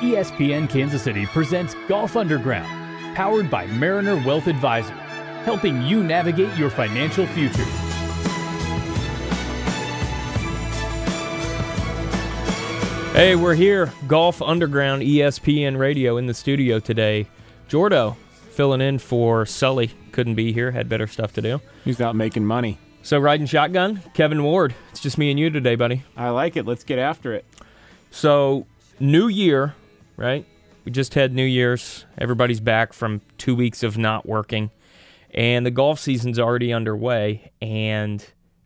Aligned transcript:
ESPN 0.00 0.68
Kansas 0.68 1.02
City 1.02 1.24
presents 1.24 1.74
Golf 1.88 2.16
Underground, 2.16 3.16
powered 3.16 3.50
by 3.50 3.66
Mariner 3.66 4.16
Wealth 4.26 4.46
Advisors, 4.46 4.94
helping 5.44 5.80
you 5.84 6.04
navigate 6.04 6.54
your 6.58 6.68
financial 6.68 7.26
future. 7.28 7.64
Hey, 13.14 13.36
we're 13.36 13.54
here, 13.54 13.90
Golf 14.06 14.42
Underground 14.42 15.00
ESPN 15.00 15.78
Radio 15.78 16.18
in 16.18 16.26
the 16.26 16.34
studio 16.34 16.78
today. 16.78 17.26
Jordo 17.70 18.16
filling 18.50 18.82
in 18.82 18.98
for 18.98 19.46
Sully. 19.46 19.92
Couldn't 20.12 20.34
be 20.34 20.52
here, 20.52 20.72
had 20.72 20.90
better 20.90 21.06
stuff 21.06 21.32
to 21.32 21.40
do. 21.40 21.62
He's 21.86 22.02
out 22.02 22.14
making 22.14 22.44
money. 22.44 22.76
So, 23.02 23.18
riding 23.18 23.46
shotgun, 23.46 24.02
Kevin 24.12 24.42
Ward. 24.42 24.74
It's 24.90 25.00
just 25.00 25.16
me 25.16 25.30
and 25.30 25.40
you 25.40 25.48
today, 25.48 25.74
buddy. 25.74 26.02
I 26.18 26.28
like 26.28 26.54
it. 26.58 26.66
Let's 26.66 26.84
get 26.84 26.98
after 26.98 27.32
it. 27.32 27.46
So, 28.10 28.66
new 29.00 29.28
year, 29.28 29.74
right? 30.16 30.44
We 30.84 30.92
just 30.92 31.14
had 31.14 31.34
New 31.34 31.44
Year's. 31.44 32.04
Everybody's 32.18 32.60
back 32.60 32.92
from 32.92 33.20
two 33.38 33.54
weeks 33.56 33.82
of 33.82 33.98
not 33.98 34.26
working. 34.26 34.70
And 35.34 35.66
the 35.66 35.70
golf 35.70 35.98
season's 35.98 36.38
already 36.38 36.72
underway. 36.72 37.50
And 37.60 38.24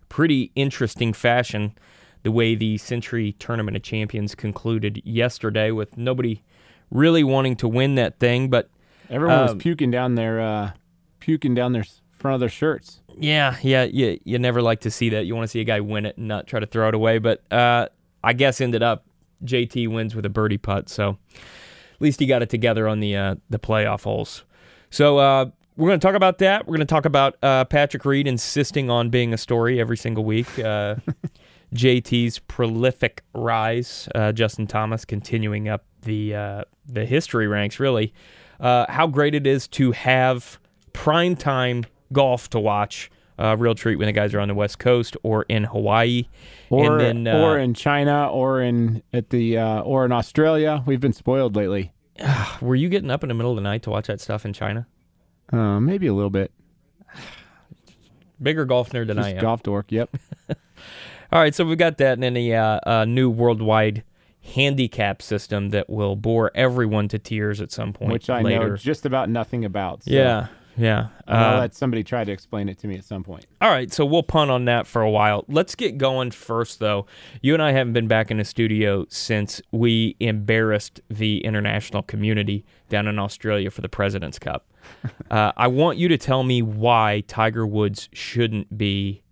pretty 0.08 0.52
interesting 0.54 1.12
fashion 1.12 1.74
the 2.22 2.30
way 2.30 2.54
the 2.54 2.76
Sentry 2.76 3.32
Tournament 3.32 3.76
of 3.76 3.82
Champions 3.82 4.34
concluded 4.34 5.00
yesterday 5.04 5.70
with 5.70 5.96
nobody 5.96 6.42
really 6.90 7.24
wanting 7.24 7.56
to 7.56 7.68
win 7.68 7.94
that 7.94 8.18
thing. 8.18 8.48
But 8.50 8.68
Everyone 9.08 9.40
was 9.40 9.52
Um, 9.52 9.58
puking 9.58 9.90
down 9.90 10.14
their 10.14 10.40
uh, 10.40 10.70
puking 11.18 11.54
down 11.54 11.72
their 11.72 11.84
front 12.12 12.34
of 12.34 12.40
their 12.40 12.48
shirts. 12.50 13.00
Yeah, 13.18 13.56
yeah, 13.62 13.84
you, 13.84 14.20
you 14.24 14.38
never 14.38 14.62
like 14.62 14.80
to 14.80 14.90
see 14.90 15.08
that. 15.10 15.26
You 15.26 15.34
want 15.34 15.44
to 15.44 15.48
see 15.48 15.60
a 15.60 15.64
guy 15.64 15.80
win 15.80 16.06
it 16.06 16.16
and 16.16 16.28
not 16.28 16.46
try 16.46 16.60
to 16.60 16.66
throw 16.66 16.88
it 16.88 16.94
away. 16.94 17.18
But 17.18 17.42
uh, 17.50 17.88
I 18.22 18.34
guess 18.34 18.60
ended 18.60 18.82
up 18.82 19.04
JT 19.44 19.88
wins 19.88 20.14
with 20.14 20.24
a 20.26 20.30
birdie 20.30 20.58
putt, 20.58 20.88
so 20.88 21.18
at 21.32 22.00
least 22.00 22.20
he 22.20 22.26
got 22.26 22.42
it 22.42 22.50
together 22.50 22.88
on 22.88 23.00
the 23.00 23.16
uh, 23.16 23.34
the 23.48 23.58
playoff 23.58 24.04
holes. 24.04 24.44
So 24.90 25.18
uh, 25.18 25.46
we're 25.76 25.88
going 25.88 26.00
to 26.00 26.06
talk 26.06 26.16
about 26.16 26.38
that. 26.38 26.66
We're 26.66 26.76
going 26.76 26.86
to 26.86 26.94
talk 26.94 27.04
about 27.04 27.36
uh, 27.42 27.64
Patrick 27.64 28.04
Reed 28.04 28.26
insisting 28.26 28.90
on 28.90 29.08
being 29.08 29.32
a 29.32 29.38
story 29.38 29.80
every 29.80 29.96
single 29.96 30.24
week. 30.24 30.58
Uh, 30.58 30.96
JT's 31.74 32.40
prolific 32.40 33.22
rise. 33.34 34.08
Uh, 34.14 34.32
Justin 34.32 34.66
Thomas 34.66 35.04
continuing 35.04 35.68
up 35.68 35.84
the 36.02 36.34
uh, 36.34 36.64
the 36.86 37.06
history 37.06 37.46
ranks. 37.46 37.80
Really, 37.80 38.12
uh, 38.58 38.86
how 38.88 39.06
great 39.06 39.34
it 39.34 39.46
is 39.46 39.68
to 39.68 39.92
have 39.92 40.58
prime 40.92 41.36
time 41.36 41.84
golf 42.12 42.50
to 42.50 42.60
watch. 42.60 43.10
Uh, 43.40 43.56
real 43.56 43.74
treat 43.74 43.96
when 43.96 44.06
the 44.06 44.12
guys 44.12 44.34
are 44.34 44.40
on 44.40 44.48
the 44.48 44.54
West 44.54 44.78
Coast 44.78 45.16
or 45.22 45.44
in 45.48 45.64
Hawaii, 45.64 46.28
Or 46.68 46.98
then 46.98 47.26
uh, 47.26 47.38
or 47.40 47.58
in 47.58 47.72
China 47.74 48.28
or 48.30 48.60
in 48.60 49.02
at 49.12 49.30
the 49.30 49.56
uh, 49.56 49.80
or 49.80 50.04
in 50.04 50.12
Australia. 50.12 50.82
We've 50.86 51.00
been 51.00 51.12
spoiled 51.14 51.56
lately. 51.56 51.92
were 52.60 52.74
you 52.74 52.88
getting 52.88 53.10
up 53.10 53.22
in 53.24 53.28
the 53.28 53.34
middle 53.34 53.50
of 53.52 53.56
the 53.56 53.62
night 53.62 53.82
to 53.84 53.90
watch 53.90 54.08
that 54.08 54.20
stuff 54.20 54.44
in 54.44 54.52
China? 54.52 54.86
Uh, 55.52 55.80
maybe 55.80 56.06
a 56.06 56.12
little 56.14 56.30
bit. 56.30 56.52
Bigger 58.42 58.64
golf 58.64 58.90
nerd 58.90 59.06
than 59.08 59.18
I 59.18 59.30
am. 59.34 59.40
golf 59.40 59.62
dork. 59.62 59.90
Yep. 59.90 60.16
All 61.32 61.38
right, 61.40 61.54
so 61.54 61.64
we've 61.64 61.78
got 61.78 61.98
that, 61.98 62.14
and 62.14 62.22
then 62.22 62.34
the 62.34 62.54
uh, 62.54 62.80
uh, 62.84 63.04
new 63.04 63.30
worldwide 63.30 64.02
handicap 64.54 65.22
system 65.22 65.70
that 65.70 65.88
will 65.88 66.16
bore 66.16 66.50
everyone 66.54 67.06
to 67.08 67.18
tears 67.18 67.60
at 67.60 67.70
some 67.70 67.92
point 67.92 68.12
Which 68.12 68.30
I 68.30 68.40
later. 68.42 68.70
know 68.70 68.76
just 68.76 69.06
about 69.06 69.28
nothing 69.28 69.64
about. 69.64 70.04
So 70.04 70.10
yeah, 70.12 70.48
yeah. 70.80 71.08
I'll 71.28 71.56
Uh, 71.56 71.60
let 71.60 71.74
somebody 71.74 72.02
try 72.02 72.24
to 72.24 72.32
explain 72.32 72.68
it 72.68 72.78
to 72.78 72.88
me 72.88 72.96
at 72.96 73.04
some 73.04 73.22
point. 73.22 73.46
all 73.60 73.70
right, 73.70 73.92
so 73.92 74.04
we'll 74.04 74.22
punt 74.22 74.50
on 74.50 74.64
that 74.64 74.86
for 74.86 75.02
a 75.02 75.10
while. 75.10 75.44
Let's 75.48 75.74
get 75.74 75.98
going 75.98 76.30
first, 76.30 76.78
though. 76.80 77.06
You 77.42 77.54
and 77.54 77.62
I 77.62 77.72
haven't 77.72 77.92
been 77.92 78.08
back 78.08 78.30
in 78.30 78.38
the 78.38 78.44
studio 78.44 79.06
since 79.08 79.60
we 79.70 80.16
embarrassed 80.20 81.00
the 81.08 81.44
international 81.44 82.02
community 82.02 82.64
down 82.88 83.06
in 83.06 83.18
Australia 83.18 83.70
for 83.70 83.82
the 83.82 83.88
President's 83.88 84.38
Cup. 84.38 84.66
uh, 85.30 85.52
I 85.56 85.66
want 85.68 85.98
you 85.98 86.08
to 86.08 86.18
tell 86.18 86.42
me 86.42 86.62
why 86.62 87.22
Tiger 87.28 87.66
Woods 87.66 88.08
shouldn't 88.12 88.76
be 88.76 89.22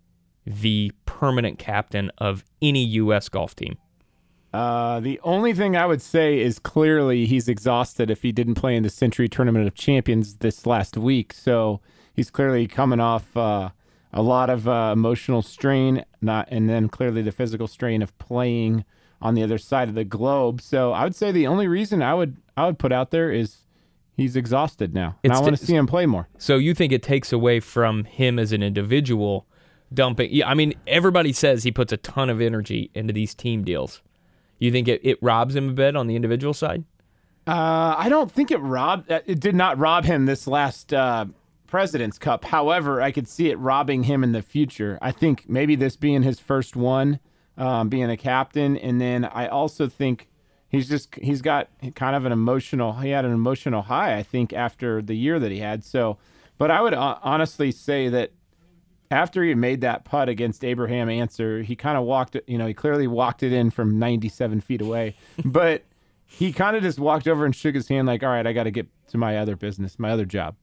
the 0.45 0.91
permanent 1.05 1.59
captain 1.59 2.11
of 2.17 2.43
any 2.61 2.83
U.S. 2.85 3.27
golf 3.29 3.55
team. 3.55 3.77
Uh, 4.53 4.99
the 4.99 5.19
only 5.23 5.53
thing 5.53 5.77
I 5.77 5.85
would 5.85 6.01
say 6.01 6.39
is 6.39 6.57
clearly 6.57 7.25
he's 7.25 7.47
exhausted 7.47 8.09
if 8.09 8.23
he 8.23 8.31
didn't 8.31 8.55
play 8.55 8.75
in 8.75 8.83
the 8.83 8.89
Sentry 8.89 9.29
Tournament 9.29 9.67
of 9.67 9.75
Champions 9.75 10.37
this 10.37 10.65
last 10.65 10.97
week. 10.97 11.33
So 11.33 11.81
he's 12.13 12.31
clearly 12.31 12.67
coming 12.67 12.99
off 12.99 13.37
uh, 13.37 13.69
a 14.11 14.21
lot 14.21 14.49
of 14.49 14.67
uh, 14.67 14.91
emotional 14.93 15.41
strain, 15.41 16.03
not 16.21 16.47
and 16.49 16.67
then 16.67 16.89
clearly 16.89 17.21
the 17.21 17.31
physical 17.31 17.67
strain 17.67 18.01
of 18.01 18.17
playing 18.17 18.85
on 19.21 19.35
the 19.35 19.43
other 19.43 19.57
side 19.57 19.89
of 19.89 19.95
the 19.95 20.05
globe. 20.05 20.61
So 20.61 20.93
I 20.93 21.03
would 21.03 21.15
say 21.15 21.31
the 21.31 21.45
only 21.47 21.67
reason 21.67 22.01
I 22.01 22.13
would 22.13 22.37
I 22.57 22.65
would 22.65 22.79
put 22.79 22.91
out 22.91 23.11
there 23.11 23.31
is 23.31 23.65
he's 24.15 24.35
exhausted 24.35 24.93
now. 24.93 25.17
And 25.23 25.31
It's 25.31 25.39
I 25.39 25.43
want 25.43 25.55
to 25.57 25.61
t- 25.61 25.67
see 25.67 25.75
him 25.75 25.85
play 25.87 26.05
more. 26.05 26.27
So 26.37 26.57
you 26.57 26.73
think 26.73 26.91
it 26.91 27.03
takes 27.03 27.31
away 27.31 27.59
from 27.59 28.05
him 28.05 28.39
as 28.39 28.51
an 28.51 28.63
individual 28.63 29.45
dumping? 29.93 30.29
Yeah, 30.31 30.49
I 30.49 30.55
mean, 30.55 30.73
everybody 30.87 31.33
says 31.33 31.63
he 31.63 31.71
puts 31.71 31.93
a 31.93 31.97
ton 31.97 32.29
of 32.29 32.41
energy 32.41 32.89
into 32.95 33.13
these 33.13 33.35
team 33.35 33.63
deals. 33.63 34.01
You 34.59 34.71
think 34.71 34.87
it, 34.87 35.01
it 35.03 35.17
robs 35.21 35.55
him 35.55 35.69
a 35.69 35.73
bit 35.73 35.95
on 35.95 36.07
the 36.07 36.15
individual 36.15 36.53
side? 36.53 36.83
Uh, 37.47 37.95
I 37.97 38.07
don't 38.09 38.31
think 38.31 38.51
it 38.51 38.57
robbed. 38.57 39.11
uh, 39.11 39.21
It 39.25 39.39
did 39.39 39.55
not 39.55 39.77
rob 39.77 40.05
him 40.05 40.25
this 40.25 40.45
last 40.45 40.93
uh, 40.93 41.25
President's 41.67 42.19
Cup. 42.19 42.45
However, 42.45 43.01
I 43.01 43.11
could 43.11 43.27
see 43.27 43.49
it 43.49 43.57
robbing 43.57 44.03
him 44.03 44.23
in 44.23 44.33
the 44.33 44.41
future. 44.41 44.99
I 45.01 45.11
think 45.11 45.45
maybe 45.49 45.75
this 45.75 45.95
being 45.95 46.21
his 46.23 46.39
first 46.39 46.75
one, 46.75 47.19
um, 47.57 47.89
being 47.89 48.09
a 48.09 48.17
captain, 48.17 48.77
and 48.77 48.99
then 49.01 49.25
I 49.25 49.47
also 49.47 49.87
think 49.87 50.29
he's 50.67 50.87
just 50.89 51.15
he's 51.15 51.41
got 51.41 51.69
kind 51.95 52.15
of 52.15 52.25
an 52.25 52.31
emotional. 52.31 52.93
He 52.93 53.09
had 53.09 53.25
an 53.25 53.31
emotional 53.33 53.83
high. 53.83 54.15
I 54.17 54.23
think 54.23 54.53
after 54.53 55.01
the 55.01 55.15
year 55.15 55.39
that 55.39 55.51
he 55.51 55.59
had. 55.59 55.83
So, 55.83 56.17
but 56.57 56.69
I 56.69 56.81
would 56.81 56.93
uh, 56.93 57.17
honestly 57.23 57.71
say 57.71 58.09
that 58.09 58.31
after 59.11 59.43
he 59.43 59.55
made 59.55 59.81
that 59.81 60.05
putt 60.05 60.29
against 60.29 60.63
Abraham 60.63 61.09
Ancer, 61.09 61.61
he 61.61 61.75
kind 61.75 61.97
of 61.97 62.03
walked 62.03 62.37
you 62.47 62.57
know, 62.57 62.67
he 62.67 62.73
clearly 62.73 63.07
walked 63.07 63.43
it 63.43 63.51
in 63.51 63.71
from 63.71 63.97
97 63.97 64.61
feet 64.61 64.81
away. 64.81 65.15
but 65.45 65.83
he 66.25 66.53
kind 66.53 66.75
of 66.75 66.83
just 66.83 66.99
walked 66.99 67.27
over 67.27 67.45
and 67.45 67.55
shook 67.55 67.73
his 67.73 67.87
hand, 67.87 68.07
like, 68.07 68.23
all 68.23 68.29
right, 68.29 68.45
I 68.45 68.53
got 68.53 68.63
to 68.63 68.71
get 68.71 68.87
to 69.09 69.17
my 69.17 69.37
other 69.37 69.55
business, 69.55 69.97
my 69.97 70.11
other 70.11 70.25
job. 70.25 70.55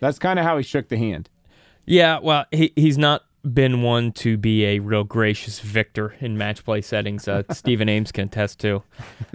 That's 0.00 0.18
kind 0.18 0.38
of 0.38 0.44
how 0.44 0.58
he 0.58 0.62
shook 0.62 0.88
the 0.88 0.98
hand. 0.98 1.30
Yeah, 1.86 2.18
well, 2.22 2.44
he, 2.50 2.72
he's 2.76 2.98
not 2.98 3.24
been 3.54 3.82
one 3.82 4.12
to 4.12 4.36
be 4.36 4.64
a 4.64 4.80
real 4.80 5.04
gracious 5.04 5.60
victor 5.60 6.14
in 6.20 6.36
match 6.36 6.64
play 6.64 6.82
settings. 6.82 7.28
Uh, 7.28 7.44
Stephen 7.52 7.88
Ames 7.88 8.12
can 8.12 8.24
attest 8.24 8.58
to. 8.60 8.82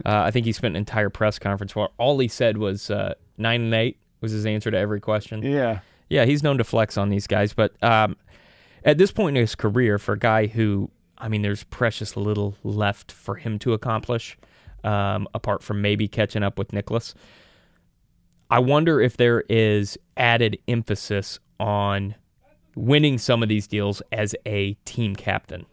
Uh, 0.05 0.21
I 0.23 0.31
think 0.31 0.45
he 0.45 0.51
spent 0.51 0.73
an 0.73 0.77
entire 0.77 1.09
press 1.09 1.39
conference 1.39 1.75
where 1.75 1.89
all 1.97 2.19
he 2.19 2.27
said 2.27 2.57
was 2.57 2.91
uh, 2.91 3.15
nine 3.37 3.61
and 3.61 3.73
eight 3.73 3.97
was 4.19 4.33
his 4.33 4.45
answer 4.45 4.69
to 4.69 4.77
every 4.77 4.99
question. 4.99 5.41
Yeah. 5.41 5.79
Yeah, 6.09 6.25
he's 6.25 6.43
known 6.43 6.57
to 6.57 6.63
flex 6.63 6.97
on 6.97 7.09
these 7.09 7.25
guys, 7.25 7.53
but 7.53 7.73
um, 7.81 8.17
at 8.83 8.97
this 8.97 9.11
point 9.11 9.37
in 9.37 9.41
his 9.41 9.55
career, 9.55 9.97
for 9.97 10.13
a 10.13 10.19
guy 10.19 10.47
who, 10.47 10.89
I 11.17 11.27
mean, 11.27 11.41
there's 11.41 11.63
precious 11.65 12.17
little 12.17 12.55
left 12.63 13.11
for 13.11 13.35
him 13.35 13.59
to 13.59 13.73
accomplish, 13.73 14.37
um, 14.83 15.27
apart 15.33 15.63
from 15.63 15.81
maybe 15.81 16.07
catching 16.07 16.43
up 16.43 16.57
with 16.57 16.73
Nicklaus. 16.73 17.13
I 18.49 18.59
wonder 18.59 18.99
if 18.99 19.17
there 19.17 19.43
is 19.49 19.97
added 20.17 20.57
emphasis 20.67 21.39
on 21.59 22.15
winning 22.75 23.17
some 23.17 23.43
of 23.43 23.49
these 23.49 23.67
deals 23.67 24.01
as 24.11 24.35
a 24.45 24.73
team 24.85 25.15
captain. 25.15 25.65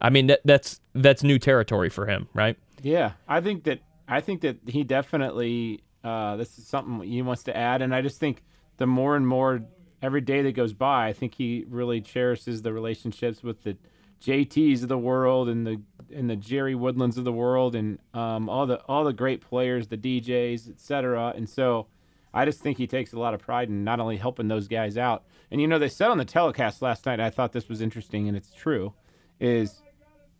I 0.00 0.10
mean, 0.10 0.28
that, 0.28 0.40
that's 0.44 0.80
that's 0.94 1.22
new 1.22 1.38
territory 1.38 1.90
for 1.90 2.06
him, 2.06 2.28
right? 2.32 2.56
Yeah. 2.82 3.12
I 3.26 3.40
think 3.40 3.64
that, 3.64 3.80
I 4.06 4.20
think 4.20 4.40
that 4.42 4.56
he 4.66 4.84
definitely, 4.84 5.82
uh, 6.02 6.36
this 6.36 6.58
is 6.58 6.66
something 6.66 7.06
he 7.06 7.22
wants 7.22 7.42
to 7.44 7.56
add. 7.56 7.82
And 7.82 7.94
I 7.94 8.02
just 8.02 8.18
think 8.18 8.42
the 8.78 8.86
more 8.86 9.16
and 9.16 9.26
more 9.26 9.62
every 10.02 10.20
day 10.20 10.42
that 10.42 10.52
goes 10.52 10.72
by, 10.72 11.08
I 11.08 11.12
think 11.12 11.34
he 11.34 11.64
really 11.68 12.00
cherishes 12.00 12.62
the 12.62 12.72
relationships 12.72 13.42
with 13.42 13.64
the 13.64 13.76
JTs 14.20 14.82
of 14.82 14.88
the 14.88 14.98
world 14.98 15.48
and 15.48 15.66
the 15.66 15.80
and 16.14 16.28
the 16.28 16.36
Gary 16.36 16.74
Woodlands 16.74 17.18
of 17.18 17.24
the 17.24 17.32
world 17.32 17.76
and 17.76 17.98
um, 18.14 18.48
all 18.48 18.66
the 18.66 18.80
all 18.82 19.04
the 19.04 19.12
great 19.12 19.40
players, 19.40 19.88
the 19.88 19.96
DJs, 19.96 20.70
etc. 20.70 21.32
And 21.36 21.48
so 21.48 21.86
I 22.34 22.44
just 22.44 22.60
think 22.60 22.78
he 22.78 22.86
takes 22.86 23.12
a 23.12 23.18
lot 23.18 23.34
of 23.34 23.40
pride 23.40 23.68
in 23.68 23.84
not 23.84 24.00
only 24.00 24.16
helping 24.16 24.48
those 24.48 24.68
guys 24.68 24.98
out. 24.98 25.24
And 25.50 25.60
you 25.60 25.68
know, 25.68 25.78
they 25.78 25.88
said 25.88 26.10
on 26.10 26.18
the 26.18 26.24
telecast 26.24 26.82
last 26.82 27.06
night, 27.06 27.20
I 27.20 27.30
thought 27.30 27.52
this 27.52 27.68
was 27.68 27.80
interesting 27.80 28.28
and 28.28 28.36
it's 28.36 28.52
true, 28.52 28.92
is 29.40 29.82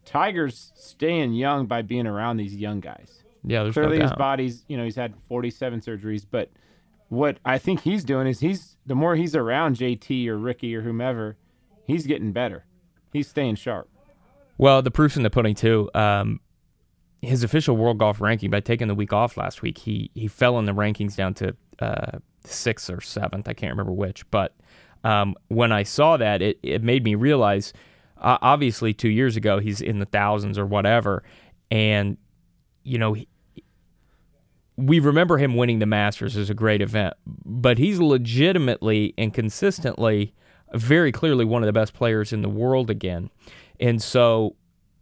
Tiger's 0.05 0.73
staying 0.75 1.35
young 1.35 1.67
by 1.67 1.83
being 1.83 2.07
around 2.07 2.39
these 2.39 2.57
young 2.57 2.81
guys 2.81 3.23
Yeah, 3.45 3.63
there's 3.63 3.75
clearly 3.75 3.99
no 3.99 4.05
his 4.05 4.13
body's 4.15 4.65
you 4.67 4.77
know 4.77 4.85
he's 4.85 4.97
had 4.97 5.15
47 5.29 5.81
surgeries 5.83 6.25
but 6.29 6.51
what 7.09 7.39
i 7.45 7.59
think 7.59 7.81
he's 7.83 8.05
doing 8.05 8.27
is 8.27 8.41
he's 8.41 8.77
the 8.87 8.95
more 8.95 9.17
he's 9.17 9.35
around 9.35 9.77
jt 9.77 10.27
or 10.27 10.39
rickie 10.39 10.75
or 10.75 10.83
whomever 10.83 11.37
he's 11.85 12.07
getting 12.07 12.33
better 12.33 12.65
he's 13.13 13.29
staying 13.29 13.55
sharp 13.55 13.89
Well, 14.59 14.83
the 14.83 14.91
proof's 14.91 15.17
in 15.17 15.23
the 15.23 15.31
pudding 15.31 15.55
too. 15.55 15.89
Um, 15.95 16.41
his 17.23 17.43
official 17.45 17.77
world 17.77 17.99
golf 17.99 18.21
ranking 18.21 18.51
by 18.51 18.61
taking 18.61 18.89
the 18.89 18.95
week 18.95 19.13
off 19.13 19.37
last 19.37 19.63
week, 19.63 19.79
he 19.79 20.11
he 20.15 20.27
fell 20.29 20.59
in 20.59 20.67
the 20.67 20.73
rankings 20.75 21.15
down 21.17 21.35
to 21.35 21.55
uh, 21.79 22.19
sixth 22.45 22.91
or 22.91 23.01
seventh. 23.01 23.49
I 23.49 23.55
can't 23.55 23.71
remember 23.71 23.93
which, 23.93 24.29
but 24.31 24.55
um, 25.05 25.35
when 25.49 25.71
I 25.73 25.85
saw 25.85 26.17
that, 26.17 26.43
it 26.43 26.59
it 26.63 26.83
made 26.83 27.05
me 27.05 27.15
realize. 27.15 27.73
Uh, 28.21 28.37
obviously, 28.43 28.93
two 28.93 29.09
years 29.09 29.37
ago, 29.37 29.61
he's 29.61 29.81
in 29.81 30.01
the 30.01 30.07
thousands 30.07 30.59
or 30.59 30.67
whatever, 30.67 31.23
and 31.71 32.17
you 32.83 32.99
know, 32.99 33.13
he, 33.13 33.29
we 34.79 35.01
remember 35.01 35.39
him 35.39 35.57
winning 35.57 35.81
the 35.81 35.87
Masters 35.87 36.37
as 36.37 36.49
a 36.49 36.55
great 36.55 36.81
event, 36.81 37.15
but 37.27 37.79
he's 37.79 37.99
legitimately 37.99 39.13
and 39.19 39.35
consistently, 39.35 40.33
very 40.73 41.11
clearly 41.11 41.45
one 41.45 41.63
of 41.63 41.67
the 41.67 41.73
best 41.73 41.95
players 41.95 42.33
in 42.33 42.43
the 42.43 42.49
world 42.49 42.89
again. 42.89 43.29
And 43.81 44.01
so 44.01 44.55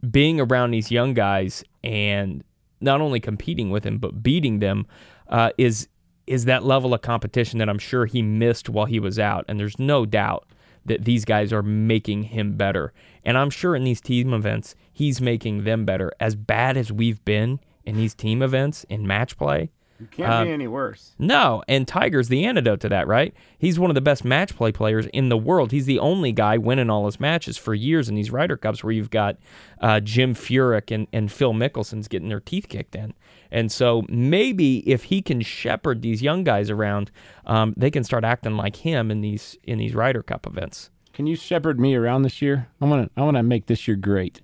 being 0.09 0.41
around 0.41 0.71
these 0.71 0.91
young 0.91 1.13
guys 1.13 1.63
and 1.83 2.43
not 2.81 3.01
only 3.01 3.19
competing 3.19 3.69
with 3.69 3.83
him, 3.83 3.99
but 3.99 4.23
beating 4.23 4.59
them 4.59 4.87
uh, 5.29 5.51
is 5.59 5.87
is 6.25 6.43
that 6.45 6.63
level 6.63 6.93
of 6.93 7.01
competition 7.01 7.59
that 7.59 7.69
I'm 7.69 7.79
sure 7.79 8.05
he 8.05 8.21
missed 8.21 8.67
while 8.67 8.85
he 8.85 8.99
was 8.99 9.17
out. 9.17 9.45
And 9.47 9.57
there's 9.57 9.79
no 9.79 10.05
doubt 10.05 10.45
that 10.83 11.05
these 11.05 11.23
guys 11.23 11.53
are 11.53 11.63
making 11.63 12.23
him 12.23 12.57
better. 12.57 12.91
And 13.23 13.37
I'm 13.37 13.49
sure 13.49 13.77
in 13.77 13.85
these 13.85 14.01
team 14.01 14.33
events, 14.33 14.75
he's 14.91 15.21
making 15.21 15.63
them 15.63 15.85
better. 15.85 16.11
As 16.19 16.35
bad 16.35 16.75
as 16.75 16.91
we've 16.91 17.23
been 17.23 17.61
in 17.87 17.97
these 17.97 18.13
team 18.13 18.41
events 18.43 18.83
in 18.89 19.07
match 19.07 19.35
play, 19.37 19.71
You 19.99 20.05
can't 20.11 20.31
Um, 20.31 20.45
be 20.47 20.53
any 20.53 20.67
worse. 20.67 21.15
no, 21.17 21.63
and 21.67 21.87
Tiger's 21.87 22.27
the 22.27 22.45
antidote 22.45 22.79
to 22.81 22.89
that, 22.89 23.07
right? 23.07 23.33
He's 23.57 23.79
one 23.79 23.89
of 23.89 23.95
the 23.95 24.01
best 24.01 24.23
match 24.23 24.55
play 24.55 24.71
players 24.71 25.07
in 25.07 25.29
the 25.29 25.37
world. 25.37 25.71
He's 25.71 25.87
the 25.87 25.97
only 25.97 26.31
guy 26.31 26.55
winning 26.59 26.91
all 26.91 27.07
his 27.07 27.19
matches 27.19 27.57
for 27.57 27.73
years 27.73 28.07
in 28.07 28.13
these 28.13 28.29
Ryder 28.29 28.57
Cups 28.57 28.83
where 28.83 28.93
you've 28.93 29.09
got 29.09 29.37
uh, 29.81 29.99
Jim 30.01 30.35
Furyk 30.35 30.93
and, 30.93 31.07
and 31.11 31.31
Phil 31.31 31.51
Mickelson's 31.53 32.07
getting 32.07 32.29
their 32.29 32.39
teeth 32.39 32.67
kicked 32.69 32.95
in. 32.95 33.15
And 33.49 33.71
so 33.71 34.03
maybe 34.07 34.87
if 34.87 35.05
he 35.05 35.23
can 35.23 35.41
shepherd 35.41 36.03
these 36.03 36.21
young 36.21 36.43
guys 36.43 36.69
around, 36.69 37.09
um, 37.47 37.73
they 37.75 37.89
can 37.89 38.03
start 38.03 38.23
acting 38.23 38.55
like 38.55 38.75
him 38.75 39.09
in 39.09 39.21
these 39.21 39.57
in 39.63 39.79
these 39.79 39.95
Ryder 39.95 40.21
Cup 40.21 40.45
events. 40.45 40.91
Can 41.13 41.25
you 41.25 41.35
shepherd 41.35 41.79
me 41.79 41.95
around 41.95 42.21
this 42.21 42.39
year? 42.39 42.67
I 42.79 42.85
want 42.85 43.07
to. 43.15 43.19
I 43.19 43.23
want 43.23 43.37
to 43.37 43.41
make 43.43 43.65
this 43.65 43.87
year 43.87 43.97
great. 43.97 44.41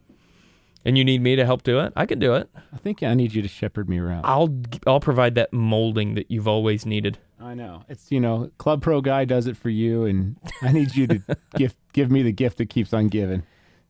And 0.86 0.98
you 0.98 1.06
need 1.06 1.22
me 1.22 1.36
to 1.38 1.46
help 1.46 1.64
do 1.64 1.80
it? 1.80 1.94
I 1.96 2.06
can 2.06 2.20
do 2.20 2.34
it. 2.34 2.50
I 2.74 2.78
think 2.78 3.04
I 3.04 3.14
need 3.14 3.34
you 3.34 3.42
to 3.42 3.48
shepherd 3.48 3.88
me 3.88 4.00
around. 4.00 4.26
I'll 4.26 4.54
I'll 4.86 5.00
provide 5.00 5.36
that 5.36 5.54
molding 5.54 6.16
that 6.16 6.30
you've 6.30 6.48
always 6.48 6.86
needed. 6.86 7.18
I 7.40 7.54
know. 7.54 7.84
It's 7.88 8.12
you 8.12 8.20
know, 8.20 8.52
Club 8.58 8.82
Pro 8.82 9.02
guy 9.02 9.26
does 9.26 9.48
it 9.48 9.56
for 9.56 9.70
you, 9.70 10.06
and 10.06 10.38
I 10.62 10.72
need 10.72 10.96
you 10.96 11.08
to 11.08 11.22
give 11.56 11.76
give 11.94 12.12
me 12.12 12.22
the 12.22 12.34
gift 12.34 12.58
that 12.58 12.68
keeps 12.70 12.94
on 12.94 13.08
giving. 13.08 13.44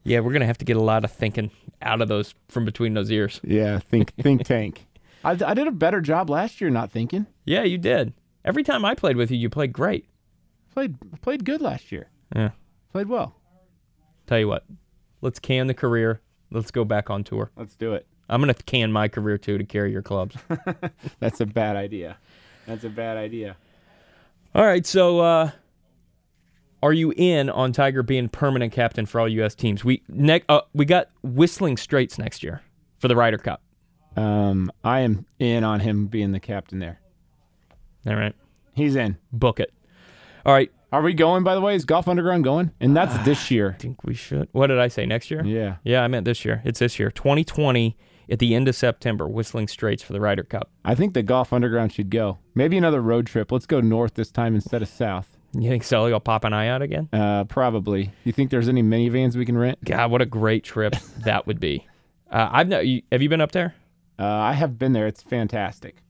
Yeah, 0.03 0.19
we're 0.19 0.33
gonna 0.33 0.45
have 0.45 0.57
to 0.59 0.65
get 0.65 0.77
a 0.77 0.81
lot 0.81 1.03
of 1.03 1.11
thinking 1.11 1.49
out 1.81 2.01
of 2.01 2.09
those 2.09 2.35
from 2.47 2.65
between 2.65 2.93
those 2.93 3.09
ears. 3.11 3.41
Yeah, 3.43 3.79
think 3.79 4.13
think 4.15 4.43
tank. 4.45 4.85
I, 5.23 5.31
I 5.45 5.53
did 5.53 5.67
a 5.67 5.71
better 5.71 6.01
job 6.01 6.29
last 6.29 6.59
year 6.61 6.69
not 6.69 6.91
thinking. 6.91 7.25
Yeah, 7.45 7.63
you 7.63 7.77
did. 7.77 8.13
Every 8.43 8.63
time 8.63 8.83
I 8.83 8.93
played 8.93 9.15
with 9.15 9.31
you, 9.31 9.37
you 9.37 9.49
played 9.49 9.71
great. 9.73 10.05
Played 10.73 11.21
played 11.21 11.45
good 11.45 11.61
last 11.61 11.91
year. 11.91 12.09
Yeah. 12.35 12.51
Played 12.91 13.07
well. 13.07 13.35
Tell 14.27 14.39
you 14.39 14.47
what, 14.47 14.65
let's 15.21 15.39
can 15.39 15.67
the 15.67 15.73
career. 15.73 16.21
Let's 16.53 16.71
go 16.71 16.85
back 16.85 17.09
on 17.09 17.23
tour. 17.23 17.51
Let's 17.57 17.75
do 17.75 17.93
it. 17.93 18.05
I'm 18.29 18.39
gonna 18.41 18.53
can 18.53 18.91
my 18.91 19.07
career 19.09 19.37
too 19.37 19.57
to 19.57 19.63
carry 19.65 19.91
your 19.91 20.01
clubs. 20.01 20.35
That's 21.19 21.41
a 21.41 21.45
bad 21.45 21.75
idea. 21.75 22.17
That's 22.65 22.85
a 22.85 22.89
bad 22.89 23.17
idea. 23.17 23.57
all 24.55 24.63
right, 24.65 24.85
so 24.85 25.19
uh, 25.19 25.51
are 26.81 26.93
you 26.93 27.13
in 27.17 27.49
on 27.49 27.73
Tiger 27.73 28.03
being 28.03 28.29
permanent 28.29 28.71
captain 28.71 29.05
for 29.05 29.19
all 29.19 29.27
U.S. 29.27 29.55
teams? 29.55 29.83
We 29.83 30.03
ne- 30.07 30.43
uh, 30.47 30.61
we 30.73 30.85
got 30.85 31.09
Whistling 31.23 31.75
Straits 31.77 32.17
next 32.17 32.43
year 32.43 32.61
for 32.99 33.07
the 33.09 33.15
Ryder 33.15 33.37
Cup. 33.39 33.61
Um, 34.15 34.71
I 34.83 34.99
am 35.01 35.25
in 35.39 35.63
on 35.63 35.79
him 35.81 36.05
being 36.07 36.31
the 36.31 36.39
captain 36.39 36.79
there. 36.79 36.99
All 38.07 38.15
right, 38.15 38.35
He's 38.73 38.95
in. 38.95 39.17
book 39.31 39.59
it. 39.59 39.73
All 40.45 40.53
right, 40.53 40.71
Are 40.93 41.01
we 41.01 41.15
going? 41.15 41.43
By 41.43 41.55
the 41.55 41.61
way, 41.61 41.73
is 41.73 41.85
Golf 41.85 42.07
Underground 42.07 42.43
going? 42.43 42.69
And 42.79 42.95
that's 42.95 43.17
this 43.25 43.49
year. 43.49 43.71
I 43.75 43.81
think 43.81 44.03
we 44.03 44.13
should. 44.13 44.47
What 44.51 44.67
did 44.67 44.77
I 44.77 44.89
say? 44.89 45.07
Next 45.07 45.31
year? 45.31 45.43
Yeah. 45.43 45.77
Yeah, 45.83 46.03
I 46.03 46.07
meant 46.07 46.25
this 46.25 46.45
year. 46.45 46.61
It's 46.63 46.77
this 46.77 46.99
year, 46.99 47.09
2020, 47.09 47.97
at 48.29 48.37
the 48.37 48.53
end 48.53 48.67
of 48.67 48.75
September, 48.75 49.27
Whistling 49.27 49.67
Straits 49.67 50.03
for 50.03 50.13
the 50.13 50.21
Ryder 50.21 50.43
Cup. 50.43 50.69
I 50.85 50.93
think 50.93 51.15
the 51.15 51.23
Golf 51.23 51.51
Underground 51.51 51.93
should 51.93 52.11
go. 52.11 52.37
Maybe 52.53 52.77
another 52.77 53.01
road 53.01 53.25
trip. 53.25 53.51
Let's 53.51 53.65
go 53.65 53.81
north 53.81 54.13
this 54.13 54.29
time 54.29 54.53
instead 54.53 54.83
of 54.83 54.87
south. 54.87 55.35
You 55.57 55.67
think 55.67 55.83
Sully 55.83 56.11
will 56.11 56.19
pop 56.19 56.43
an 56.43 56.53
eye 56.53 56.67
out 56.67 56.83
again? 56.83 57.09
Uh, 57.11 57.45
probably. 57.45 58.11
You 58.23 58.31
think 58.31 58.51
there's 58.51 58.69
any 58.69 58.83
minivans 58.83 59.35
we 59.35 59.47
can 59.47 59.57
rent? 59.57 59.83
God, 59.83 60.11
what 60.11 60.21
a 60.21 60.27
great 60.27 60.63
trip 60.63 60.93
that 61.25 61.47
would 61.47 61.59
be. 61.59 61.87
Uh, 62.29 62.49
I've 62.51 62.67
no, 62.67 62.79
you, 62.81 63.01
have 63.11 63.23
you 63.23 63.29
been 63.29 63.41
up 63.41 63.51
there? 63.51 63.73
Uh, 64.19 64.27
I 64.27 64.53
have 64.53 64.77
been 64.77 64.93
there. 64.93 65.07
It's 65.07 65.23
fantastic. 65.23 66.02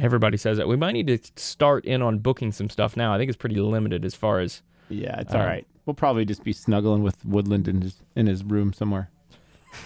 Everybody 0.00 0.36
says 0.38 0.56
that. 0.56 0.66
We 0.66 0.76
might 0.76 0.92
need 0.92 1.06
to 1.08 1.18
start 1.36 1.84
in 1.84 2.00
on 2.02 2.18
booking 2.18 2.52
some 2.52 2.70
stuff 2.70 2.96
now. 2.96 3.12
I 3.12 3.18
think 3.18 3.28
it's 3.28 3.36
pretty 3.36 3.56
limited 3.56 4.04
as 4.04 4.14
far 4.14 4.40
as. 4.40 4.62
Yeah, 4.88 5.20
it's 5.20 5.34
Um, 5.34 5.40
all 5.42 5.46
right. 5.46 5.66
We'll 5.86 5.94
probably 5.94 6.24
just 6.24 6.42
be 6.42 6.52
snuggling 6.52 7.02
with 7.02 7.24
Woodland 7.24 7.68
in 7.68 7.82
his 7.82 8.02
in 8.16 8.26
his 8.26 8.42
room 8.44 8.72
somewhere. 8.72 9.10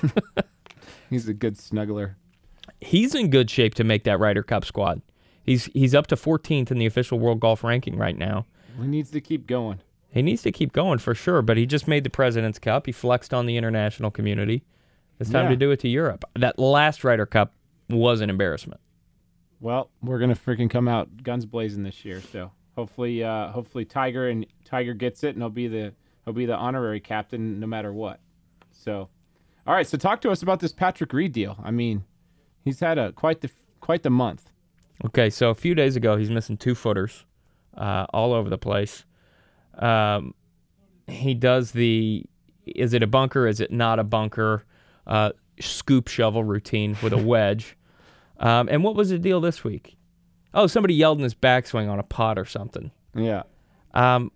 He's 1.11 1.29
a 1.29 1.35
good 1.35 1.57
snuggler. 1.57 2.15
He's 2.81 3.15
in 3.15 3.31
good 3.31 3.51
shape 3.51 3.75
to 3.75 3.85
make 3.85 4.05
that 4.05 4.19
Ryder 4.19 4.43
Cup 4.43 4.65
squad. 4.65 5.03
He's 5.43 5.67
he's 5.67 5.95
up 5.95 6.07
to 6.09 6.17
14th 6.17 6.71
in 6.71 6.79
the 6.79 6.87
official 6.87 7.19
world 7.19 7.41
golf 7.41 7.63
ranking 7.63 7.97
right 7.97 8.17
now. 8.17 8.47
He 8.81 8.87
needs 8.87 9.11
to 9.11 9.21
keep 9.21 9.47
going. 9.47 9.81
He 10.11 10.23
needs 10.23 10.43
to 10.43 10.53
keep 10.53 10.73
going 10.73 10.99
for 10.99 11.15
sure, 11.15 11.43
but 11.43 11.57
he 11.57 11.67
just 11.67 11.87
made 11.89 12.05
the 12.05 12.11
President's 12.11 12.59
Cup. 12.59 12.87
He 12.87 12.93
flexed 12.93 13.35
on 13.35 13.47
the 13.47 13.57
international 13.57 14.11
community. 14.11 14.63
It's 15.21 15.31
time 15.31 15.45
Yeah. 15.47 15.51
to 15.51 15.57
do 15.57 15.71
it 15.71 15.81
to 15.81 15.89
Europe. 15.89 16.25
That 16.35 16.59
last 16.59 17.05
Ryder 17.05 17.27
Cup 17.27 17.53
was 17.89 18.21
an 18.21 18.31
embarrassment. 18.31 18.81
Well, 19.65 19.89
we're 20.03 20.19
gonna 20.19 20.35
freaking 20.35 20.69
come 20.69 20.89
out 20.89 21.23
guns 21.23 21.47
blazing 21.47 21.85
this 21.85 22.05
year. 22.05 22.21
So 22.21 22.53
hopefully, 22.77 23.25
uh, 23.25 23.51
hopefully 23.51 23.87
Tiger 23.87 24.29
and 24.29 24.45
Tiger 24.67 24.93
gets 24.93 25.25
it, 25.25 25.31
and 25.31 25.39
he'll 25.39 25.49
be 25.49 25.69
the 25.69 25.95
he'll 26.23 26.35
be 26.35 26.45
the 26.45 26.55
honorary 26.55 27.01
captain 27.01 27.61
no 27.61 27.67
matter 27.67 27.91
what. 27.91 28.21
So, 28.73 29.09
all 29.67 29.75
right. 29.75 29.87
So 29.87 29.97
talk 29.97 30.21
to 30.21 30.31
us 30.31 30.43
about 30.43 30.61
this 30.61 30.73
Patrick 30.73 31.15
Reed 31.15 31.33
deal. 31.33 31.57
I 31.65 31.71
mean, 31.71 32.05
he's 32.63 32.81
had 32.81 32.99
a 32.99 33.13
quite 33.13 33.41
the 33.41 33.51
quite 33.81 34.03
the 34.03 34.11
month. 34.11 34.51
Okay, 35.03 35.31
so 35.31 35.49
a 35.49 35.55
few 35.55 35.75
days 35.75 35.97
ago, 35.97 36.19
he's 36.19 36.29
missing 36.29 36.59
two 36.59 36.75
footers 36.75 37.25
uh, 37.75 38.05
all 38.13 38.35
over 38.35 38.51
the 38.51 38.59
place. 38.59 39.07
Um, 39.79 40.35
he 41.07 41.33
does 41.33 41.73
the 41.73 42.27
is 42.67 42.93
it 42.93 43.03
a 43.03 43.07
bunker? 43.07 43.47
Is 43.47 43.61
it 43.61 43.73
not 43.73 43.99
a 43.99 44.05
bunker? 44.05 44.67
Uh, 45.07 45.33
scoop 45.59 46.09
shovel 46.09 46.45
routine 46.45 46.99
with 47.03 47.15
a 47.15 47.17
wedge. 47.17 47.79
Um, 48.39 48.69
and 48.71 48.83
what 48.83 48.95
was 48.97 49.11
the 49.11 49.19
deal 49.19 49.41
this 49.41 49.65
week? 49.65 49.97
Oh, 50.53 50.67
somebody 50.67 50.95
yelled 50.95 51.19
in 51.19 51.25
his 51.25 51.35
backswing 51.35 51.89
on 51.91 51.99
a 51.99 52.03
pot 52.03 52.39
or 52.39 52.45
something. 52.45 52.91
Yeah. 53.15 53.43
Um, 53.93 54.31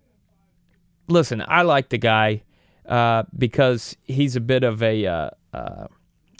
listen, 1.07 1.43
I 1.47 1.61
like 1.63 1.89
the 1.89 1.97
guy 1.97 2.43
uh, 2.85 3.23
because 3.37 3.95
he's 4.03 4.35
a 4.35 4.41
bit 4.41 4.63
of 4.63 4.81
a. 4.83 5.05
Uh, 5.05 5.29
uh, 5.53 5.87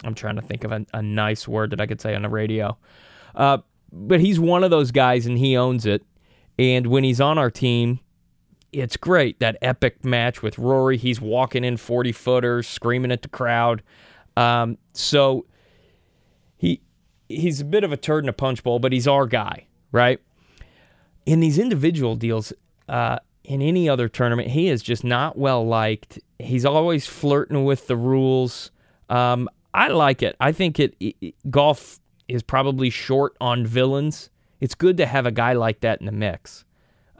I'm 0.04 0.14
trying 0.14 0.36
to 0.36 0.42
think 0.42 0.64
of 0.64 0.72
a, 0.72 0.86
a 0.94 1.02
nice 1.02 1.46
word 1.46 1.70
that 1.70 1.80
I 1.80 1.86
could 1.86 2.00
say 2.00 2.14
on 2.14 2.22
the 2.22 2.28
radio. 2.28 2.76
Uh, 3.34 3.58
but 3.92 4.20
he's 4.20 4.40
one 4.40 4.64
of 4.64 4.70
those 4.70 4.90
guys, 4.90 5.26
and 5.26 5.38
he 5.38 5.56
owns 5.56 5.86
it. 5.86 6.04
And 6.58 6.86
when 6.86 7.04
he's 7.04 7.20
on 7.20 7.38
our 7.38 7.50
team, 7.50 8.00
it's 8.72 8.96
great. 8.96 9.40
That 9.40 9.56
epic 9.62 10.04
match 10.04 10.42
with 10.42 10.58
Rory, 10.58 10.96
he's 10.96 11.20
walking 11.20 11.64
in 11.64 11.76
40 11.76 12.12
footers, 12.12 12.68
screaming 12.68 13.10
at 13.12 13.22
the 13.22 13.28
crowd. 13.28 13.82
Um, 14.36 14.78
so 14.92 15.46
he 16.56 16.80
he's 17.30 17.60
a 17.60 17.64
bit 17.64 17.84
of 17.84 17.92
a 17.92 17.96
turd 17.96 18.24
in 18.24 18.28
a 18.28 18.32
punch 18.32 18.62
bowl, 18.62 18.78
but 18.78 18.92
he's 18.92 19.06
our 19.08 19.26
guy, 19.26 19.66
right? 19.92 20.20
In 21.26 21.40
these 21.40 21.58
individual 21.58 22.16
deals, 22.16 22.52
uh, 22.88 23.18
in 23.44 23.62
any 23.62 23.88
other 23.88 24.08
tournament, 24.08 24.48
he 24.48 24.68
is 24.68 24.82
just 24.82 25.04
not 25.04 25.38
well 25.38 25.66
liked. 25.66 26.18
He's 26.38 26.64
always 26.64 27.06
flirting 27.06 27.64
with 27.64 27.86
the 27.86 27.96
rules. 27.96 28.70
Um, 29.08 29.48
I 29.72 29.88
like 29.88 30.22
it. 30.22 30.36
I 30.40 30.52
think 30.52 30.78
it, 30.80 30.94
it- 31.00 31.34
golf 31.50 32.00
is 32.28 32.42
probably 32.42 32.90
short 32.90 33.36
on 33.40 33.66
villains. 33.66 34.30
It's 34.60 34.74
good 34.74 34.96
to 34.98 35.06
have 35.06 35.26
a 35.26 35.30
guy 35.32 35.52
like 35.54 35.80
that 35.80 36.00
in 36.00 36.06
the 36.06 36.12
mix. 36.12 36.64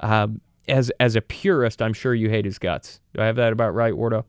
Um, 0.01 0.41
as 0.69 0.91
as 1.01 1.17
a 1.17 1.21
purist, 1.21 1.83
I'm 1.83 1.93
sure 1.93 2.15
you 2.15 2.31
hate 2.31 2.45
his 2.45 2.59
guts. 2.59 3.01
Do 3.15 3.23
I 3.23 3.27
have 3.27 3.37
that 3.37 3.53
about 3.53 3.75
right, 3.75 3.93
Wardo? 3.95 4.25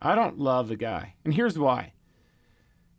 I 0.00 0.14
don't 0.14 0.38
love 0.38 0.68
the 0.68 0.76
guy, 0.76 1.14
and 1.24 1.34
here's 1.34 1.58
why. 1.58 1.92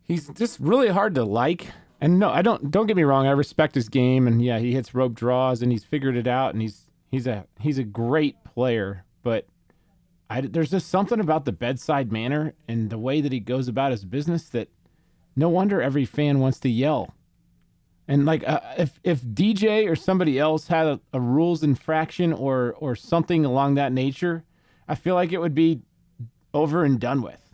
He's 0.02 0.28
just 0.28 0.58
really 0.60 0.88
hard 0.88 1.14
to 1.14 1.24
like. 1.24 1.68
And 2.00 2.18
no, 2.18 2.28
I 2.28 2.42
don't. 2.42 2.70
Don't 2.70 2.86
get 2.86 2.96
me 2.96 3.04
wrong. 3.04 3.26
I 3.26 3.30
respect 3.30 3.74
his 3.74 3.88
game, 3.88 4.26
and 4.26 4.42
yeah, 4.42 4.58
he 4.58 4.74
hits 4.74 4.94
rope 4.94 5.14
draws, 5.14 5.62
and 5.62 5.72
he's 5.72 5.84
figured 5.84 6.16
it 6.16 6.26
out, 6.26 6.52
and 6.52 6.60
he's 6.60 6.90
he's 7.10 7.26
a 7.26 7.46
he's 7.60 7.78
a 7.78 7.84
great 7.84 8.44
player. 8.44 9.04
But 9.22 9.46
I, 10.28 10.42
there's 10.42 10.70
just 10.70 10.88
something 10.88 11.20
about 11.20 11.44
the 11.44 11.52
bedside 11.52 12.12
manner 12.12 12.54
and 12.68 12.90
the 12.90 12.98
way 12.98 13.20
that 13.20 13.32
he 13.32 13.40
goes 13.40 13.66
about 13.68 13.92
his 13.92 14.04
business 14.04 14.48
that 14.50 14.68
no 15.34 15.48
wonder 15.48 15.80
every 15.80 16.04
fan 16.04 16.40
wants 16.40 16.58
to 16.60 16.68
yell. 16.68 17.14
And 18.08 18.24
like, 18.24 18.46
uh, 18.46 18.60
if 18.76 19.00
if 19.02 19.22
DJ 19.22 19.90
or 19.90 19.96
somebody 19.96 20.38
else 20.38 20.68
had 20.68 20.86
a, 20.86 21.00
a 21.12 21.20
rules 21.20 21.62
infraction 21.62 22.32
or 22.32 22.74
or 22.78 22.94
something 22.94 23.44
along 23.44 23.74
that 23.74 23.92
nature, 23.92 24.44
I 24.86 24.94
feel 24.94 25.14
like 25.14 25.32
it 25.32 25.38
would 25.40 25.54
be 25.54 25.80
over 26.52 26.84
and 26.84 27.00
done 27.00 27.22
with. 27.22 27.45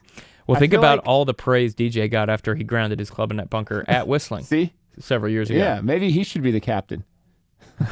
Well, 0.47 0.57
I 0.57 0.61
think 0.61 0.73
about 0.73 0.99
like- 0.99 1.07
all 1.09 1.25
the 1.25 1.35
praise 1.35 1.75
DJ 1.75 2.11
got 2.11 2.29
after 2.31 2.55
he 2.55 2.65
grounded 2.65 2.99
his 2.99 3.11
club 3.11 3.31
in 3.31 3.37
that 3.37 3.51
bunker 3.51 3.85
at 3.89 4.09
Whistling 4.09 4.45
See? 4.45 4.73
several 4.99 5.31
years 5.31 5.51
ago. 5.51 5.59
Yeah, 5.59 5.81
maybe 5.83 6.11
he 6.11 6.25
should 6.25 6.43
be 6.43 6.51
the 6.51 6.61
captain. 6.61 7.05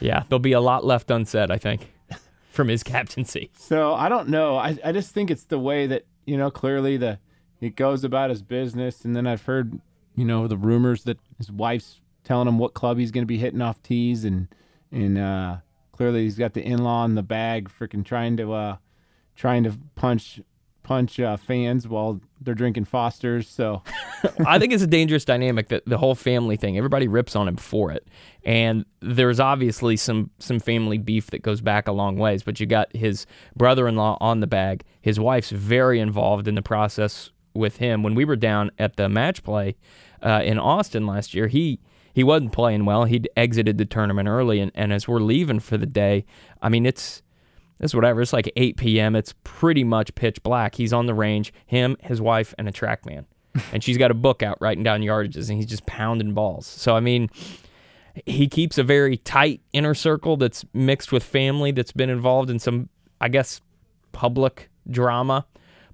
Yeah, 0.00 0.24
there'll 0.28 0.40
be 0.40 0.52
a 0.52 0.60
lot 0.60 0.84
left 0.84 1.12
unsaid, 1.12 1.52
I 1.52 1.58
think, 1.58 1.92
from 2.50 2.66
his 2.66 2.82
captaincy. 2.82 3.50
So 3.56 3.94
I 3.94 4.08
don't 4.08 4.28
know. 4.28 4.56
I, 4.56 4.76
I 4.84 4.90
just 4.90 5.12
think 5.12 5.30
it's 5.30 5.44
the 5.44 5.60
way 5.60 5.86
that, 5.86 6.06
you 6.26 6.36
know, 6.36 6.50
clearly 6.50 6.96
the 6.96 7.20
he 7.60 7.70
goes 7.70 8.02
about 8.02 8.30
his 8.30 8.42
business 8.42 9.04
and 9.04 9.14
then 9.14 9.28
I've 9.28 9.42
heard, 9.44 9.80
you 10.16 10.24
know, 10.24 10.48
the 10.48 10.56
rumors 10.56 11.04
that 11.04 11.18
his 11.38 11.52
wife's 11.52 12.00
telling 12.24 12.48
him 12.48 12.58
what 12.58 12.74
club 12.74 12.98
he's 12.98 13.12
going 13.12 13.22
to 13.22 13.26
be 13.28 13.38
hitting 13.38 13.62
off 13.62 13.80
tees, 13.82 14.24
and 14.24 14.48
and 14.90 15.16
uh, 15.18 15.56
clearly 15.92 16.24
he's 16.24 16.36
got 16.36 16.54
the 16.54 16.62
in 16.62 16.82
law 16.82 17.04
in 17.04 17.14
the 17.14 17.22
bag, 17.22 17.70
freaking 17.70 18.04
trying 18.04 18.36
to 18.38 18.52
uh, 18.52 18.76
trying 19.36 19.62
to 19.62 19.78
punch 19.94 20.40
punch 20.82 21.20
uh, 21.20 21.36
fans 21.36 21.86
while 21.88 22.20
they're 22.40 22.54
drinking 22.54 22.84
Fosters. 22.84 23.48
So 23.48 23.82
I 24.46 24.58
think 24.58 24.72
it's 24.72 24.82
a 24.82 24.86
dangerous 24.86 25.24
dynamic 25.24 25.68
that 25.68 25.84
the 25.86 25.98
whole 25.98 26.14
family 26.14 26.56
thing. 26.56 26.76
Everybody 26.76 27.08
rips 27.08 27.36
on 27.36 27.48
him 27.48 27.56
for 27.56 27.90
it, 27.90 28.06
and 28.44 28.84
there's 29.00 29.40
obviously 29.40 29.96
some 29.96 30.30
some 30.38 30.60
family 30.60 30.98
beef 30.98 31.30
that 31.30 31.42
goes 31.42 31.60
back 31.60 31.88
a 31.88 31.92
long 31.92 32.16
ways. 32.16 32.42
But 32.42 32.60
you 32.60 32.66
got 32.66 32.94
his 32.94 33.26
brother-in-law 33.56 34.18
on 34.20 34.40
the 34.40 34.46
bag. 34.46 34.84
His 35.00 35.18
wife's 35.18 35.50
very 35.50 36.00
involved 36.00 36.48
in 36.48 36.54
the 36.54 36.62
process 36.62 37.30
with 37.54 37.78
him. 37.78 38.02
When 38.02 38.14
we 38.14 38.24
were 38.24 38.36
down 38.36 38.70
at 38.78 38.96
the 38.96 39.08
match 39.08 39.42
play 39.42 39.76
uh, 40.22 40.42
in 40.44 40.58
Austin 40.58 41.06
last 41.06 41.34
year, 41.34 41.48
he 41.48 41.80
he 42.14 42.22
wasn't 42.22 42.52
playing 42.52 42.84
well. 42.84 43.04
He'd 43.04 43.28
exited 43.36 43.78
the 43.78 43.84
tournament 43.84 44.28
early, 44.28 44.60
and, 44.60 44.70
and 44.74 44.92
as 44.92 45.08
we're 45.08 45.20
leaving 45.20 45.60
for 45.60 45.78
the 45.78 45.86
day, 45.86 46.24
I 46.60 46.68
mean 46.68 46.86
it's 46.86 47.22
it's 47.82 47.94
whatever. 47.94 48.22
It's 48.22 48.32
like 48.32 48.50
8 48.56 48.76
p.m. 48.76 49.16
It's 49.16 49.34
pretty 49.44 49.84
much 49.84 50.14
pitch 50.14 50.42
black. 50.42 50.76
He's 50.76 50.92
on 50.92 51.06
the 51.06 51.14
range, 51.14 51.52
him, 51.66 51.96
his 52.00 52.20
wife, 52.20 52.54
and 52.56 52.68
a 52.68 52.72
track 52.72 53.04
man. 53.04 53.26
and 53.72 53.82
she's 53.82 53.98
got 53.98 54.10
a 54.10 54.14
book 54.14 54.42
out 54.42 54.56
writing 54.60 54.82
down 54.82 55.00
yardages, 55.00 55.48
and 55.48 55.58
he's 55.58 55.66
just 55.66 55.84
pounding 55.84 56.32
balls. 56.32 56.66
So, 56.66 56.96
I 56.96 57.00
mean, 57.00 57.28
he 58.24 58.48
keeps 58.48 58.78
a 58.78 58.82
very 58.82 59.16
tight 59.18 59.60
inner 59.72 59.94
circle 59.94 60.36
that's 60.36 60.64
mixed 60.72 61.12
with 61.12 61.22
family 61.22 61.72
that's 61.72 61.92
been 61.92 62.08
involved 62.08 62.50
in 62.50 62.58
some, 62.58 62.88
I 63.20 63.28
guess, 63.28 63.60
public 64.12 64.70
drama. 64.88 65.46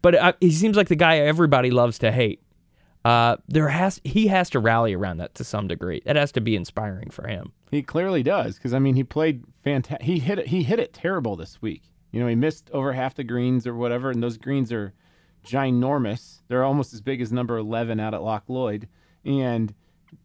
But 0.03 0.15
uh, 0.15 0.33
he 0.41 0.53
seems 0.53 0.77
like 0.77 0.89
the 0.89 0.97
guy 0.97 1.19
everybody 1.19 1.71
loves 1.71 1.99
to 2.01 2.13
hate. 2.13 2.43
Uh, 3.09 3.39
there 3.49 3.69
has 3.69 4.03
he 4.05 4.27
has 4.27 4.51
to 4.51 4.61
rally 4.61 4.93
around 4.93 5.17
that 5.17 5.35
to 5.35 5.43
some 5.43 5.67
degree. 5.67 6.03
It 6.05 6.15
has 6.15 6.31
to 6.33 6.43
be 6.43 6.55
inspiring 6.55 7.09
for 7.09 7.27
him. 7.27 7.55
He 7.71 7.83
clearly 7.83 8.23
does 8.23 8.57
because 8.57 8.75
I 8.75 8.81
mean 8.81 8.97
he 8.97 9.03
played 9.03 9.45
fantastic. 9.65 10.05
He 10.05 10.19
hit 10.19 10.39
it. 10.39 10.49
He 10.49 10.63
hit 10.63 10.79
it 10.79 10.93
terrible 10.93 11.35
this 11.35 11.63
week. 11.63 11.85
You 12.11 12.21
know 12.21 12.27
he 12.27 12.35
missed 12.35 12.69
over 12.71 12.93
half 12.93 13.15
the 13.15 13.25
greens 13.25 13.67
or 13.67 13.75
whatever, 13.75 14.11
and 14.11 14.23
those 14.23 14.37
greens 14.37 14.71
are 14.75 14.93
ginormous. 15.43 16.41
They're 16.49 16.65
almost 16.65 16.93
as 16.93 17.01
big 17.01 17.23
as 17.23 17.33
number 17.33 17.57
eleven 17.57 17.99
out 17.99 18.13
at 18.13 18.23
Loch 18.23 18.45
Lloyd, 18.47 18.89
and 19.25 19.73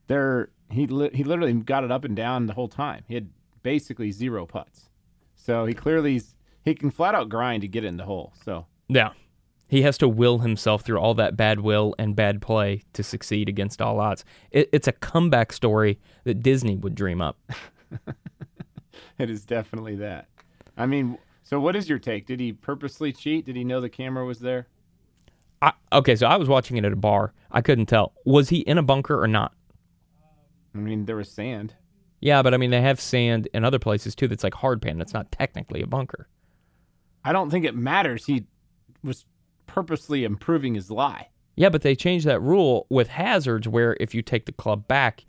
they're 0.07 0.49
he 0.69 0.85
li- 0.85 1.11
he 1.13 1.23
literally 1.23 1.53
got 1.53 1.85
it 1.85 1.91
up 1.91 2.03
and 2.03 2.17
down 2.17 2.47
the 2.47 2.53
whole 2.53 2.67
time. 2.67 3.05
He 3.07 3.13
had 3.13 3.29
basically 3.61 4.11
zero 4.11 4.45
putts, 4.45 4.89
so 5.35 5.65
he 5.65 5.73
clearly 5.73 6.21
he 6.65 6.75
can 6.75 6.91
flat 6.91 7.15
out 7.15 7.29
grind 7.29 7.61
to 7.61 7.69
get 7.69 7.85
in 7.85 7.95
the 7.95 8.03
hole. 8.03 8.33
So 8.43 8.65
yeah, 8.89 9.11
he 9.67 9.81
has 9.83 9.97
to 9.99 10.07
will 10.07 10.39
himself 10.39 10.83
through 10.83 10.99
all 10.99 11.13
that 11.15 11.35
bad 11.35 11.61
will 11.61 11.95
and 11.97 12.15
bad 12.15 12.41
play 12.41 12.83
to 12.93 13.03
succeed 13.03 13.49
against 13.49 13.81
all 13.81 13.99
odds. 13.99 14.23
It, 14.51 14.69
it's 14.71 14.87
a 14.87 14.91
comeback 14.91 15.51
story 15.51 15.99
that 16.25 16.43
Disney 16.43 16.77
would 16.77 16.95
dream 16.95 17.21
up. 17.21 17.37
it 19.17 19.29
is 19.29 19.45
definitely 19.45 19.95
that. 19.95 20.27
I 20.77 20.85
mean, 20.85 21.17
so 21.43 21.59
what 21.59 21.75
is 21.75 21.89
your 21.89 21.99
take? 21.99 22.25
Did 22.25 22.39
he 22.39 22.53
purposely 22.53 23.11
cheat? 23.11 23.45
Did 23.45 23.55
he 23.55 23.63
know 23.63 23.81
the 23.81 23.89
camera 23.89 24.25
was 24.25 24.39
there? 24.39 24.67
I, 25.61 25.73
okay, 25.91 26.15
so 26.15 26.27
I 26.27 26.35
was 26.35 26.49
watching 26.49 26.77
it 26.77 26.85
at 26.85 26.93
a 26.93 26.97
bar. 26.97 27.33
I 27.51 27.61
couldn't 27.61 27.85
tell. 27.85 28.13
Was 28.25 28.49
he 28.49 28.59
in 28.59 28.77
a 28.77 28.83
bunker 28.83 29.21
or 29.21 29.27
not? 29.27 29.53
I 30.75 30.79
mean, 30.79 31.05
there 31.05 31.15
was 31.15 31.29
sand. 31.29 31.75
Yeah, 32.19 32.41
but 32.41 32.53
I 32.53 32.57
mean, 32.57 32.71
they 32.71 32.81
have 32.81 32.99
sand 32.99 33.47
in 33.53 33.65
other 33.65 33.79
places 33.79 34.15
too 34.15 34.27
that's 34.27 34.43
like 34.43 34.53
hard 34.53 34.81
pan. 34.81 34.97
That's 34.97 35.13
not 35.13 35.31
technically 35.31 35.81
a 35.81 35.87
bunker. 35.87 36.27
I 37.23 37.31
don't 37.31 37.49
think 37.49 37.65
it 37.65 37.75
matters. 37.75 38.25
He 38.25 38.45
was 39.03 39.25
purposely 39.73 40.23
improving 40.23 40.75
his 40.75 40.91
lie. 40.91 41.29
Yeah, 41.55 41.69
but 41.69 41.81
they 41.81 41.95
changed 41.95 42.27
that 42.27 42.39
rule 42.41 42.85
with 42.89 43.09
hazards 43.09 43.67
where 43.67 43.97
if 43.99 44.13
you 44.13 44.21
take 44.21 44.45
the 44.45 44.51
club 44.51 44.87
back, 44.87 45.25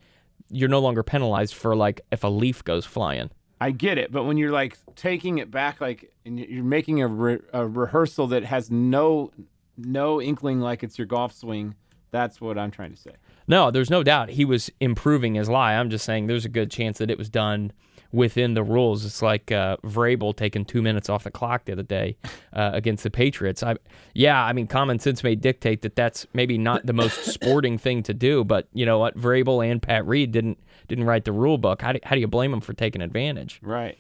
you're 0.50 0.68
no 0.68 0.80
longer 0.80 1.02
penalized 1.02 1.54
for 1.54 1.74
like 1.74 2.02
if 2.10 2.22
a 2.24 2.28
leaf 2.28 2.62
goes 2.62 2.84
flying. 2.84 3.30
I 3.60 3.70
get 3.70 3.96
it, 3.96 4.12
but 4.12 4.24
when 4.24 4.36
you're 4.36 4.52
like 4.52 4.76
taking 4.96 5.38
it 5.38 5.50
back, 5.50 5.80
like 5.80 6.12
and 6.26 6.38
you're 6.38 6.62
making 6.62 7.00
a, 7.00 7.08
re- 7.08 7.40
a 7.54 7.66
rehearsal 7.66 8.26
that 8.28 8.44
has 8.44 8.70
no 8.70 9.30
no 9.78 10.20
inkling 10.20 10.60
like 10.60 10.82
it's 10.82 10.98
your 10.98 11.06
golf 11.06 11.32
swing, 11.32 11.74
that's 12.10 12.38
what 12.40 12.58
I'm 12.58 12.70
trying 12.70 12.92
to 12.92 13.00
say. 13.00 13.12
No, 13.48 13.70
there's 13.70 13.90
no 13.90 14.02
doubt 14.02 14.30
he 14.30 14.44
was 14.44 14.70
improving 14.78 15.34
his 15.34 15.48
lie. 15.48 15.74
I'm 15.74 15.88
just 15.88 16.04
saying 16.04 16.26
there's 16.26 16.44
a 16.44 16.50
good 16.50 16.70
chance 16.70 16.98
that 16.98 17.10
it 17.10 17.16
was 17.16 17.30
done 17.30 17.72
within 18.14 18.54
the 18.54 18.62
rules. 18.62 19.04
It's 19.04 19.20
like 19.20 19.50
uh, 19.50 19.76
Vrabel 19.78 20.34
taking 20.34 20.64
two 20.64 20.80
minutes 20.80 21.10
off 21.10 21.24
the 21.24 21.30
clock 21.30 21.64
the 21.64 21.72
other 21.72 21.82
day 21.82 22.16
uh, 22.52 22.70
against 22.72 23.02
the 23.02 23.10
Patriots. 23.10 23.62
I, 23.62 23.76
yeah, 24.14 24.42
I 24.42 24.52
mean, 24.52 24.68
common 24.68 25.00
sense 25.00 25.24
may 25.24 25.34
dictate 25.34 25.82
that 25.82 25.96
that's 25.96 26.26
maybe 26.32 26.56
not 26.56 26.86
the 26.86 26.92
most 26.92 27.24
sporting 27.34 27.76
thing 27.76 28.04
to 28.04 28.14
do, 28.14 28.44
but 28.44 28.68
you 28.72 28.86
know 28.86 29.00
what? 29.00 29.16
Vrabel 29.18 29.68
and 29.68 29.82
Pat 29.82 30.06
Reed 30.06 30.30
didn't 30.30 30.58
didn't 30.86 31.04
write 31.04 31.24
the 31.24 31.32
rule 31.32 31.58
book. 31.58 31.82
How 31.82 31.92
do, 31.92 31.98
how 32.04 32.14
do 32.14 32.20
you 32.20 32.28
blame 32.28 32.52
them 32.52 32.60
for 32.60 32.72
taking 32.72 33.02
advantage? 33.02 33.58
Right. 33.62 33.98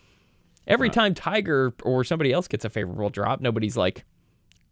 Every 0.66 0.90
time 0.90 1.14
Tiger 1.14 1.74
or 1.82 2.04
somebody 2.04 2.32
else 2.32 2.46
gets 2.48 2.64
a 2.64 2.70
favorable 2.70 3.10
drop, 3.10 3.40
nobody's 3.40 3.76
like 3.76 4.04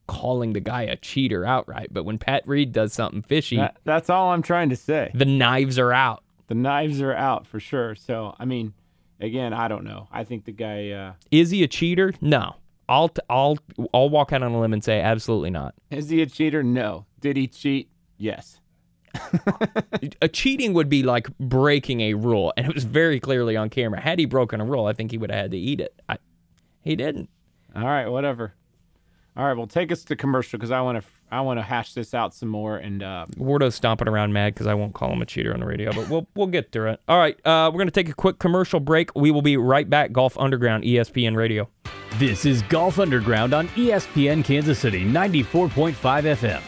calling 0.06 0.52
the 0.52 0.61
guy 0.61 0.82
a 0.82 0.96
cheater 0.96 1.44
outright. 1.44 1.88
But 1.90 2.04
when 2.04 2.18
Pat 2.18 2.46
Reed 2.46 2.72
does 2.72 2.92
something 2.92 3.22
fishy, 3.22 3.56
that, 3.56 3.76
that's 3.84 4.08
all 4.08 4.30
I'm 4.30 4.42
trying 4.42 4.70
to 4.70 4.76
say. 4.76 5.11
The 5.14 5.25
knives 5.25 5.78
are 5.78 5.92
out. 5.92 6.22
The 6.46 6.54
knives 6.54 7.00
are 7.02 7.14
out 7.14 7.46
for 7.46 7.61
sure. 7.61 7.94
So 7.94 8.34
I 8.38 8.44
mean, 8.44 8.75
again, 9.23 9.55
I 9.55 9.69
don't 9.69 9.85
know. 9.85 10.09
I 10.12 10.25
think 10.25 10.45
the 10.45 10.52
guy 10.52 10.91
uh, 10.91 11.12
is 11.31 11.50
he 11.50 11.62
a 11.62 11.69
cheater? 11.69 12.12
No. 12.21 12.57
I'll 12.88 13.09
t- 13.09 13.23
I'll 13.31 13.57
I'll 13.95 14.11
walk 14.11 14.33
out 14.33 14.43
on 14.43 14.52
a 14.52 14.61
limb 14.61 14.73
and 14.73 14.85
say 14.85 15.00
absolutely 15.00 15.50
not. 15.50 15.75
Is 15.91 16.11
he 16.11 16.21
a 16.21 16.26
cheater? 16.26 16.62
No. 16.62 17.07
Did 17.21 17.37
he 17.37 17.47
cheat? 17.47 17.88
Yes. 18.19 18.61
a 20.23 20.29
cheating 20.29 20.73
would 20.75 20.88
be 20.88 21.02
like 21.02 21.29
breaking 21.38 22.00
a 22.00 22.14
rule, 22.14 22.52
and 22.57 22.67
it 22.67 22.75
was 22.75 22.85
very 22.85 23.21
clearly 23.21 23.57
on 23.57 23.71
camera. 23.71 24.00
Had 24.00 24.19
he 24.19 24.25
broken 24.25 24.61
a 24.61 24.64
rule, 24.64 24.87
I 24.87 24.93
think 24.93 25.11
he 25.11 25.19
would 25.19 25.31
have 25.31 25.41
had 25.41 25.50
to 25.52 25.59
eat 25.59 25.81
it. 25.81 25.95
I, 26.09 26.19
he 26.83 26.97
didn't. 26.97 27.29
All 27.75 27.85
right, 27.85 28.09
whatever. 28.09 28.55
All 29.37 29.47
right, 29.47 29.57
well, 29.57 29.67
take 29.67 29.93
us 29.93 30.05
to 30.05 30.17
commercial 30.17 30.59
because 30.59 30.71
I 30.71 30.81
want 30.81 31.02
to 31.02 31.09
I 31.32 31.40
want 31.40 31.58
to 31.58 31.62
hash 31.62 31.94
this 31.94 32.12
out 32.12 32.34
some 32.34 32.50
more. 32.50 32.76
And 32.76 33.02
uh, 33.02 33.24
Wardo's 33.38 33.74
stomping 33.74 34.06
around 34.06 34.34
mad 34.34 34.52
because 34.52 34.66
I 34.66 34.74
won't 34.74 34.92
call 34.92 35.10
him 35.10 35.22
a 35.22 35.26
cheater 35.26 35.54
on 35.54 35.60
the 35.60 35.66
radio, 35.66 35.90
but 35.92 36.08
we'll 36.10 36.28
we'll 36.34 36.46
get 36.46 36.70
through 36.70 36.90
it. 36.90 37.00
All 37.08 37.18
right, 37.18 37.34
uh, 37.46 37.70
we're 37.72 37.78
gonna 37.78 37.90
take 37.90 38.10
a 38.10 38.14
quick 38.14 38.38
commercial 38.38 38.80
break. 38.80 39.10
We 39.16 39.30
will 39.30 39.42
be 39.42 39.56
right 39.56 39.88
back. 39.88 40.12
Golf 40.12 40.36
Underground, 40.36 40.84
ESPN 40.84 41.34
Radio. 41.34 41.70
This 42.16 42.44
is 42.44 42.60
Golf 42.62 42.98
Underground 42.98 43.54
on 43.54 43.68
ESPN 43.68 44.44
Kansas 44.44 44.78
City, 44.78 45.04
ninety 45.04 45.42
four 45.42 45.68
point 45.70 45.96
five 45.96 46.24
FM. 46.24 46.62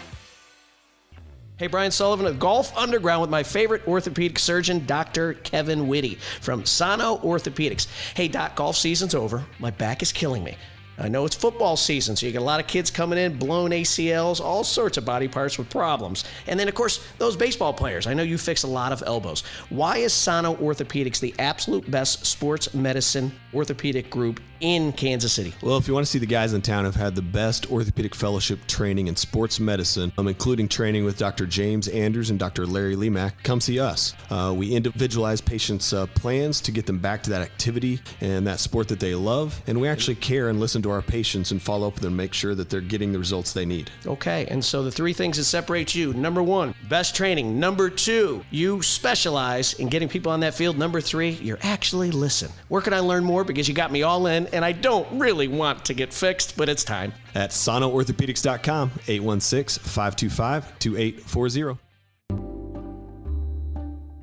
Hey, 1.57 1.69
Brian 1.69 1.93
Sullivan 1.93 2.27
of 2.27 2.41
Golf 2.41 2.77
Underground 2.77 3.21
with 3.21 3.31
my 3.31 3.45
favorite 3.45 3.87
orthopedic 3.87 4.41
surgeon, 4.41 4.85
Dr. 4.87 5.35
Kevin 5.35 5.87
Whitty 5.87 6.17
from 6.41 6.65
Sano 6.65 7.19
Orthopedics. 7.19 7.87
Hey, 8.17 8.27
Doc, 8.27 8.57
golf 8.57 8.77
season's 8.77 9.15
over. 9.15 9.45
My 9.61 9.71
back 9.71 10.03
is 10.03 10.11
killing 10.11 10.43
me. 10.43 10.57
I 10.99 11.09
know 11.09 11.25
it's 11.25 11.35
football 11.35 11.77
season, 11.77 12.17
so 12.17 12.27
you 12.27 12.33
get 12.33 12.43
a 12.43 12.45
lot 12.45 12.61
of 12.61 12.67
kids 12.67 12.91
coming 12.91 13.19
in, 13.19 13.39
blown 13.39 13.71
ACLs, 13.71 14.41
all 14.41 14.65
sorts 14.65 14.97
of 14.97 15.05
body 15.05 15.29
parts 15.29 15.59
with 15.59 15.69
problems. 15.69 16.25
And 16.47 16.59
then, 16.59 16.69
of 16.69 16.75
course, 16.75 17.05
those 17.19 17.37
baseball 17.37 17.73
players. 17.73 18.07
I 18.07 18.15
know 18.15 18.23
you 18.23 18.39
fix 18.39 18.63
a 18.63 18.69
lot 18.69 18.93
of 18.93 19.03
elbows. 19.07 19.43
Why 19.71 19.99
is 19.99 20.13
Sano 20.13 20.55
Orthopedics 20.55 21.21
the 21.21 21.35
absolute 21.39 21.91
best 21.91 22.25
sports 22.27 22.75
medicine 22.75 23.33
orthopedic 23.53 24.11
group 24.11 24.41
in 24.61 24.93
Kansas 24.93 25.33
City? 25.33 25.53
Well, 25.63 25.77
if 25.77 25.89
you 25.89 25.95
want 25.95 26.07
to 26.07 26.11
see 26.11 26.19
the 26.19 26.27
guys 26.27 26.53
in 26.53 26.63
town 26.63 26.85
have 26.85 26.95
had 26.95 27.15
the 27.15 27.23
best 27.23 27.71
orthopedic 27.71 28.15
fellowship 28.15 28.65
training 28.67 29.09
in 29.09 29.17
sports 29.17 29.61
medicine, 29.61 30.13
um, 30.17 30.29
including 30.29 30.69
training 30.69 31.05
with 31.05 31.19
Dr. 31.19 31.47
James 31.47 31.89
Andrews 31.89 32.31
and 32.31 32.39
Dr. 32.39 32.67
Larry 32.67 32.97
Lemak, 32.97 33.33
come 33.43 33.61
see 33.61 33.79
us. 33.81 34.15
Uh, 34.31 34.55
we 34.57 34.73
individualize 34.73 35.41
patients' 35.41 35.93
uh, 35.93 36.07
plans 36.09 36.61
to 36.63 36.73
get 36.73 36.87
them 36.87 36.99
back 36.99 37.23
to 37.25 37.31
that 37.31 37.43
activity 37.43 38.01
and 38.21 38.47
that 38.47 38.61
sport 38.61 38.89
that 38.89 39.01
they 39.01 39.15
love, 39.15 39.61
and 39.67 39.81
we 39.81 39.89
actually 39.89 40.15
care 40.15 40.49
and 40.49 40.61
listen 40.61 40.83
to 40.85 40.91
our 40.91 41.03
patients 41.03 41.51
and 41.51 41.61
follow 41.61 41.89
up 41.89 41.95
with 41.95 42.03
them, 42.03 42.15
and 42.15 42.17
make 42.17 42.33
sure 42.33 42.55
that 42.55 42.71
they're 42.71 42.81
getting 42.81 43.13
the 43.13 43.19
results 43.19 43.53
they 43.53 43.67
need. 43.67 43.91
Okay, 44.07 44.47
and 44.47 44.65
so 44.65 44.83
the 44.83 44.91
three 44.91 45.13
things 45.13 45.37
that 45.37 45.45
separate 45.45 45.95
you 45.95 46.15
number 46.15 46.43
one, 46.43 46.75
best 46.89 47.17
training. 47.17 47.59
Number 47.59 47.91
two, 47.91 48.45
you 48.51 48.81
specialize 48.83 49.75
in 49.75 49.89
getting 49.89 50.09
people 50.09 50.31
on 50.31 50.41
that 50.41 50.55
field. 50.55 50.79
Number 50.79 51.01
three, 51.01 51.31
you're 51.31 51.59
actually 51.63 52.11
listen. 52.11 52.51
Where 52.69 52.81
can 52.81 52.95
I 52.95 53.01
learn 53.01 53.25
more? 53.25 53.45
Because 53.45 53.69
you 53.69 53.75
got 53.75 53.91
me 53.91 54.03
all 54.03 54.27
in, 54.29 54.47
and 54.49 54.65
I 54.65 54.73
don't 54.73 55.19
really 55.19 55.49
want 55.49 55.85
to 55.87 55.95
get 55.95 56.13
fixed, 56.13 56.57
but 56.57 56.69
it's 56.69 56.85
time. 56.85 57.13
At 57.35 57.51
sanoorthopedics.com, 57.51 58.93
816 59.09 59.83
525 59.83 60.79
2840. 60.79 61.81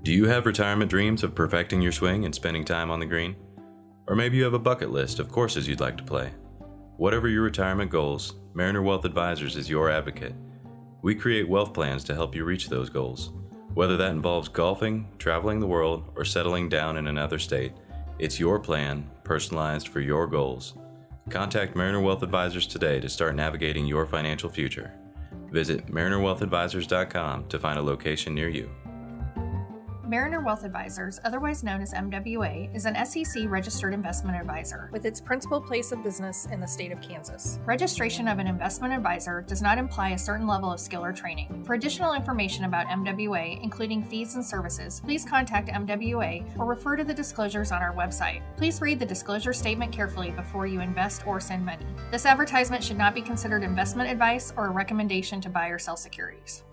Do 0.04 0.12
you 0.12 0.26
have 0.26 0.48
retirement 0.48 0.90
dreams 0.90 1.24
of 1.24 1.36
perfecting 1.36 1.82
your 1.82 1.92
swing 1.92 2.26
and 2.26 2.34
spending 2.34 2.66
time 2.66 2.90
on 2.90 3.00
the 3.00 3.06
green? 3.06 3.36
Or 4.08 4.16
maybe 4.16 4.38
you 4.38 4.44
have 4.46 4.56
a 4.56 4.60
bucket 4.60 4.90
list 4.90 5.20
of 5.20 5.30
courses 5.30 5.68
you'd 5.68 5.80
like 5.80 5.98
to 5.98 6.04
play. 6.04 6.32
Whatever 7.02 7.28
your 7.28 7.42
retirement 7.42 7.90
goals, 7.90 8.36
Mariner 8.54 8.84
Wealth 8.84 9.06
Advisors 9.06 9.56
is 9.56 9.68
your 9.68 9.90
advocate. 9.90 10.36
We 11.02 11.16
create 11.16 11.50
wealth 11.50 11.74
plans 11.74 12.04
to 12.04 12.14
help 12.14 12.36
you 12.36 12.46
reach 12.46 12.70
those 12.70 12.92
goals. 12.92 13.32
Whether 13.74 13.98
that 13.98 14.12
involves 14.12 14.48
golfing, 14.48 15.08
traveling 15.18 15.60
the 15.60 15.66
world, 15.66 16.12
or 16.16 16.24
settling 16.24 16.70
down 16.70 16.98
in 16.98 17.08
another 17.08 17.40
state, 17.40 17.74
it's 18.20 18.40
your 18.40 18.60
plan, 18.60 19.10
personalized 19.24 19.88
for 19.88 20.00
your 20.00 20.28
goals. 20.28 20.76
Contact 21.32 21.76
Mariner 21.76 22.02
Wealth 22.02 22.22
Advisors 22.22 22.68
today 22.68 23.00
to 23.00 23.10
start 23.10 23.34
navigating 23.34 23.88
your 23.88 24.06
financial 24.06 24.48
future. 24.48 24.94
Visit 25.50 25.88
marinerwealthadvisors.com 25.88 27.48
to 27.48 27.58
find 27.58 27.80
a 27.80 27.82
location 27.82 28.36
near 28.36 28.50
you. 28.50 28.70
Mariner 30.12 30.42
Wealth 30.42 30.66
Advisors, 30.66 31.22
otherwise 31.24 31.64
known 31.64 31.80
as 31.80 31.94
MWA, 31.94 32.76
is 32.76 32.86
an 32.86 32.98
SEC 33.06 33.46
registered 33.48 33.94
investment 33.94 34.36
advisor 34.36 34.90
with 34.92 35.06
its 35.06 35.22
principal 35.22 35.62
place 35.62 35.94
of 35.94 36.04
business 36.04 36.48
in 36.52 36.60
the 36.60 36.68
state 36.68 36.92
of 36.92 37.02
Kansas. 37.02 37.62
Registration 37.66 38.28
of 38.28 38.38
an 38.38 38.46
investment 38.46 38.94
advisor 38.94 39.42
does 39.42 39.62
not 39.62 39.78
imply 39.78 40.10
a 40.10 40.18
certain 40.18 40.48
level 40.48 40.70
of 40.70 40.82
skill 40.82 41.02
or 41.02 41.14
training. 41.14 41.64
For 41.66 41.76
additional 41.76 42.12
information 42.12 42.66
about 42.66 42.88
MWA, 42.88 43.64
including 43.64 44.04
fees 44.04 44.36
and 44.36 44.46
services, 44.46 45.00
please 45.00 45.24
contact 45.24 45.70
MWA 45.70 46.60
or 46.60 46.66
refer 46.66 46.98
to 46.98 47.06
the 47.06 47.14
disclosures 47.14 47.72
on 47.72 47.82
our 47.82 47.96
website. 47.96 48.42
Please 48.58 48.82
read 48.82 49.00
the 49.00 49.06
disclosure 49.06 49.54
statement 49.54 49.94
carefully 49.94 50.32
before 50.32 50.68
you 50.68 50.82
invest 50.82 51.26
or 51.26 51.40
send 51.40 51.66
money. 51.66 51.86
This 52.12 52.26
advertisement 52.26 52.84
should 52.84 52.98
not 52.98 53.16
be 53.16 53.22
considered 53.22 53.64
investment 53.64 54.12
advice 54.12 54.52
or 54.58 54.66
a 54.66 54.72
recommendation 54.72 55.40
to 55.40 55.50
buy 55.50 55.70
or 55.70 55.80
sell 55.80 55.96
securities. 55.96 56.64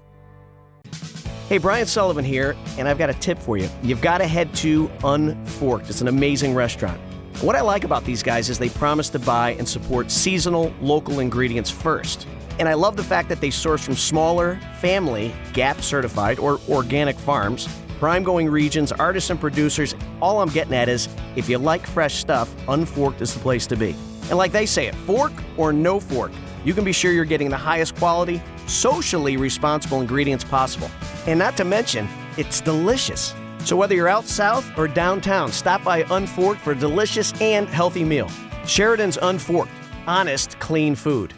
Hey, 1.48 1.56
Brian 1.56 1.86
Sullivan 1.86 2.26
here, 2.26 2.54
and 2.76 2.86
I've 2.86 2.98
got 2.98 3.08
a 3.08 3.14
tip 3.14 3.38
for 3.38 3.56
you. 3.56 3.70
You've 3.82 4.02
got 4.02 4.18
to 4.18 4.26
head 4.26 4.52
to 4.56 4.90
Unforked. 5.02 5.88
It's 5.88 6.02
an 6.02 6.08
amazing 6.08 6.54
restaurant. 6.54 7.00
What 7.40 7.56
I 7.56 7.62
like 7.62 7.84
about 7.84 8.04
these 8.04 8.22
guys 8.22 8.50
is 8.50 8.58
they 8.58 8.68
promise 8.68 9.08
to 9.08 9.18
buy 9.18 9.52
and 9.52 9.66
support 9.66 10.10
seasonal, 10.10 10.74
local 10.82 11.20
ingredients 11.20 11.70
first. 11.70 12.26
And 12.58 12.68
I 12.68 12.74
love 12.74 12.98
the 12.98 13.02
fact 13.02 13.30
that 13.30 13.40
they 13.40 13.48
source 13.48 13.82
from 13.82 13.96
smaller, 13.96 14.60
family, 14.78 15.34
GAP 15.54 15.80
certified, 15.80 16.38
or 16.38 16.60
organic 16.68 17.16
farms, 17.16 17.66
prime 17.98 18.24
going 18.24 18.50
regions, 18.50 18.92
artisan 18.92 19.38
producers. 19.38 19.94
All 20.20 20.42
I'm 20.42 20.50
getting 20.50 20.74
at 20.74 20.90
is 20.90 21.08
if 21.34 21.48
you 21.48 21.56
like 21.56 21.86
fresh 21.86 22.16
stuff, 22.16 22.54
Unforked 22.68 23.22
is 23.22 23.32
the 23.32 23.40
place 23.40 23.66
to 23.68 23.76
be. 23.76 23.96
And 24.28 24.36
like 24.36 24.52
they 24.52 24.66
say 24.66 24.86
it, 24.86 24.94
fork 24.94 25.32
or 25.56 25.72
no 25.72 25.98
fork, 25.98 26.32
you 26.64 26.74
can 26.74 26.84
be 26.84 26.92
sure 26.92 27.12
you're 27.12 27.24
getting 27.24 27.50
the 27.50 27.56
highest 27.56 27.94
quality, 27.96 28.42
socially 28.66 29.36
responsible 29.36 30.00
ingredients 30.00 30.44
possible. 30.44 30.90
And 31.26 31.38
not 31.38 31.56
to 31.56 31.64
mention, 31.64 32.08
it's 32.36 32.60
delicious. 32.60 33.34
So 33.64 33.76
whether 33.76 33.94
you're 33.94 34.08
out 34.08 34.24
south 34.24 34.76
or 34.78 34.88
downtown, 34.88 35.52
stop 35.52 35.82
by 35.84 36.04
Unforked 36.10 36.60
for 36.60 36.72
a 36.72 36.76
delicious 36.76 37.32
and 37.40 37.68
healthy 37.68 38.04
meal. 38.04 38.30
Sheridan's 38.66 39.18
Unforked, 39.20 39.72
honest, 40.06 40.58
clean 40.60 40.94
food. 40.94 41.34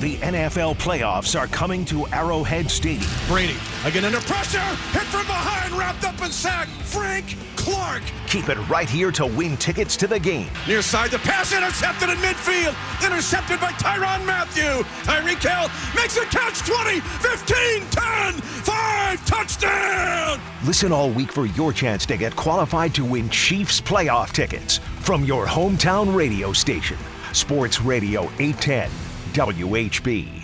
The 0.00 0.16
NFL 0.16 0.76
playoffs 0.76 1.38
are 1.38 1.46
coming 1.48 1.84
to 1.84 2.06
Arrowhead 2.06 2.70
Stadium. 2.70 3.10
Brady 3.28 3.56
again 3.84 4.06
under 4.06 4.20
pressure, 4.20 4.58
hit 4.92 5.02
from 5.02 5.26
behind, 5.26 5.74
wrapped 5.74 6.04
up 6.04 6.18
in 6.22 6.30
sack. 6.30 6.68
Frank 6.84 7.36
Clark. 7.70 8.02
Keep 8.26 8.48
it 8.48 8.58
right 8.68 8.88
here 8.88 9.12
to 9.12 9.26
win 9.26 9.56
tickets 9.56 9.96
to 9.96 10.06
the 10.06 10.18
game. 10.18 10.50
Near 10.66 10.82
side, 10.82 11.10
the 11.10 11.18
pass 11.18 11.52
intercepted 11.52 12.08
in 12.08 12.16
midfield. 12.16 12.74
Intercepted 13.04 13.60
by 13.60 13.72
Tyrann 13.72 14.24
Mathieu. 14.26 14.82
Tyreek 15.04 15.40
Hill 15.40 15.70
makes 15.94 16.16
a 16.16 16.24
catch 16.26 16.60
20, 16.68 17.00
15, 17.00 17.86
10, 17.90 18.32
5, 18.34 19.26
touchdown. 19.26 20.40
Listen 20.64 20.92
all 20.92 21.10
week 21.10 21.32
for 21.32 21.46
your 21.46 21.72
chance 21.72 22.04
to 22.06 22.16
get 22.16 22.34
qualified 22.34 22.94
to 22.94 23.04
win 23.04 23.28
Chiefs 23.30 23.80
playoff 23.80 24.32
tickets 24.32 24.78
from 24.78 25.24
your 25.24 25.46
hometown 25.46 26.14
radio 26.14 26.52
station, 26.52 26.98
Sports 27.32 27.80
Radio 27.80 28.24
810 28.38 28.90
WHB. 29.32 30.42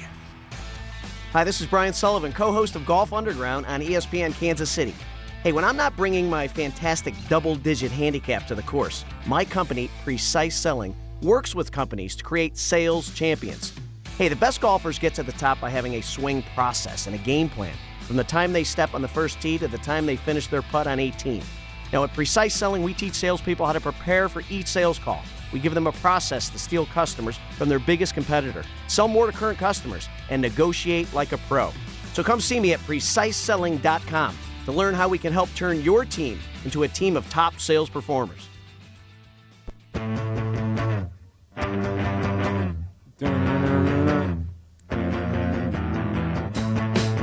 Hi, 1.33 1.45
this 1.45 1.61
is 1.61 1.67
Brian 1.67 1.93
Sullivan, 1.93 2.33
co 2.33 2.53
host 2.53 2.77
of 2.77 2.87
Golf 2.87 3.13
Underground 3.13 3.67
on 3.67 3.81
ESPN 3.81 4.33
Kansas 4.39 4.71
City. 4.71 4.95
Hey, 5.47 5.53
when 5.53 5.63
I'm 5.63 5.77
not 5.77 5.97
bringing 5.97 6.29
my 6.29 6.49
fantastic 6.49 7.15
double 7.29 7.55
digit 7.55 7.93
handicap 7.93 8.49
to 8.49 8.57
the 8.57 8.65
course, 8.65 9.05
my 9.27 9.45
company, 9.45 9.89
Precise 10.03 10.57
Selling, 10.57 10.93
works 11.23 11.55
with 11.55 11.71
companies 11.71 12.17
to 12.17 12.25
create 12.25 12.57
sales 12.57 13.15
champions. 13.15 13.73
Hey, 14.19 14.27
the 14.27 14.35
best 14.35 14.61
golfers 14.61 14.99
get 14.99 15.15
to 15.15 15.23
the 15.23 15.31
top 15.31 15.61
by 15.61 15.71
having 15.71 15.95
a 15.95 16.03
swing 16.03 16.43
process 16.57 17.07
and 17.07 17.15
a 17.15 17.19
game 17.19 17.49
plan 17.49 17.77
from 18.01 18.17
the 18.17 18.25
time 18.25 18.53
they 18.53 18.65
step 18.65 18.93
on 18.93 19.03
the 19.03 19.07
first 19.07 19.41
tee 19.41 19.57
to 19.59 19.69
the 19.69 19.79
time 19.79 20.05
they 20.05 20.17
finish 20.17 20.49
their 20.49 20.63
putt 20.63 20.89
on 20.89 20.99
18. 20.99 21.41
Now, 21.93 22.03
at 22.03 22.13
Precise 22.13 22.53
Selling, 22.53 22.83
we 22.83 22.93
teach 22.93 23.15
salespeople 23.15 23.67
how 23.67 23.73
to 23.73 23.81
prepare 23.81 24.29
for 24.29 24.43
each 24.51 24.67
sales 24.67 24.99
call. 24.99 25.23
We 25.53 25.61
give 25.61 25.75
them 25.75 25.87
a 25.87 25.93
process 25.93 26.51
to 26.51 26.59
steal 26.59 26.87
customers 26.87 27.39
from 27.57 27.69
their 27.69 27.79
biggest 27.79 28.15
competitor, 28.15 28.65
sell 28.89 29.07
more 29.07 29.31
to 29.31 29.33
current 29.33 29.61
customers, 29.61 30.09
and 30.29 30.43
negotiate 30.43 31.15
like 31.15 31.31
a 31.31 31.39
pro. 31.39 31.71
So 32.15 32.25
come 32.25 32.41
see 32.41 32.59
me 32.59 32.73
at 32.73 32.81
preciseselling.com 32.81 34.37
to 34.67 34.73
learn 34.73 34.95
how 34.95 35.09
we 35.09 35.17
can 35.17 35.33
help 35.33 35.49
turn 35.55 35.81
your 35.83 36.05
team 36.05 36.39
into 36.65 36.83
a 36.83 36.89
team 36.89 37.17
of 37.17 37.29
top 37.31 37.59
sales 37.59 37.89
performers. 37.89 38.49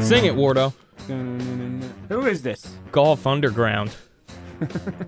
Sing 0.02 0.26
it, 0.26 0.36
Wardo. 0.36 0.74
Who 2.10 2.26
is 2.28 2.42
this? 2.44 2.76
Golf 2.92 3.26
Underground. 3.26 3.96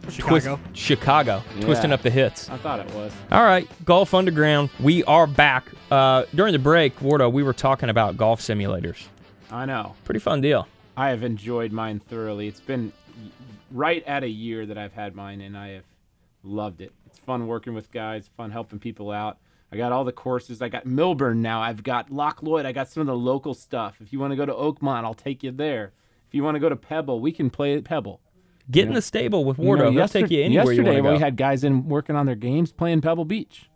Chicago. 0.10 0.56
Twist- 0.74 0.78
Chicago. 0.78 1.44
Twisting 1.62 1.92
up 1.92 2.02
the 2.02 2.10
hits. 2.10 2.50
I 2.50 2.58
thought 2.58 2.80
it 2.80 2.92
was. 2.96 3.12
All 3.32 3.44
right, 3.44 3.68
Golf 3.84 4.14
Underground. 4.14 4.70
We 4.80 5.04
are 5.04 5.28
back. 5.28 5.66
Uh, 5.92 6.24
during 6.34 6.54
the 6.54 6.60
break, 6.60 6.96
Wardo, 7.00 7.32
we 7.32 7.44
were 7.44 7.54
talking 7.54 7.90
about 7.90 8.16
golf 8.18 8.42
simulators. 8.42 9.06
I 9.52 9.66
know. 9.66 9.96
Pretty 10.06 10.20
fun 10.22 10.42
deal. 10.42 10.68
I 10.98 11.10
have 11.10 11.24
enjoyed 11.24 11.72
mine 11.72 12.00
thoroughly. 12.00 12.48
It's 12.48 12.60
been 12.60 12.92
right 13.72 14.04
at 14.06 14.24
a 14.24 14.30
year 14.30 14.66
that 14.66 14.78
I've 14.78 14.94
had 14.94 15.16
mine, 15.16 15.42
and 15.42 15.58
I 15.58 15.70
have 15.70 15.86
loved 16.44 16.82
it. 16.82 16.94
It's 17.06 17.20
fun 17.20 17.48
working 17.48 17.74
with 17.74 17.92
guys, 17.92 18.30
fun 18.38 18.52
helping 18.52 18.80
people 18.80 19.12
out. 19.12 19.38
I 19.72 19.78
got 19.78 19.92
all 19.92 20.04
the 20.06 20.12
courses. 20.12 20.62
I 20.62 20.70
got 20.70 20.86
Milburn 20.86 21.42
now. 21.42 21.62
I've 21.62 21.84
got 21.84 22.12
Loch 22.12 22.42
Lloyd. 22.44 22.66
I 22.66 22.72
got 22.72 22.88
some 22.90 23.02
of 23.02 23.08
the 23.08 23.16
local 23.16 23.54
stuff. 23.54 23.98
If 24.00 24.14
you 24.14 24.20
want 24.20 24.32
to 24.32 24.38
go 24.38 24.46
to 24.46 24.54
Oakmont, 24.54 25.04
I'll 25.04 25.14
take 25.14 25.44
you 25.44 25.52
there. 25.52 25.92
If 26.28 26.34
you 26.34 26.44
want 26.44 26.56
to 26.56 26.60
go 26.60 26.70
to 26.70 26.76
Pebble, 26.76 27.20
we 27.20 27.32
can 27.32 27.50
play 27.50 27.76
at 27.76 27.84
Pebble. 27.84 28.22
Get 28.72 28.88
in 28.88 28.94
the 28.94 29.02
stable 29.02 29.46
with 29.46 29.60
You 29.60 29.66
know, 29.66 29.72
Wardo. 29.72 29.92
He'll 29.92 30.08
take 30.08 30.32
you 30.32 30.44
anywhere 30.44 30.66
you 30.66 30.82
yesterday 30.84 31.02
to 31.02 31.12
we 31.14 31.20
had 31.20 31.36
guys 31.36 31.64
in 31.64 31.88
working 31.88 32.16
on 32.16 32.26
their 32.26 32.36
games 32.36 32.72
playing 32.72 33.02
Pebble 33.02 33.26
Beach. 33.26 33.70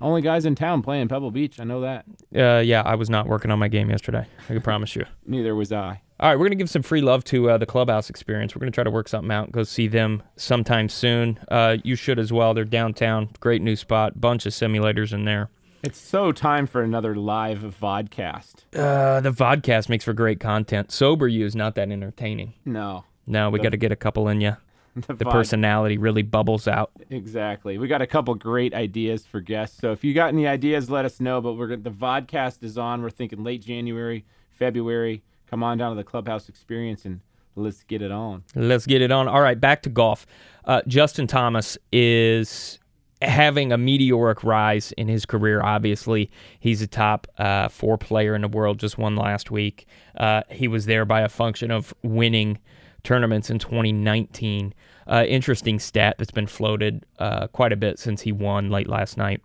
Only 0.00 0.20
guys 0.20 0.44
in 0.44 0.54
town 0.54 0.82
playing 0.82 1.08
Pebble 1.08 1.30
Beach. 1.30 1.58
I 1.58 1.64
know 1.64 1.80
that. 1.80 2.04
uh, 2.34 2.60
yeah, 2.60 2.82
I 2.82 2.94
was 2.94 3.08
not 3.08 3.26
working 3.26 3.50
on 3.50 3.58
my 3.58 3.68
game 3.68 3.88
yesterday. 3.90 4.26
I 4.44 4.52
can 4.52 4.60
promise 4.60 4.96
you. 4.96 5.06
Neither 5.24 5.54
was 5.54 5.72
I. 5.72 6.02
All 6.20 6.28
right, 6.30 6.38
we're 6.38 6.46
gonna 6.46 6.54
give 6.54 6.70
some 6.70 6.82
free 6.82 7.00
love 7.00 7.24
to 7.24 7.50
uh, 7.50 7.58
the 7.58 7.66
clubhouse 7.66 8.08
experience. 8.08 8.54
We're 8.54 8.60
gonna 8.60 8.70
try 8.70 8.84
to 8.84 8.90
work 8.90 9.08
something 9.08 9.32
out. 9.32 9.50
Go 9.50 9.64
see 9.64 9.88
them 9.88 10.22
sometime 10.36 10.88
soon. 10.88 11.38
Uh, 11.50 11.78
you 11.82 11.96
should 11.96 12.18
as 12.20 12.32
well. 12.32 12.54
They're 12.54 12.64
downtown. 12.64 13.30
Great 13.40 13.62
new 13.62 13.74
spot. 13.74 14.20
Bunch 14.20 14.46
of 14.46 14.52
simulators 14.52 15.12
in 15.12 15.24
there. 15.24 15.50
It's 15.82 15.98
so 15.98 16.32
time 16.32 16.66
for 16.66 16.82
another 16.82 17.14
live 17.14 17.58
vodcast. 17.58 18.64
Uh, 18.74 19.20
the 19.20 19.30
vodcast 19.32 19.88
makes 19.88 20.04
for 20.04 20.12
great 20.14 20.40
content. 20.40 20.90
Sober 20.92 21.28
you 21.28 21.44
is 21.44 21.54
not 21.56 21.74
that 21.74 21.90
entertaining. 21.90 22.54
No. 22.64 23.04
No, 23.26 23.50
we 23.50 23.58
got 23.58 23.70
to 23.70 23.76
get 23.76 23.92
a 23.92 23.96
couple 23.96 24.28
in 24.28 24.40
you. 24.40 24.56
The, 24.94 25.12
The 25.12 25.24
vod- 25.24 25.32
personality 25.32 25.98
really 25.98 26.22
bubbles 26.22 26.68
out. 26.68 26.92
Exactly. 27.10 27.78
We 27.78 27.88
got 27.88 28.00
a 28.00 28.06
couple 28.06 28.32
great 28.36 28.72
ideas 28.72 29.26
for 29.26 29.40
guests. 29.40 29.80
So 29.80 29.90
if 29.90 30.04
you 30.04 30.14
got 30.14 30.28
any 30.28 30.46
ideas, 30.46 30.88
let 30.88 31.04
us 31.04 31.18
know. 31.20 31.40
But 31.40 31.54
we're 31.54 31.66
gonna, 31.66 31.82
the 31.82 31.90
vodcast 31.90 32.62
is 32.62 32.78
on. 32.78 33.02
We're 33.02 33.10
thinking 33.10 33.42
late 33.42 33.60
January, 33.60 34.24
February. 34.50 35.24
Come 35.54 35.62
on 35.62 35.78
down 35.78 35.92
to 35.92 35.96
the 35.96 36.02
clubhouse 36.02 36.48
experience 36.48 37.04
and 37.04 37.20
let's 37.54 37.84
get 37.84 38.02
it 38.02 38.10
on. 38.10 38.42
Let's 38.56 38.86
get 38.86 39.00
it 39.00 39.12
on. 39.12 39.28
All 39.28 39.40
right, 39.40 39.60
back 39.60 39.82
to 39.82 39.88
golf. 39.88 40.26
Uh, 40.64 40.82
Justin 40.88 41.28
Thomas 41.28 41.78
is 41.92 42.80
having 43.22 43.70
a 43.70 43.78
meteoric 43.78 44.42
rise 44.42 44.90
in 44.98 45.06
his 45.06 45.24
career. 45.24 45.62
Obviously, 45.62 46.28
he's 46.58 46.82
a 46.82 46.88
top 46.88 47.28
uh, 47.38 47.68
four 47.68 47.96
player 47.96 48.34
in 48.34 48.42
the 48.42 48.48
world. 48.48 48.80
Just 48.80 48.98
won 48.98 49.14
last 49.14 49.52
week. 49.52 49.86
Uh, 50.16 50.42
he 50.50 50.66
was 50.66 50.86
there 50.86 51.04
by 51.04 51.20
a 51.20 51.28
function 51.28 51.70
of 51.70 51.94
winning 52.02 52.58
tournaments 53.04 53.48
in 53.48 53.60
2019. 53.60 54.74
Uh, 55.06 55.24
interesting 55.28 55.78
stat 55.78 56.16
that's 56.18 56.32
been 56.32 56.48
floated 56.48 57.06
uh, 57.20 57.46
quite 57.46 57.70
a 57.70 57.76
bit 57.76 58.00
since 58.00 58.22
he 58.22 58.32
won 58.32 58.70
late 58.70 58.88
last 58.88 59.16
night. 59.16 59.40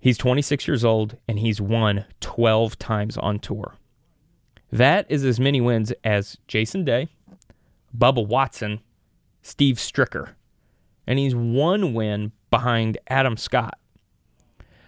He's 0.00 0.18
26 0.18 0.66
years 0.66 0.84
old 0.84 1.18
and 1.28 1.38
he's 1.38 1.60
won 1.60 2.04
12 2.20 2.80
times 2.80 3.16
on 3.16 3.38
tour. 3.38 3.76
That 4.74 5.06
is 5.08 5.24
as 5.24 5.38
many 5.38 5.60
wins 5.60 5.92
as 6.02 6.36
Jason 6.48 6.84
Day, 6.84 7.06
Bubba 7.96 8.26
Watson, 8.26 8.80
Steve 9.40 9.76
Stricker, 9.76 10.30
and 11.06 11.16
he's 11.16 11.32
one 11.32 11.94
win 11.94 12.32
behind 12.50 12.98
Adam 13.06 13.36
Scott. 13.36 13.78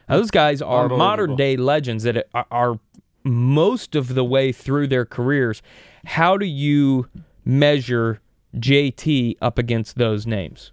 Now, 0.09 0.17
those 0.17 0.33
guys 0.33 0.61
are 0.61 0.89
modern 0.89 1.37
day 1.37 1.57
legends 1.57 2.03
that 2.03 2.27
are, 2.51 2.81
most 3.23 3.95
of 3.95 4.15
the 4.15 4.25
way 4.25 4.51
through 4.51 4.89
their 4.89 5.05
careers. 5.05 5.63
How 6.05 6.37
do 6.37 6.47
you 6.47 7.09
measure 7.45 8.21
JT 8.57 9.37
up 9.41 9.57
against 9.57 9.99
those 9.99 10.27
names? 10.27 10.73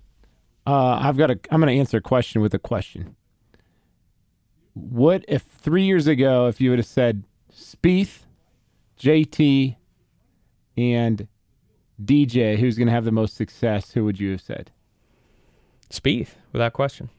Uh, 0.65 0.99
I've 1.01 1.17
got 1.17 1.29
a. 1.29 1.39
I'm 1.51 1.61
going 1.61 1.71
to 1.71 1.79
answer 1.79 1.97
a 1.97 2.01
question 2.01 2.41
with 2.41 2.55
a 2.55 2.59
question. 2.59 3.15
What 4.73 5.23
if 5.27 5.43
three 5.43 5.83
years 5.83 6.07
ago, 6.07 6.47
if 6.47 6.59
you 6.59 6.71
would 6.71 6.79
have 6.79 6.87
said 6.87 7.25
Spieth, 7.51 8.21
JT, 8.99 9.75
and 10.77 11.27
DJ, 12.03 12.57
who's 12.57 12.77
going 12.77 12.87
to 12.87 12.93
have 12.93 13.05
the 13.05 13.11
most 13.11 13.35
success? 13.35 13.91
Who 13.91 14.05
would 14.05 14.19
you 14.19 14.31
have 14.31 14.41
said? 14.41 14.71
Spieth, 15.89 16.35
without 16.51 16.73
question, 16.73 17.09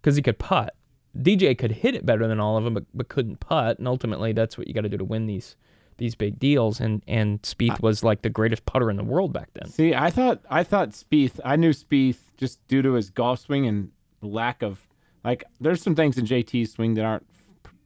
because 0.00 0.16
he 0.16 0.22
could 0.22 0.38
putt. 0.38 0.74
DJ 1.16 1.56
could 1.56 1.72
hit 1.72 1.94
it 1.94 2.04
better 2.04 2.26
than 2.26 2.40
all 2.40 2.56
of 2.56 2.64
them, 2.64 2.74
but, 2.74 2.84
but 2.92 3.08
couldn't 3.08 3.40
putt, 3.40 3.78
and 3.78 3.86
ultimately 3.86 4.32
that's 4.32 4.58
what 4.58 4.66
you 4.66 4.74
got 4.74 4.82
to 4.82 4.88
do 4.88 4.96
to 4.96 5.04
win 5.04 5.26
these 5.26 5.56
these 5.96 6.14
big 6.14 6.38
deals, 6.38 6.80
and 6.80 7.02
and 7.06 7.40
Spieth 7.42 7.80
was 7.80 8.02
like 8.02 8.22
the 8.22 8.30
greatest 8.30 8.64
putter 8.66 8.90
in 8.90 8.96
the 8.96 9.04
world 9.04 9.32
back 9.32 9.50
then. 9.54 9.68
See, 9.70 9.94
I 9.94 10.10
thought 10.10 10.40
I 10.50 10.64
thought 10.64 10.90
Spieth. 10.90 11.38
I 11.44 11.56
knew 11.56 11.70
Spieth 11.70 12.18
just 12.36 12.66
due 12.68 12.82
to 12.82 12.94
his 12.94 13.10
golf 13.10 13.40
swing 13.40 13.66
and 13.66 13.90
lack 14.20 14.62
of 14.62 14.86
like. 15.24 15.44
There's 15.60 15.82
some 15.82 15.94
things 15.94 16.18
in 16.18 16.24
JT's 16.24 16.72
swing 16.72 16.94
that 16.94 17.04
aren't 17.04 17.26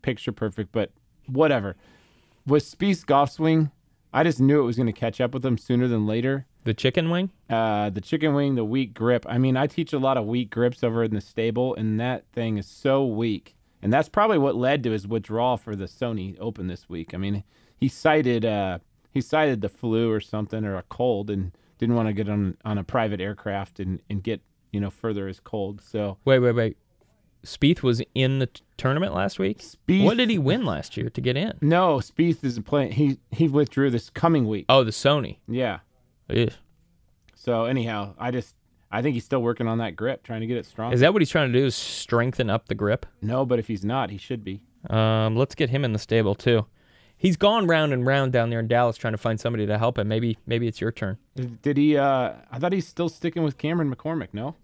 picture 0.02 0.32
perfect, 0.32 0.72
but 0.72 0.90
whatever. 1.26 1.76
With 2.48 2.64
Spieth's 2.64 3.04
golf 3.04 3.30
swing, 3.30 3.70
I 4.10 4.24
just 4.24 4.40
knew 4.40 4.60
it 4.60 4.64
was 4.64 4.76
going 4.76 4.86
to 4.86 4.92
catch 4.92 5.20
up 5.20 5.34
with 5.34 5.44
him 5.44 5.58
sooner 5.58 5.86
than 5.86 6.06
later. 6.06 6.46
The 6.64 6.72
chicken 6.72 7.10
wing. 7.10 7.30
Uh, 7.50 7.90
the 7.90 8.00
chicken 8.00 8.32
wing, 8.32 8.54
the 8.54 8.64
weak 8.64 8.94
grip. 8.94 9.26
I 9.28 9.36
mean, 9.36 9.54
I 9.54 9.66
teach 9.66 9.92
a 9.92 9.98
lot 9.98 10.16
of 10.16 10.24
weak 10.24 10.48
grips 10.48 10.82
over 10.82 11.04
in 11.04 11.14
the 11.14 11.20
stable, 11.20 11.74
and 11.74 12.00
that 12.00 12.24
thing 12.32 12.56
is 12.56 12.66
so 12.66 13.04
weak. 13.04 13.54
And 13.82 13.92
that's 13.92 14.08
probably 14.08 14.38
what 14.38 14.56
led 14.56 14.82
to 14.84 14.92
his 14.92 15.06
withdrawal 15.06 15.58
for 15.58 15.76
the 15.76 15.84
Sony 15.84 16.38
Open 16.40 16.68
this 16.68 16.88
week. 16.88 17.12
I 17.12 17.18
mean, 17.18 17.44
he 17.76 17.86
cited 17.86 18.46
uh, 18.46 18.78
he 19.12 19.20
cited 19.20 19.60
the 19.60 19.68
flu 19.68 20.10
or 20.10 20.20
something 20.20 20.64
or 20.64 20.76
a 20.76 20.82
cold, 20.84 21.28
and 21.28 21.52
didn't 21.76 21.96
want 21.96 22.08
to 22.08 22.14
get 22.14 22.30
on 22.30 22.56
on 22.64 22.78
a 22.78 22.84
private 22.84 23.20
aircraft 23.20 23.78
and, 23.78 24.00
and 24.08 24.22
get 24.22 24.40
you 24.72 24.80
know 24.80 24.90
further 24.90 25.28
his 25.28 25.38
cold. 25.38 25.82
So 25.82 26.16
Wait, 26.24 26.38
wait, 26.38 26.52
wait. 26.52 26.78
Spieth 27.48 27.82
was 27.82 28.02
in 28.14 28.38
the 28.38 28.46
t- 28.46 28.62
tournament 28.76 29.14
last 29.14 29.38
week. 29.38 29.58
Spieth- 29.58 30.04
What 30.04 30.16
did 30.16 30.30
he 30.30 30.38
win 30.38 30.64
last 30.64 30.96
year 30.96 31.08
to 31.10 31.20
get 31.20 31.36
in? 31.36 31.54
no, 31.60 31.96
Spieth 31.98 32.44
isn't 32.44 32.64
playing. 32.64 32.92
He 32.92 33.18
he 33.30 33.48
withdrew 33.48 33.90
this 33.90 34.10
coming 34.10 34.46
week. 34.46 34.66
Oh, 34.68 34.84
the 34.84 34.90
Sony. 34.90 35.38
Yeah. 35.48 35.80
Ugh. 36.30 36.52
So 37.34 37.64
anyhow, 37.64 38.14
I 38.18 38.30
just 38.30 38.54
I 38.90 39.02
think 39.02 39.14
he's 39.14 39.24
still 39.24 39.42
working 39.42 39.66
on 39.68 39.78
that 39.78 39.96
grip, 39.96 40.22
trying 40.22 40.40
to 40.40 40.46
get 40.46 40.56
it 40.56 40.66
strong. 40.66 40.92
Is 40.92 41.00
that 41.00 41.12
what 41.12 41.20
he's 41.22 41.30
trying 41.30 41.52
to 41.52 41.58
do? 41.58 41.66
Is 41.66 41.74
strengthen 41.74 42.50
up 42.50 42.68
the 42.68 42.74
grip? 42.74 43.06
no? 43.22 43.44
But 43.46 43.58
if 43.58 43.68
he's 43.68 43.84
not, 43.84 44.10
he 44.10 44.18
should 44.18 44.44
be. 44.44 44.60
Um, 44.90 45.36
let's 45.36 45.54
get 45.54 45.70
him 45.70 45.84
in 45.84 45.92
the 45.92 45.98
stable 45.98 46.34
too. 46.34 46.66
He's 47.16 47.36
gone 47.36 47.66
round 47.66 47.92
and 47.92 48.06
round 48.06 48.32
down 48.32 48.50
there 48.50 48.60
in 48.60 48.68
Dallas 48.68 48.96
trying 48.96 49.12
to 49.12 49.18
find 49.18 49.40
somebody 49.40 49.66
to 49.66 49.76
help 49.76 49.98
him. 49.98 50.06
Maybe 50.08 50.38
maybe 50.46 50.68
it's 50.68 50.80
your 50.80 50.92
turn. 50.92 51.18
Did 51.62 51.76
he? 51.76 51.96
uh 51.96 52.32
I 52.50 52.58
thought 52.58 52.72
he's 52.72 52.86
still 52.86 53.08
sticking 53.08 53.42
with 53.42 53.58
Cameron 53.58 53.92
McCormick. 53.94 54.28
No. 54.32 54.54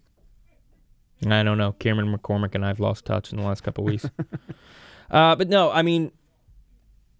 I 1.27 1.43
don't 1.43 1.59
know. 1.59 1.73
Cameron 1.73 2.15
McCormick 2.15 2.55
and 2.55 2.65
I've 2.65 2.81
lost 2.81 3.05
touch 3.05 3.33
in 3.33 3.39
the 3.39 3.45
last 3.45 3.63
couple 3.63 3.85
weeks. 3.85 4.09
uh, 5.11 5.37
but 5.37 5.49
no, 5.49 5.71
I 5.71 5.83
mean, 5.83 6.13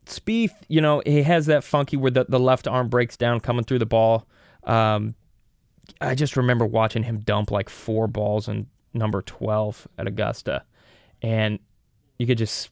Spieth, 0.07 0.55
you 0.69 0.81
know, 0.81 1.03
he 1.05 1.23
has 1.23 1.47
that 1.47 1.65
funky 1.65 1.97
where 1.97 2.11
the, 2.11 2.27
the 2.29 2.41
left 2.41 2.69
arm 2.69 2.89
breaks 2.89 3.17
down 3.17 3.41
coming 3.41 3.65
through 3.65 3.79
the 3.79 3.87
ball. 3.87 4.27
Um, 4.65 5.15
I 6.01 6.15
just 6.15 6.37
remember 6.37 6.67
watching 6.67 7.03
him 7.03 7.21
dump 7.21 7.51
like 7.51 7.69
four 7.69 8.07
balls 8.07 8.49
in 8.49 8.67
number 8.93 9.23
12 9.23 9.89
at 9.99 10.07
Augusta. 10.07 10.65
And 11.23 11.59
you 12.19 12.27
could 12.27 12.39
just, 12.39 12.71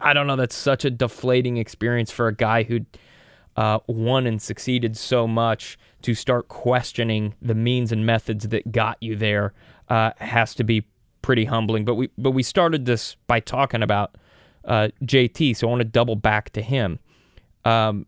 I 0.00 0.12
don't 0.12 0.26
know, 0.26 0.36
that's 0.36 0.56
such 0.56 0.84
a 0.84 0.90
deflating 0.90 1.56
experience 1.56 2.10
for 2.10 2.28
a 2.28 2.34
guy 2.34 2.62
who 2.62 2.80
uh, 3.56 3.80
won 3.86 4.26
and 4.26 4.40
succeeded 4.40 4.96
so 4.96 5.26
much 5.26 5.78
to 6.02 6.14
start 6.14 6.48
questioning 6.48 7.34
the 7.42 7.54
means 7.54 7.90
and 7.92 8.06
methods 8.06 8.48
that 8.48 8.70
got 8.70 8.96
you 9.00 9.16
there 9.16 9.52
uh, 9.88 10.12
has 10.18 10.54
to 10.56 10.64
be 10.64 10.86
pretty 11.22 11.46
humbling. 11.46 11.84
But 11.84 11.94
we 11.94 12.10
but 12.16 12.32
we 12.32 12.42
started 12.42 12.84
this 12.84 13.16
by 13.26 13.40
talking 13.40 13.82
about 13.82 14.16
uh, 14.64 14.88
JT, 15.02 15.56
so 15.56 15.66
I 15.66 15.70
want 15.70 15.80
to 15.80 15.84
double 15.84 16.16
back 16.16 16.50
to 16.50 16.62
him. 16.62 16.98
Um, 17.64 18.06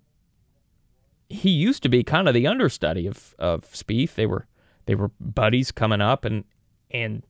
he 1.29 1.51
used 1.51 1.83
to 1.83 1.89
be 1.89 2.03
kind 2.03 2.29
of 2.29 2.35
the 2.35 2.47
understudy 2.47 3.07
of 3.07 3.35
of 3.39 3.71
Spieth. 3.73 4.15
They 4.15 4.27
were 4.27 4.47
they 4.87 4.95
were 4.95 5.11
buddies 5.21 5.73
coming 5.73 6.01
up, 6.01 6.25
and 6.25 6.45
and 6.91 7.23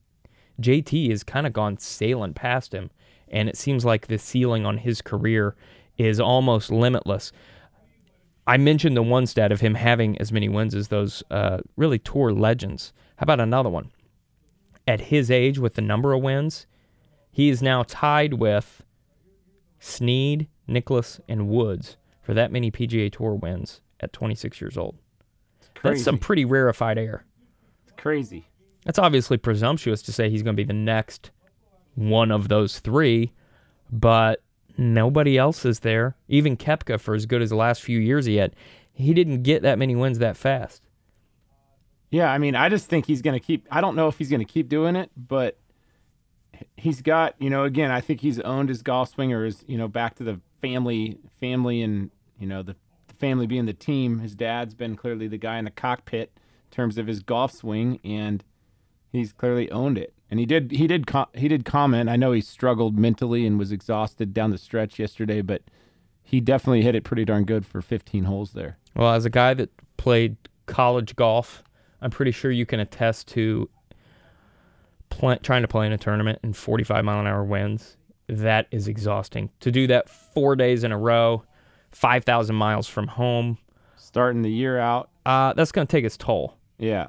JT 0.61 1.11
has 1.11 1.23
kind 1.23 1.47
of 1.47 1.53
gone 1.53 1.79
sailing 1.79 2.35
past 2.35 2.73
him, 2.75 2.91
and 3.29 3.49
it 3.49 3.57
seems 3.57 3.85
like 3.85 4.07
the 4.07 4.19
ceiling 4.19 4.67
on 4.67 4.79
his 4.79 5.03
career 5.03 5.57
is 5.97 6.21
almost 6.21 6.71
limitless. 6.71 7.33
I 8.47 8.57
mentioned 8.57 8.97
the 8.97 9.03
one 9.03 9.27
stat 9.27 9.53
of 9.53 9.61
him 9.61 9.75
having 9.75 10.19
as 10.19 10.33
many 10.33 10.49
wins 10.49 10.75
as 10.75 10.89
those 10.89 11.23
uh, 11.31 11.59
really 11.77 11.99
tour 11.99 12.33
legends. 12.33 12.93
How 13.17 13.25
about 13.25 13.39
another 13.39 13.69
one? 13.69 13.91
At 14.91 15.03
his 15.03 15.31
age, 15.31 15.57
with 15.57 15.75
the 15.75 15.83
number 15.83 16.13
of 16.13 16.21
wins, 16.21 16.67
he 17.31 17.49
is 17.49 17.63
now 17.63 17.85
tied 17.85 18.35
with 18.35 18.83
Snead, 19.79 20.49
Nicklaus, 20.67 21.21
and 21.29 21.47
Woods 21.47 21.97
for 22.21 22.35
that 22.35 22.51
many 22.51 22.73
PGA 22.73 23.13
Tour 23.13 23.35
wins 23.35 23.83
at 24.01 24.13
26 24.13 24.61
years 24.61 24.77
old. 24.77 24.97
That's 25.85 26.03
some 26.03 26.19
pretty 26.19 26.45
rarefied 26.45 26.99
air. 26.99 27.25
It's 27.85 27.93
crazy. 27.97 28.49
That's 28.85 28.99
obviously 28.99 29.37
presumptuous 29.37 30.03
to 30.03 30.13
say 30.13 30.29
he's 30.29 30.43
going 30.43 30.57
to 30.57 30.61
be 30.61 30.67
the 30.67 30.73
next 30.73 31.31
one 31.95 32.33
of 32.33 32.49
those 32.49 32.81
three, 32.81 33.33
but 33.93 34.43
nobody 34.77 35.39
else 35.39 35.65
is 35.65 35.81
there. 35.81 36.17
Even 36.27 36.57
Koepka, 36.57 36.99
for 36.99 37.15
as 37.15 37.27
good 37.27 37.43
as 37.43 37.51
the 37.51 37.57
last 37.57 37.81
few 37.81 38.01
years 38.01 38.27
he 38.27 38.39
had, 38.39 38.57
he 38.93 39.15
didn't 39.15 39.45
get 39.45 39.63
that 39.63 39.79
many 39.79 39.95
wins 39.95 40.19
that 40.19 40.37
fast. 40.37 40.83
Yeah, 42.11 42.31
I 42.31 42.39
mean, 42.39 42.57
I 42.57 42.69
just 42.69 42.87
think 42.87 43.07
he's 43.07 43.23
going 43.23 43.39
to 43.39 43.45
keep. 43.45 43.67
I 43.71 43.81
don't 43.81 43.95
know 43.95 44.09
if 44.09 44.19
he's 44.19 44.31
going 44.31 44.41
to 44.41 44.53
keep 44.53 44.69
doing 44.69 44.97
it, 44.97 45.11
but 45.17 45.59
he's 46.77 47.03
got. 47.03 47.35
You 47.39 47.51
know, 47.51 47.65
again, 47.65 47.91
I 47.91 48.01
think 48.01 48.21
he's 48.21 48.41
owned 48.41 48.69
his 48.69 48.83
golf 48.83 49.11
swing, 49.11 49.33
or 49.33 49.45
is 49.45 49.65
you 49.67 49.79
know 49.79 49.89
back 49.89 50.17
to 50.17 50.25
the 50.25 50.41
family, 50.61 51.19
family, 51.41 51.83
and 51.83 52.11
you 52.39 52.47
know 52.47 52.63
the, 52.63 52.75
the 53.07 53.15
family 53.15 53.47
being 53.47 53.67
the 53.67 53.73
team. 53.73 54.19
His 54.19 54.35
dad's 54.35 54.75
been 54.75 54.97
clearly 54.97 55.29
the 55.29 55.39
guy 55.39 55.59
in 55.59 55.65
the 55.65 55.71
cockpit 55.71 56.33
in 56.37 56.75
terms 56.75 56.99
of 56.99 57.07
his 57.07 57.21
golf 57.21 57.53
swing, 57.53 58.01
and 58.03 58.43
he's 59.13 59.33
clearly 59.33 59.71
owned 59.71 59.97
it. 59.97 60.13
And 60.31 60.41
he 60.41 60.47
did. 60.47 60.73
He 60.73 60.89
did. 60.89 61.09
He 61.35 61.47
did 61.47 61.65
comment. 61.65 62.09
I 62.09 62.17
know 62.17 62.33
he 62.33 62.41
struggled 62.41 62.99
mentally 62.99 63.47
and 63.47 63.57
was 63.57 63.71
exhausted 63.71 64.35
down 64.35 64.51
the 64.51 64.59
stretch 64.59 64.99
yesterday, 64.99 65.43
but 65.43 65.63
he 66.23 66.41
definitely 66.41 66.83
hit 66.83 66.95
it 66.95 67.05
pretty 67.05 67.25
darn 67.25 67.45
good 67.45 67.67
for 67.67 67.83
15 67.83 68.25
holes 68.25 68.53
there. 68.53 68.79
Well, 68.95 69.13
as 69.13 69.25
a 69.25 69.31
guy 69.31 69.55
that 69.55 69.71
played 69.97 70.37
college 70.67 71.17
golf, 71.17 71.65
I'm 72.03 72.11
pretty 72.11 72.31
sure 72.33 72.51
you 72.51 72.67
can 72.67 72.81
attest 72.81 73.29
to 73.29 73.69
pl- 75.11 75.37
trying 75.39 75.63
to 75.63 75.69
play 75.69 75.87
in 75.87 75.93
a 75.93 75.99
tournament 75.99 76.39
in 76.43 76.53
45 76.53 77.05
mile 77.05 77.21
an 77.21 77.27
hour 77.27 77.45
winds. 77.45 77.97
That 78.29 78.67
is 78.71 78.87
exhausting. 78.89 79.51
To 79.61 79.71
do 79.73 79.87
that 79.89 80.09
four 80.09 80.55
days 80.57 80.85
in 80.85 80.93
a 80.93 80.99
row, 80.99 81.45
5,000 81.93 82.55
miles 82.55 82.87
from 82.89 83.09
home, 83.09 83.59
Starting 83.97 84.43
the 84.43 84.51
year 84.51 84.79
out, 84.79 85.11
uh, 85.27 85.53
that's 85.53 85.71
going 85.73 85.87
to 85.87 85.91
take 85.91 86.05
its 86.05 86.17
toll. 86.17 86.57
yeah. 86.79 87.09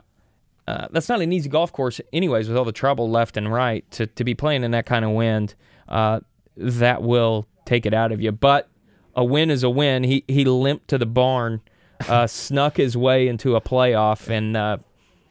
Uh, 0.67 0.87
that's 0.91 1.09
not 1.09 1.19
an 1.21 1.33
easy 1.33 1.49
golf 1.49 1.73
course, 1.73 1.99
anyways, 2.13 2.47
with 2.47 2.55
all 2.55 2.63
the 2.63 2.71
trouble 2.71 3.09
left 3.09 3.35
and 3.35 3.51
right. 3.51 3.89
To, 3.91 4.05
to 4.05 4.23
be 4.23 4.35
playing 4.35 4.63
in 4.63 4.71
that 4.71 4.85
kind 4.85 5.03
of 5.03 5.11
wind, 5.11 5.55
uh, 5.89 6.19
that 6.55 7.01
will 7.01 7.47
take 7.65 7.85
it 7.87 7.93
out 7.93 8.11
of 8.11 8.21
you. 8.21 8.31
But 8.31 8.69
a 9.15 9.25
win 9.25 9.49
is 9.49 9.63
a 9.63 9.69
win. 9.69 10.03
He 10.03 10.23
he 10.27 10.45
limped 10.45 10.87
to 10.89 10.99
the 10.99 11.07
barn, 11.07 11.61
uh, 12.09 12.27
snuck 12.27 12.77
his 12.77 12.95
way 12.97 13.27
into 13.27 13.55
a 13.55 13.61
playoff, 13.61 14.29
and 14.29 14.55
uh, 14.57 14.77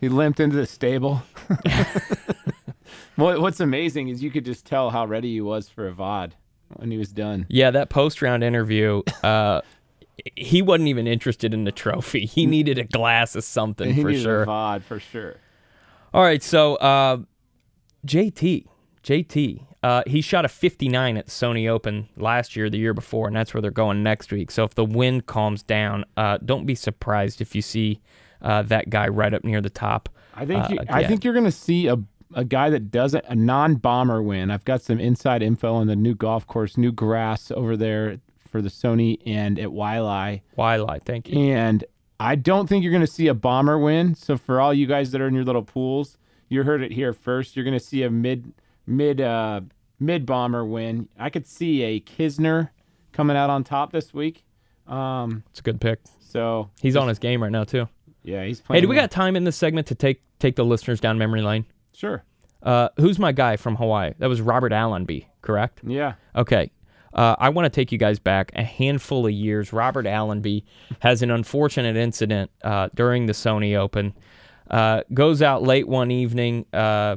He 0.01 0.09
limped 0.09 0.41
into 0.41 0.57
the 0.57 0.67
stable. 0.67 1.23
what, 3.17 3.41
what's 3.41 3.61
amazing 3.61 4.09
is 4.09 4.23
you 4.23 4.31
could 4.31 4.45
just 4.45 4.67
tell 4.67 4.91
how 4.91 5.07
ready 5.07 5.33
he 5.33 5.41
was 5.41 5.69
for 5.69 5.89
a 5.89 5.93
VOD 5.93 6.33
when 6.77 6.91
he 6.91 6.99
was 6.99 7.13
done. 7.13 7.47
yeah, 7.49 7.71
that 7.71 7.91
post 7.91 8.23
round 8.23 8.45
interview. 8.45 9.03
Uh, 9.23 9.61
he 10.37 10.61
wasn't 10.63 10.89
even 10.89 11.07
interested 11.07 11.55
in 11.55 11.65
the 11.65 11.73
trophy. 11.73 12.27
He 12.27 12.47
needed 12.47 12.79
a 12.79 12.85
glass 12.85 13.35
of 13.35 13.45
something 13.45 13.95
he 13.95 14.03
for 14.03 14.09
needed 14.11 14.23
sure. 14.23 14.43
a 14.43 14.47
VOD 14.47 14.83
for 14.83 15.01
sure. 15.01 15.37
All 16.13 16.23
right, 16.23 16.43
so 16.43 16.77
uh, 16.77 17.19
JT, 18.07 18.67
JT, 19.03 19.67
uh, 19.83 20.03
he 20.07 20.21
shot 20.21 20.45
a 20.45 20.49
59 20.49 21.17
at 21.17 21.27
the 21.27 21.31
Sony 21.31 21.69
Open 21.69 22.09
last 22.17 22.55
year, 22.55 22.69
the 22.69 22.79
year 22.79 22.95
before, 22.95 23.27
and 23.27 23.35
that's 23.35 23.55
where 23.55 23.61
they're 23.61 23.71
going 23.71 24.03
next 24.03 24.31
week. 24.31 24.51
So 24.51 24.65
if 24.65 24.75
the 24.75 24.85
wind 24.85 25.27
calms 25.27 25.63
down, 25.63 26.05
uh, 26.17 26.39
don't 26.45 26.67
be 26.67 26.75
surprised 26.75 27.41
if 27.41 27.55
you 27.55 27.63
see 27.63 28.01
uh, 28.43 28.63
that 28.63 28.91
guy 28.91 29.09
right 29.09 29.33
up 29.33 29.45
near 29.45 29.61
the 29.61 29.71
top. 29.71 30.09
I 30.35 30.47
think 30.47 30.65
uh, 30.65 30.69
you, 30.71 30.79
I 30.89 31.05
think 31.05 31.25
you're 31.25 31.35
going 31.35 31.45
to 31.45 31.51
see 31.51 31.87
a 31.87 31.99
a 32.35 32.45
guy 32.45 32.71
that 32.71 32.91
doesn't 32.91 33.25
a 33.29 33.35
non-bomber 33.35 34.23
win. 34.23 34.51
I've 34.51 34.65
got 34.65 34.83
some 34.83 35.01
inside 35.01 35.43
info 35.43 35.75
on 35.75 35.87
the 35.87 35.97
new 35.97 36.15
golf 36.15 36.47
course, 36.47 36.77
new 36.77 36.93
grass 36.93 37.51
over 37.51 37.77
there 37.77 38.21
for 38.49 38.63
the 38.63 38.69
Sony 38.69 39.19
and 39.27 39.59
at 39.59 39.73
Wiley. 39.73 40.43
Waialae, 40.57 41.03
thank 41.03 41.29
you. 41.29 41.53
And 41.53 41.85
I 42.19 42.37
don't 42.37 42.69
think 42.69 42.83
you're 42.83 42.93
going 42.93 43.01
to 43.01 43.13
see 43.13 43.29
a 43.29 43.35
bomber 43.35 43.79
win. 43.79 44.15
So 44.15 44.37
for 44.37 44.61
all 44.61 44.75
you 44.75 44.87
guys 44.87 45.11
that 45.13 45.21
are 45.21 45.29
in 45.29 45.35
your 45.35 45.45
little 45.45 45.63
pools, 45.63 46.19
you 46.49 46.63
heard 46.65 46.83
it 46.83 46.93
here 46.93 47.13
first. 47.13 47.57
You're 47.57 47.65
going 47.65 47.79
to 47.79 47.85
see 47.85 48.03
a 48.03 48.11
mid 48.11 48.53
mid 48.87 49.21
uh 49.21 49.61
mid 49.99 50.27
bomber 50.27 50.65
win. 50.65 51.09
I 51.19 51.31
could 51.31 51.47
see 51.47 51.83
a 51.83 52.01
Kisner 52.01 52.71
coming 53.13 53.37
out 53.37 53.51
on 53.51 53.65
top 53.65 53.93
this 53.93 54.13
week. 54.15 54.45
Um 54.87 55.43
It's 55.51 55.61
a 55.61 55.63
good 55.63 55.81
pick. 55.81 56.01
so 56.21 56.71
He's 56.81 56.97
on 56.97 57.09
his 57.09 57.19
game 57.19 57.43
right 57.43 57.53
now 57.53 57.65
too. 57.65 57.89
yeah, 58.23 58.45
he's 58.45 58.61
playing. 58.61 58.79
Hey, 58.79 58.81
do 58.83 58.89
we 58.89 58.97
well. 58.97 59.05
got 59.05 59.11
time 59.11 59.37
in 59.37 59.45
this 59.45 59.57
segment 59.57 59.87
to 59.89 59.95
take 59.95 60.23
take 60.39 60.57
the 60.57 60.65
listeners 60.65 61.01
down 61.01 61.19
memory 61.19 61.43
lane? 61.43 61.65
Sure. 61.95 62.25
Uh, 62.63 62.89
who's 62.99 63.19
my 63.19 63.33
guy 63.33 63.57
from 63.57 63.77
Hawaii? 63.77 64.13
That 64.19 64.29
was 64.29 64.41
Robert 64.41 64.73
Allenby, 64.73 65.27
correct? 65.43 65.81
Yeah. 65.87 66.15
Okay. 66.37 66.71
Uh, 67.13 67.35
I 67.39 67.49
want 67.49 67.65
to 67.67 67.71
take 67.71 67.91
you 67.91 67.99
guys 67.99 68.19
back 68.19 68.53
a 68.55 68.63
handful 68.63 69.27
of 69.27 69.33
years. 69.33 69.73
Robert 69.73 70.07
Allenby 70.07 70.65
has 71.01 71.23
an 71.23 71.31
unfortunate 71.31 71.97
incident 71.97 72.51
uh, 72.63 72.89
during 72.95 73.27
the 73.27 73.33
Sony 73.33 73.77
Open. 73.77 74.15
Uh, 74.71 75.03
goes 75.13 75.41
out 75.43 75.63
late 75.63 75.89
one 75.89 76.11
evening, 76.11 76.67
uh, 76.73 77.17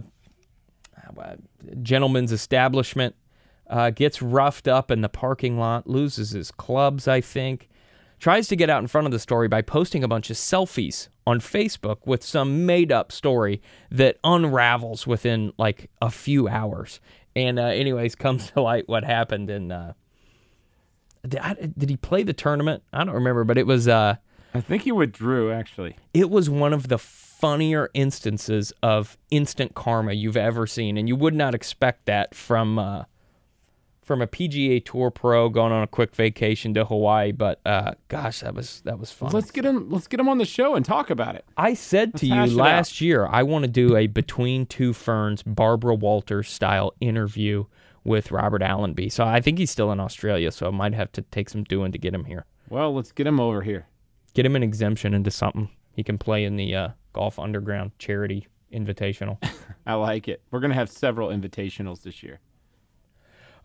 gentleman's 1.82 2.32
establishment, 2.32 3.16
uh, 3.70 3.90
gets 3.90 4.22
roughed 4.22 4.68
up 4.68 4.92
in 4.92 5.02
the 5.02 5.10
parking 5.10 5.58
lot, 5.58 5.88
loses 5.88 6.32
his 6.32 6.52
clubs, 6.52 7.08
I 7.08 7.22
think. 7.22 7.70
Tries 8.20 8.48
to 8.48 8.56
get 8.56 8.70
out 8.70 8.82
in 8.82 8.88
front 8.88 9.06
of 9.06 9.12
the 9.12 9.20
story 9.20 9.48
by 9.48 9.62
posting 9.62 10.04
a 10.04 10.08
bunch 10.08 10.30
of 10.30 10.38
selfies 10.38 11.10
on 11.28 11.40
Facebook 11.40 11.98
with 12.06 12.24
some 12.24 12.66
made 12.66 12.92
up 12.92 13.12
story 13.12 13.62
that 13.92 14.18
unravels 14.24 15.06
within 15.06 15.52
like 15.58 15.90
a 16.02 16.10
few 16.10 16.48
hours. 16.48 17.02
And, 17.36 17.60
uh, 17.60 17.64
anyways, 17.64 18.16
comes 18.16 18.52
to 18.52 18.62
light 18.62 18.88
what 18.88 19.04
happened. 19.04 19.50
And 19.50 19.72
uh, 19.72 19.94
did, 21.28 21.40
I, 21.42 21.54
did 21.78 21.90
he 21.90 21.98
play 21.98 22.24
the 22.24 22.34
tournament? 22.34 22.84
I 22.94 23.04
don't 23.04 23.16
remember, 23.16 23.44
but 23.44 23.58
it 23.58 23.68
was. 23.68 23.88
Uh, 23.88 24.16
I 24.54 24.62
think 24.62 24.84
he 24.84 24.92
withdrew, 24.92 25.52
actually. 25.52 25.98
it 26.14 26.30
was 26.30 26.50
one 26.50 26.74
of 26.74 26.88
the 26.88 27.00
funnier 27.44 27.90
instances 27.94 28.72
of 28.82 29.18
instant 29.30 29.76
karma 29.76 30.14
you've 30.14 30.38
ever 30.38 30.66
seen, 30.66 30.96
and 30.96 31.10
you 31.10 31.16
would 31.18 31.34
not 31.34 31.54
expect 31.54 32.06
that 32.06 32.34
from 32.34 32.80
uh, 32.80 33.04
from 34.02 34.22
a 34.22 34.28
PGA 34.28 34.84
Tour 34.84 35.12
pro 35.12 35.50
going 35.50 35.74
on 35.74 35.84
a 35.84 35.88
quick 35.88 36.16
vacation 36.16 36.74
to 36.74 36.86
Hawaii. 36.86 37.34
But 37.34 37.60
uh, 37.66 37.96
gosh, 38.08 38.40
that 38.40 38.56
was 38.56 38.80
that 38.86 38.98
was 38.98 39.12
fun. 39.12 39.32
Let's 39.34 39.52
get 39.52 39.66
him. 39.66 39.90
Let's 39.90 40.08
get 40.08 40.22
him 40.22 40.30
on 40.30 40.38
the 40.38 40.46
show 40.46 40.76
and 40.76 40.86
talk 40.86 41.10
about 41.10 41.36
it. 41.36 41.44
I 41.58 41.74
said 41.74 42.16
to 42.20 42.26
you 42.26 42.46
last 42.46 43.02
year, 43.02 43.28
I 43.30 43.44
want 43.44 43.64
to 43.66 43.70
do 43.70 43.98
a 43.98 44.08
Between 44.08 44.66
Two 44.66 44.94
Ferns 44.94 45.44
Barbara 45.44 45.96
Walters 45.96 46.50
style 46.50 46.94
interview 47.02 47.66
with 48.06 48.32
Robert 48.32 48.62
Allenby. 48.62 49.10
So 49.10 49.26
I 49.26 49.42
think 49.42 49.58
he's 49.58 49.70
still 49.70 49.92
in 49.92 50.00
Australia, 50.00 50.50
so 50.50 50.68
I 50.68 50.72
might 50.72 50.94
have 50.94 51.12
to 51.12 51.22
take 51.24 51.50
some 51.50 51.66
doing 51.66 51.92
to 51.92 51.98
get 51.98 52.14
him 52.14 52.24
here. 52.24 52.46
Well, 52.70 52.96
let's 52.96 53.12
get 53.12 53.28
him 53.28 53.42
over 53.42 53.64
here. 53.64 53.88
Get 54.34 54.46
him 54.46 54.56
an 54.56 54.64
exemption 54.64 55.14
into 55.14 55.30
something. 55.30 55.68
He 55.94 56.04
can 56.04 56.18
play 56.18 56.44
in 56.44 56.56
the 56.56 56.76
uh, 56.76 56.90
Golf 57.14 57.40
Underground 57.40 57.92
Charity 58.00 58.48
Invitational. 58.74 59.38
I 59.86 59.94
like 59.94 60.28
it. 60.28 60.42
We're 60.52 60.60
gonna 60.60 60.74
have 60.74 60.90
several 60.90 61.30
invitationals 61.30 62.02
this 62.02 62.24
year. 62.24 62.40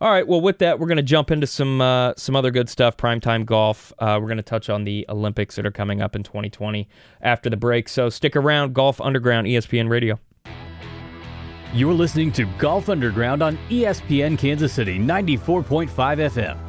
All 0.01 0.09
right. 0.09 0.25
Well, 0.25 0.39
with 0.39 0.59
that, 0.59 0.79
we're 0.79 0.87
going 0.87 0.95
to 0.95 1.03
jump 1.03 1.29
into 1.29 1.45
some 1.45 1.81
uh, 1.81 2.13
some 2.15 2.33
other 2.33 2.51
good 2.51 2.69
stuff. 2.69 2.95
Primetime 2.95 3.45
golf. 3.45 3.91
Uh, 3.99 4.17
we're 4.21 4.27
going 4.27 4.37
to 4.37 4.43
touch 4.43 4.69
on 4.69 4.85
the 4.85 5.05
Olympics 5.09 5.57
that 5.57 5.65
are 5.65 5.71
coming 5.71 6.01
up 6.01 6.15
in 6.15 6.23
2020 6.23 6.87
after 7.21 7.49
the 7.49 7.57
break. 7.57 7.89
So 7.89 8.07
stick 8.07 8.37
around. 8.37 8.73
Golf 8.73 9.01
Underground, 9.01 9.47
ESPN 9.47 9.89
Radio. 9.89 10.17
You're 11.73 11.93
listening 11.93 12.31
to 12.33 12.45
Golf 12.57 12.87
Underground 12.87 13.43
on 13.43 13.57
ESPN 13.69 14.37
Kansas 14.37 14.71
City 14.71 14.97
94.5 14.97 15.89
FM. 15.89 16.68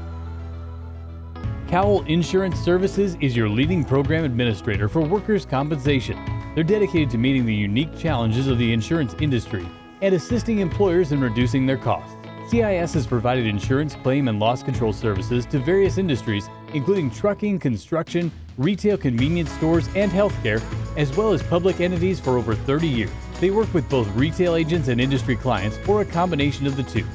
Cowell 1.71 2.03
Insurance 2.07 2.59
Services 2.59 3.17
is 3.21 3.37
your 3.37 3.49
leading 3.49 3.85
program 3.85 4.25
administrator 4.25 4.89
for 4.89 5.03
workers' 5.03 5.47
compensation. 5.47 6.19
They're 6.53 6.65
dedicated 6.65 7.11
to 7.11 7.19
meeting 7.19 7.47
the 7.47 7.55
unique 7.55 7.97
challenges 7.97 8.49
of 8.49 8.59
the 8.59 8.73
insurance 8.73 9.15
industry 9.21 9.65
and 10.03 10.13
assisting 10.13 10.59
employers 10.59 11.13
in 11.13 11.21
reducing 11.21 11.67
their 11.67 11.77
costs. 11.77 12.17
CIS 12.49 12.95
has 12.95 13.07
provided 13.07 13.47
insurance 13.47 13.95
claim 13.95 14.27
and 14.27 14.41
loss 14.41 14.65
control 14.65 14.93
services 14.93 15.47
to 15.47 15.61
various 15.61 15.97
industries, 15.97 16.51
including 16.75 17.09
trucking, 17.09 17.61
construction, 17.61 18.33
retail 18.59 18.99
convenience 18.99 19.53
stores, 19.53 19.89
and 19.95 20.11
healthcare, 20.11 20.61
as 20.97 21.17
well 21.17 21.33
as 21.33 21.41
public 21.41 21.81
entities 21.81 22.19
for 22.19 22.37
over 22.37 22.57
30 22.57 22.89
years. 22.89 23.13
They 23.39 23.53
work 23.53 23.73
with 23.73 23.89
both 23.89 24.09
retail 24.17 24.57
agents 24.57 24.89
and 24.89 25.01
industry 25.01 25.37
clients, 25.37 25.79
or 25.87 26.01
a 26.01 26.05
combination 26.05 26.67
of 26.67 26.77
the 26.77 26.83
two. 26.83 27.07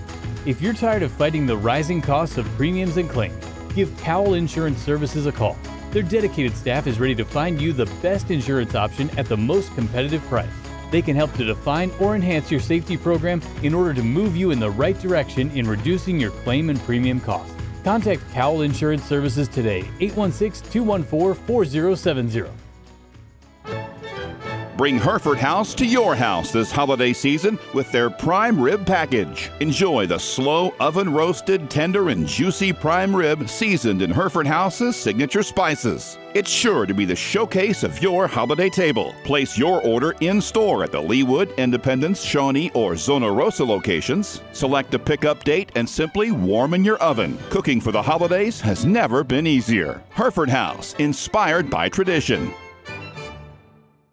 If 0.45 0.61
you're 0.61 0.73
tired 0.73 1.03
of 1.03 1.11
fighting 1.11 1.45
the 1.45 1.57
rising 1.57 2.01
costs 2.01 2.37
of 2.37 2.45
premiums 2.55 2.95
and 2.95 3.09
claims, 3.09 3.43
give 3.75 3.95
Cowell 3.97 4.33
Insurance 4.33 4.79
Services 4.79 5.25
a 5.25 5.31
call. 5.31 5.57
Their 5.91 6.01
dedicated 6.01 6.55
staff 6.55 6.87
is 6.87 6.99
ready 6.99 7.13
to 7.15 7.25
find 7.25 7.61
you 7.61 7.73
the 7.73 7.85
best 8.01 8.31
insurance 8.31 8.73
option 8.73 9.09
at 9.17 9.27
the 9.27 9.37
most 9.37 9.73
competitive 9.75 10.23
price. 10.23 10.49
They 10.91 11.01
can 11.01 11.15
help 11.15 11.33
to 11.33 11.45
define 11.45 11.91
or 11.99 12.15
enhance 12.15 12.49
your 12.49 12.59
safety 12.59 12.97
program 12.97 13.41
in 13.63 13.73
order 13.73 13.93
to 13.93 14.03
move 14.03 14.35
you 14.35 14.51
in 14.51 14.59
the 14.59 14.71
right 14.71 14.97
direction 14.99 15.51
in 15.51 15.67
reducing 15.67 16.19
your 16.19 16.31
claim 16.31 16.69
and 16.69 16.79
premium 16.79 17.19
costs. 17.19 17.53
Contact 17.83 18.21
Cowell 18.31 18.61
Insurance 18.61 19.03
Services 19.03 19.47
today, 19.47 19.79
816 19.99 20.71
214 20.71 21.45
4070. 21.45 22.64
Bring 24.77 24.97
Hereford 24.99 25.37
House 25.37 25.73
to 25.75 25.85
your 25.85 26.15
house 26.15 26.51
this 26.51 26.69
holiday 26.69 27.13
season 27.13 27.57
with 27.73 27.89
their 27.93 28.09
prime 28.09 28.59
rib 28.59 28.85
package. 28.85 29.49
Enjoy 29.61 30.05
the 30.05 30.19
slow 30.19 30.73
oven 30.81 31.13
roasted, 31.13 31.69
tender, 31.69 32.09
and 32.09 32.27
juicy 32.27 32.73
prime 32.73 33.15
rib 33.15 33.47
seasoned 33.47 34.01
in 34.01 34.11
Hereford 34.11 34.45
House's 34.45 34.97
signature 34.97 35.43
spices. 35.43 36.17
It's 36.33 36.51
sure 36.51 36.85
to 36.85 36.93
be 36.93 37.05
the 37.05 37.15
showcase 37.15 37.83
of 37.83 38.01
your 38.01 38.27
holiday 38.27 38.69
table. 38.69 39.15
Place 39.23 39.57
your 39.57 39.81
order 39.83 40.13
in 40.19 40.41
store 40.41 40.83
at 40.83 40.91
the 40.91 41.01
Leawood, 41.01 41.55
Independence, 41.55 42.21
Shawnee, 42.21 42.69
or 42.73 42.97
Zona 42.97 43.31
Rosa 43.31 43.63
locations. 43.63 44.41
Select 44.51 44.93
a 44.93 44.99
pickup 44.99 45.45
date 45.45 45.71
and 45.75 45.87
simply 45.87 46.31
warm 46.31 46.73
in 46.73 46.83
your 46.83 46.97
oven. 46.97 47.37
Cooking 47.49 47.79
for 47.79 47.93
the 47.93 48.01
holidays 48.01 48.59
has 48.59 48.85
never 48.85 49.23
been 49.23 49.47
easier. 49.47 50.03
Hereford 50.09 50.49
House, 50.49 50.93
inspired 50.95 51.69
by 51.69 51.87
tradition. 51.87 52.53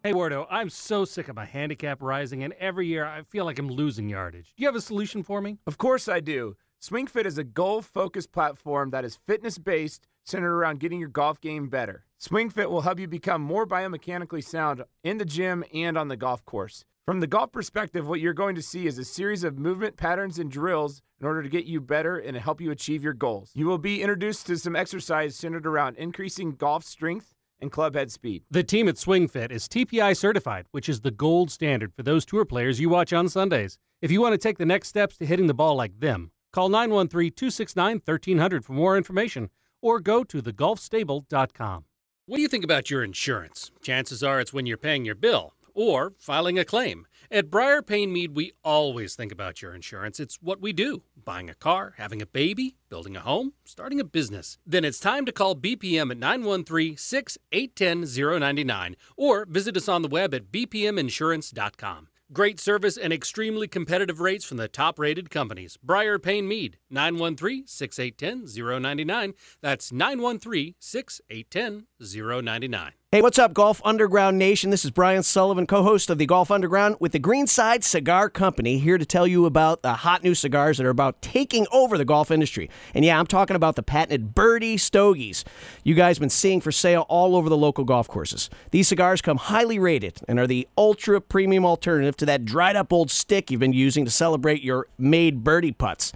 Hey, 0.05 0.13
Wardo, 0.13 0.49
I'm 0.51 0.69
so 0.69 1.05
sick 1.05 1.29
of 1.29 1.37
my 1.37 1.45
handicap 1.45 2.03
rising, 2.03 2.43
and 2.43 2.55
every 2.55 2.89
year 2.89 3.07
I 3.07 3.23
feel 3.23 3.45
like 3.45 3.61
I'm 3.61 3.69
losing 3.69 4.09
yardage. 4.09 4.53
Do 4.57 4.63
you 4.65 4.67
have 4.67 4.75
a 4.75 4.81
solution 4.81 5.23
for 5.23 5.41
me? 5.41 5.59
Of 5.65 5.79
course 5.79 6.09
I 6.09 6.19
do. 6.19 6.57
SwingFit 6.83 7.25
is 7.25 7.39
a 7.39 7.45
goal-focused 7.45 8.33
platform 8.33 8.91
that 8.91 9.05
is 9.05 9.21
fitness-based, 9.29 10.09
centered 10.25 10.57
around 10.57 10.81
getting 10.81 10.99
your 10.99 11.09
golf 11.09 11.41
game 11.41 11.69
better. 11.69 12.05
SwingFit 12.21 12.69
will 12.69 12.81
help 12.81 12.99
you 12.99 13.07
become 13.07 13.43
more 13.43 13.65
biomechanically 13.65 14.43
sound 14.43 14.83
in 15.05 15.19
the 15.19 15.25
gym 15.25 15.63
and 15.73 15.97
on 15.97 16.09
the 16.09 16.17
golf 16.17 16.45
course. 16.45 16.85
From 17.07 17.21
the 17.21 17.29
golf 17.29 17.53
perspective, 17.53 18.09
what 18.09 18.19
you're 18.19 18.33
going 18.33 18.57
to 18.57 18.63
see 18.63 18.89
is 18.89 18.99
a 18.99 19.05
series 19.05 19.45
of 19.45 19.57
movement 19.57 19.97
patterns 19.97 20.37
and 20.37 20.51
drills 20.51 21.01
in 21.21 21.29
order 21.29 21.45
to 21.45 21.49
get 21.49 21.67
you 21.67 21.81
better 21.81 22.19
and 22.19 22.37
help 22.37 22.61
you 22.61 22.73
achieve 22.73 23.05
your 23.05 23.13
goals. 23.13 23.53
You 23.55 23.67
will 23.67 23.79
be 23.79 24.03
introduced 24.03 24.49
to 24.49 24.57
some 24.57 24.75
exercise 24.75 25.37
centered 25.37 25.65
around 25.65 25.97
increasing 25.97 26.57
golf 26.57 26.83
strength 26.83 27.37
and 27.63 27.73
club 27.73 27.95
head 27.95 28.13
speed. 28.13 28.43
The 28.51 28.63
team 28.63 28.89
at 28.89 28.97
SwingFit 28.97 29.51
is 29.51 29.69
TPI 29.69 30.17
certified, 30.17 30.67
which 30.73 30.89
is 30.89 31.01
the 31.01 31.11
gold 31.11 31.51
standard 31.51 31.95
for 31.95 32.03
those 32.03 32.27
tour 32.27 32.45
players 32.45 32.81
you 32.81 32.91
watch 32.91 33.13
on 33.13 33.29
Sundays. 33.29 33.79
If 34.03 34.11
you 34.11 34.21
want 34.21 34.35
to 34.35 34.39
take 34.39 34.59
the 34.59 34.67
next 34.67 34.89
steps 34.89 35.17
to 35.19 35.27
hitting 35.27 35.47
the 35.47 35.55
ball 35.55 35.77
like 35.77 36.01
them, 36.01 36.33
call 36.53 36.69
913 36.69 37.33
269 37.33 38.03
1300 38.05 38.65
for 38.65 38.73
more 38.73 38.97
information 38.97 39.49
or 39.81 40.01
go 40.01 40.25
to 40.25 40.43
thegolfstable.com. 40.43 41.85
What 42.27 42.37
do 42.37 42.43
you 42.43 42.49
think 42.49 42.65
about 42.65 42.91
your 42.91 43.03
insurance? 43.03 43.71
Chances 43.81 44.23
are 44.23 44.41
it's 44.41 44.53
when 44.53 44.67
you're 44.67 44.77
paying 44.77 45.05
your 45.05 45.15
bill 45.15 45.55
or 45.75 46.13
filing 46.19 46.59
a 46.59 46.65
claim. 46.65 47.07
At 47.33 47.51
Briar 47.51 47.81
Payne 47.81 48.13
Mead, 48.13 48.37
we 48.37 48.53
always 48.63 49.15
think 49.15 49.33
about 49.33 49.63
your 49.63 49.75
insurance. 49.75 50.21
It's 50.21 50.37
what 50.43 50.61
we 50.61 50.75
do 50.75 51.03
buying 51.25 51.49
a 51.49 51.55
car, 51.55 51.95
having 51.97 52.21
a 52.21 52.27
baby, 52.27 52.77
building 52.91 53.17
a 53.17 53.21
home, 53.21 53.55
starting 53.65 53.99
a 53.99 54.05
business. 54.05 54.59
Then 54.67 54.85
it's 54.85 55.01
time 55.01 55.25
to 55.25 55.33
call 55.33 55.57
BPM 55.57 56.11
at 56.11 56.19
913 56.19 56.99
681 56.99 58.39
099 58.39 58.97
or 59.17 59.47
visit 59.47 59.79
us 59.79 59.89
on 59.89 60.03
the 60.03 60.09
web 60.09 60.35
at 60.35 60.53
bpminsurance.com. 60.53 62.09
Great 62.35 62.61
service 62.61 62.99
and 62.99 63.15
extremely 63.15 63.67
competitive 63.67 64.21
rates 64.21 64.45
from 64.45 64.59
the 64.59 64.69
top 64.69 64.99
rated 64.99 65.31
companies. 65.31 65.79
Briar 65.83 66.19
Payne 66.19 66.47
Mead, 66.47 66.77
913 66.91 67.67
681 67.67 68.83
099. 68.83 69.33
That's 69.63 69.91
913 69.91 70.75
681 70.79 71.87
099. 72.45 72.93
Hey, 73.15 73.21
what's 73.21 73.39
up, 73.39 73.53
Golf 73.53 73.83
Underground 73.85 74.39
Nation? 74.39 74.71
This 74.71 74.87
is 74.87 74.91
Brian 74.91 75.23
Sullivan, 75.23 75.67
co 75.67 75.83
host 75.83 76.09
of 76.09 76.17
the 76.17 76.25
Golf 76.25 76.51
Underground 76.51 76.97
with 76.99 77.13
the 77.13 77.19
Greenside 77.19 77.85
Cigar 77.85 78.31
Company, 78.31 78.79
here 78.79 78.97
to 78.97 79.05
tell 79.05 79.27
you 79.27 79.45
about 79.45 79.83
the 79.83 79.93
hot 79.93 80.25
new 80.25 80.35
cigars 80.35 80.79
that 80.79 80.87
are 80.87 80.89
about 80.89 81.21
taking 81.21 81.67
over 81.71 81.99
the 81.99 82.07
golf 82.07 82.31
industry. 82.31 82.71
And 82.95 83.05
yeah, 83.05 83.19
I'm 83.19 83.27
talking 83.27 83.55
about 83.55 83.77
the 83.77 83.83
patented 83.83 84.35
Birdie 84.35 84.79
Stogies 84.79 85.45
you 85.85 85.95
guys 85.95 86.17
have 86.17 86.23
been 86.23 86.31
seeing 86.31 86.63
for 86.63 86.73
sale 86.73 87.05
all 87.11 87.37
over 87.37 87.51
the 87.51 87.57
local 87.59 87.85
golf 87.85 88.09
courses. 88.09 88.49
These 88.71 88.89
cigars 88.89 89.21
come 89.21 89.37
highly 89.37 89.79
rated 89.79 90.21
and 90.27 90.41
are 90.41 90.47
the 90.47 90.67
ultra 90.79 91.21
premium 91.21 91.67
alternative 91.67 92.17
to 92.17 92.25
that 92.25 92.47
dried 92.47 92.77
up 92.77 92.95
old 92.95 93.11
stick 93.11 93.51
you've 93.51 93.61
been 93.61 93.75
using 93.75 94.07
to 94.07 94.11
celebrate 94.11 94.63
your 94.63 94.87
made 94.97 95.45
birdie 95.45 95.73
putts. 95.73 96.15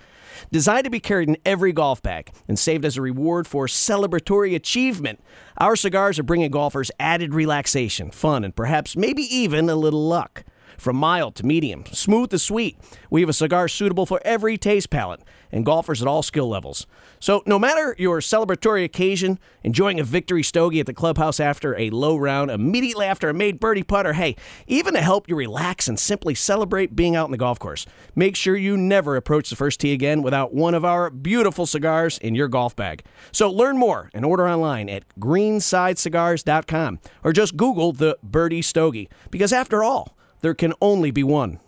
Designed 0.51 0.85
to 0.85 0.91
be 0.91 1.01
carried 1.01 1.29
in 1.29 1.37
every 1.45 1.73
golf 1.73 2.03
bag 2.03 2.31
and 2.49 2.59
saved 2.59 2.85
as 2.85 2.97
a 2.97 3.03
reward 3.03 3.47
for 3.47 3.67
celebratory 3.67 4.55
achievement, 4.55 5.21
our 5.59 5.77
cigars 5.77 6.19
are 6.19 6.25
bringing 6.25 6.51
golfers 6.51 6.91
added 6.99 7.35
relaxation, 7.35 8.11
fun, 8.11 8.45
and 8.45 8.55
perhaps 8.55 8.97
maybe 8.97 9.23
even 9.23 9.69
a 9.69 9.77
little 9.77 10.07
luck. 10.07 10.45
From 10.79 10.97
mild 10.97 11.35
to 11.37 11.47
medium, 11.47 11.85
smooth 11.87 12.31
to 12.31 12.39
sweet, 12.39 12.79
we 13.11 13.21
have 13.21 13.31
a 13.31 13.35
cigar 13.35 13.69
suitable 13.69 14.07
for 14.07 14.21
every 14.25 14.57
taste 14.59 14.91
palette 14.91 15.21
and 15.53 15.65
golfers 15.65 16.03
at 16.03 16.09
all 16.09 16.23
skill 16.23 16.49
levels. 16.49 16.87
So, 17.19 17.43
no 17.47 17.59
matter 17.59 17.95
your 17.99 18.21
celebratory 18.21 18.85
occasion, 18.85 19.39
enjoying 19.63 19.99
a 19.99 20.05
victory 20.05 20.43
stogie 20.43 20.81
at 20.81 20.87
the 20.87 20.93
clubhouse 20.93 21.41
after 21.41 21.77
a 21.79 21.91
low 21.91 22.17
round, 22.17 22.51
immediately 22.51 23.07
after 23.07 23.29
a 23.29 23.35
made 23.35 23.59
birdie 23.59 23.83
putt, 23.83 24.07
or 24.07 24.13
hey, 24.13 24.37
even 24.67 24.95
to 24.95 25.01
help 25.01 25.29
you 25.29 25.37
relax 25.37 25.89
and 25.89 25.99
simply 25.99 26.35
celebrate 26.35 26.95
being 26.95 27.17
out 27.17 27.27
in 27.27 27.31
the 27.31 27.39
golf 27.39 27.59
course, 27.59 27.87
make 28.15 28.37
sure 28.37 28.57
you 28.57 28.77
never 28.77 29.17
approach 29.17 29.49
the 29.51 29.57
first 29.57 29.81
tee 29.81 29.93
again 29.93 30.23
without 30.23 30.53
one 30.53 30.75
of 30.75 30.85
our 30.85 31.09
beautiful 31.11 31.65
cigars 31.65 32.19
in 32.19 32.35
your 32.35 32.49
golf 32.49 32.77
bag. 32.77 33.03
So, 33.33 33.51
learn 33.51 33.79
more 33.79 34.11
and 34.13 34.25
order 34.25 34.49
online 34.49 34.89
at 34.89 35.05
greensidecigars.com 35.19 36.99
or 37.25 37.33
just 37.33 37.57
Google 37.57 37.93
the 37.93 38.19
Birdie 38.23 38.63
Stogie 38.63 39.09
because, 39.31 39.53
after 39.53 39.83
all, 39.83 40.16
there 40.41 40.55
can 40.55 40.73
only 40.81 41.11
be 41.11 41.23
one. 41.23 41.61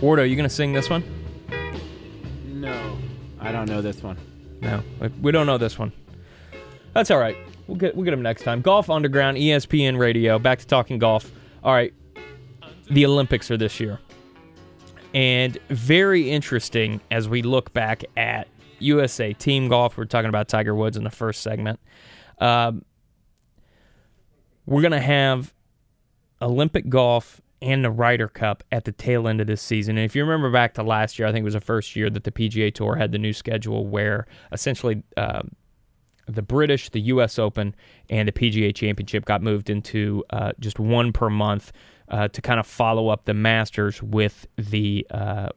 Wardo, 0.00 0.28
you 0.28 0.34
gonna 0.34 0.48
sing 0.48 0.72
this 0.72 0.88
one? 0.88 1.04
No, 2.46 2.98
I 3.38 3.52
don't 3.52 3.68
know 3.68 3.82
this 3.82 4.02
one. 4.02 4.16
No, 4.62 4.82
we 5.20 5.30
don't 5.30 5.46
know 5.46 5.58
this 5.58 5.78
one. 5.78 5.92
That's 6.94 7.10
all 7.10 7.18
right. 7.18 7.36
We'll 7.66 7.76
get 7.76 7.94
we'll 7.94 8.04
get 8.04 8.10
them 8.12 8.22
next 8.22 8.42
time. 8.42 8.62
Golf 8.62 8.88
Underground, 8.90 9.36
ESPN 9.36 9.98
Radio. 9.98 10.38
Back 10.38 10.58
to 10.60 10.66
talking 10.66 10.98
golf. 10.98 11.30
All 11.62 11.72
right, 11.72 11.92
the 12.90 13.04
Olympics 13.04 13.50
are 13.50 13.56
this 13.58 13.78
year, 13.78 14.00
and 15.14 15.58
very 15.68 16.30
interesting 16.30 17.00
as 17.10 17.28
we 17.28 17.42
look 17.42 17.72
back 17.74 18.02
at 18.16 18.48
USA 18.78 19.34
team 19.34 19.68
golf. 19.68 19.98
We're 19.98 20.06
talking 20.06 20.30
about 20.30 20.48
Tiger 20.48 20.74
Woods 20.74 20.96
in 20.96 21.04
the 21.04 21.10
first 21.10 21.42
segment. 21.42 21.78
Um, 22.38 22.84
we're 24.70 24.82
gonna 24.82 25.00
have 25.00 25.52
Olympic 26.40 26.88
golf 26.88 27.40
and 27.60 27.84
the 27.84 27.90
Ryder 27.90 28.28
Cup 28.28 28.62
at 28.70 28.84
the 28.84 28.92
tail 28.92 29.26
end 29.28 29.40
of 29.40 29.48
this 29.48 29.60
season. 29.60 29.98
And 29.98 30.04
if 30.04 30.14
you 30.14 30.22
remember 30.22 30.50
back 30.50 30.74
to 30.74 30.82
last 30.82 31.18
year, 31.18 31.26
I 31.26 31.32
think 31.32 31.42
it 31.42 31.44
was 31.44 31.54
the 31.54 31.60
first 31.60 31.96
year 31.96 32.08
that 32.08 32.22
the 32.22 32.30
PGA 32.30 32.72
Tour 32.72 32.94
had 32.94 33.10
the 33.10 33.18
new 33.18 33.32
schedule 33.32 33.86
where 33.86 34.26
essentially 34.52 35.02
um, 35.16 35.50
the 36.26 36.40
British, 36.40 36.88
the 36.90 37.00
U.S. 37.00 37.38
Open, 37.38 37.74
and 38.08 38.28
the 38.28 38.32
PGA 38.32 38.74
Championship 38.74 39.24
got 39.24 39.42
moved 39.42 39.68
into 39.68 40.24
uh, 40.30 40.52
just 40.60 40.78
one 40.78 41.12
per 41.12 41.28
month 41.28 41.72
uh, 42.08 42.28
to 42.28 42.40
kind 42.40 42.60
of 42.60 42.66
follow 42.66 43.08
up 43.08 43.24
the 43.24 43.34
Masters 43.34 44.00
with 44.02 44.46
the 44.56 45.04
uh, 45.10 45.48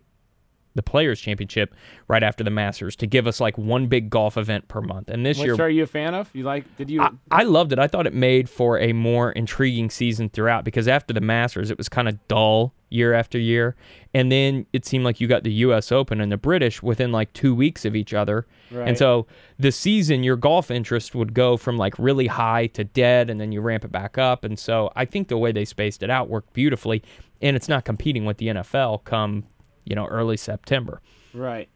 the 0.76 0.84
Players 0.84 1.20
Championship 1.20 1.76
right 2.08 2.24
after 2.24 2.44
the 2.44 2.50
Masters 2.50 2.96
to 2.98 3.08
give 3.08 3.28
us 3.28 3.40
like 3.40 3.58
one 3.58 3.88
big 3.88 4.10
golf 4.10 4.38
event 4.38 4.68
per 4.68 4.82
month. 4.82 5.10
And 5.10 5.26
this 5.26 5.38
Which 5.38 5.46
year, 5.46 5.56
are 5.56 5.70
you 5.70 5.84
a 5.84 5.88
fan 5.88 6.16
of? 6.16 6.30
You 6.34 6.44
like? 6.44 6.78
Did 6.78 6.90
you? 6.90 7.02
I, 7.02 7.12
I 7.32 7.44
loved 7.44 7.74
it. 7.74 7.80
I 7.80 7.88
thought 7.88 8.08
it 8.08 8.14
made 8.14 8.50
for 8.50 8.80
a 8.80 8.94
more 8.94 9.32
intriguing 9.32 9.90
season 9.90 10.30
throughout 10.30 10.64
because 10.64 10.88
after 10.88 11.14
the 11.14 11.22
Masters, 11.22 11.70
it 11.72 11.78
was 11.78 11.90
kind 11.90 12.08
of 12.08 12.28
dull 12.28 12.74
year 12.94 13.14
after 13.14 13.40
year. 13.40 13.76
And 14.14 14.32
then 14.32 14.68
it 14.72 14.86
seemed 14.86 15.04
like 15.04 15.20
you 15.20 15.28
got 15.28 15.44
the 15.44 15.52
U.S. 15.54 15.92
Open 15.92 16.22
and 16.22 16.32
the 16.32 16.38
British 16.38 16.84
within 16.84 17.12
like 17.12 17.34
two 17.34 17.56
weeks 17.56 17.84
of 17.86 17.96
each 17.96 18.14
other. 18.14 18.46
Right. 18.72 18.88
And 18.88 18.98
so 18.98 19.26
the 19.58 19.72
season, 19.72 20.24
your 20.24 20.36
golf 20.36 20.70
interest 20.70 21.16
would 21.16 21.34
go 21.34 21.58
from 21.58 21.78
like 21.78 21.98
really 21.98 22.28
high 22.28 22.68
to 22.68 22.84
dead, 22.84 23.30
and 23.30 23.42
then 23.42 23.52
you 23.52 23.62
ramp 23.62 23.84
it 23.84 23.92
back 23.92 24.18
up. 24.18 24.44
And 24.44 24.58
so 24.58 24.92
I 24.96 25.06
think 25.06 25.28
the 25.28 25.38
way 25.38 25.52
they 25.52 25.66
spaced 25.66 26.04
it 26.04 26.10
out 26.10 26.30
worked 26.30 26.54
beautifully. 26.54 27.04
And 27.42 27.56
it's 27.56 27.68
not 27.68 27.84
competing 27.84 28.24
with 28.24 28.38
the 28.38 28.48
NFL 28.48 29.04
come, 29.04 29.46
you 29.86 29.96
know, 29.96 30.06
early 30.08 30.38
September. 30.38 31.02
right. 31.34 31.70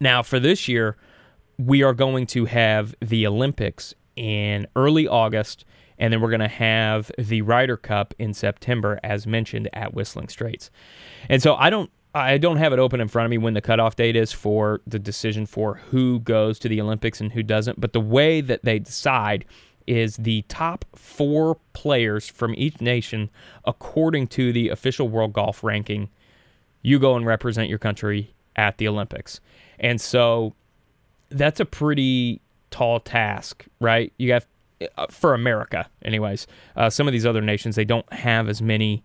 Now, 0.00 0.22
for 0.22 0.40
this 0.40 0.68
year, 0.68 0.96
we 1.58 1.82
are 1.82 1.94
going 1.94 2.26
to 2.26 2.46
have 2.46 2.94
the 3.00 3.26
Olympics 3.26 3.94
in 4.16 4.66
early 4.76 5.06
August, 5.06 5.64
and 5.98 6.12
then 6.12 6.20
we're 6.20 6.30
going 6.30 6.40
to 6.40 6.48
have 6.48 7.10
the 7.16 7.42
Ryder 7.42 7.76
Cup 7.76 8.12
in 8.18 8.34
September, 8.34 8.98
as 9.02 9.26
mentioned 9.26 9.70
at 9.72 9.94
Whistling 9.94 10.28
Straits. 10.28 10.70
And 11.28 11.42
so 11.42 11.54
I 11.54 11.70
don't. 11.70 11.90
I 12.16 12.38
don't 12.38 12.58
have 12.58 12.72
it 12.72 12.78
open 12.78 13.00
in 13.00 13.08
front 13.08 13.24
of 13.24 13.30
me 13.30 13.38
when 13.38 13.54
the 13.54 13.60
cutoff 13.60 13.96
date 13.96 14.14
is 14.14 14.30
for 14.30 14.80
the 14.86 15.00
decision 15.00 15.46
for 15.46 15.74
who 15.90 16.20
goes 16.20 16.60
to 16.60 16.68
the 16.68 16.80
Olympics 16.80 17.20
and 17.20 17.32
who 17.32 17.42
doesn't. 17.42 17.80
But 17.80 17.92
the 17.92 17.98
way 17.98 18.40
that 18.40 18.62
they 18.62 18.78
decide 18.78 19.44
is 19.88 20.16
the 20.16 20.42
top 20.42 20.84
four 20.94 21.58
players 21.72 22.28
from 22.28 22.54
each 22.56 22.80
nation, 22.80 23.30
according 23.64 24.28
to 24.28 24.52
the 24.52 24.68
official 24.68 25.08
world 25.08 25.32
golf 25.32 25.64
ranking, 25.64 26.08
you 26.84 27.00
go 27.00 27.16
and 27.16 27.26
represent 27.26 27.68
your 27.68 27.78
country 27.78 28.32
at 28.54 28.78
the 28.78 28.86
Olympics. 28.86 29.40
And 29.80 30.00
so 30.00 30.54
that's 31.30 31.58
a 31.58 31.64
pretty 31.64 32.40
tall 32.70 33.00
task, 33.00 33.64
right? 33.80 34.12
You 34.18 34.32
have 34.32 34.46
uh, 34.96 35.06
for 35.08 35.34
America, 35.34 35.88
anyways. 36.02 36.46
Uh, 36.76 36.90
some 36.90 37.08
of 37.08 37.12
these 37.12 37.26
other 37.26 37.40
nations 37.40 37.74
they 37.74 37.84
don't 37.84 38.10
have 38.12 38.48
as 38.48 38.60
many 38.60 39.02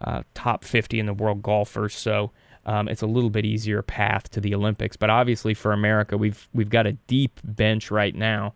uh, 0.00 0.22
top 0.34 0.62
50 0.62 1.00
in 1.00 1.06
the 1.06 1.14
world 1.14 1.42
golfers, 1.42 1.94
so 1.94 2.30
um, 2.66 2.86
it's 2.88 3.02
a 3.02 3.06
little 3.06 3.30
bit 3.30 3.44
easier 3.44 3.82
path 3.82 4.30
to 4.30 4.40
the 4.40 4.54
Olympics. 4.54 4.96
But 4.96 5.10
obviously 5.10 5.54
for 5.54 5.72
America, 5.72 6.18
we've 6.18 6.48
we've 6.52 6.70
got 6.70 6.86
a 6.86 6.92
deep 6.92 7.40
bench 7.42 7.90
right 7.90 8.14
now, 8.14 8.52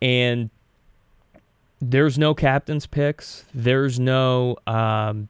and 0.00 0.50
there's 1.80 2.18
no 2.18 2.34
captain's 2.34 2.86
picks. 2.86 3.44
There's 3.54 4.00
no 4.00 4.56
um, 4.66 5.28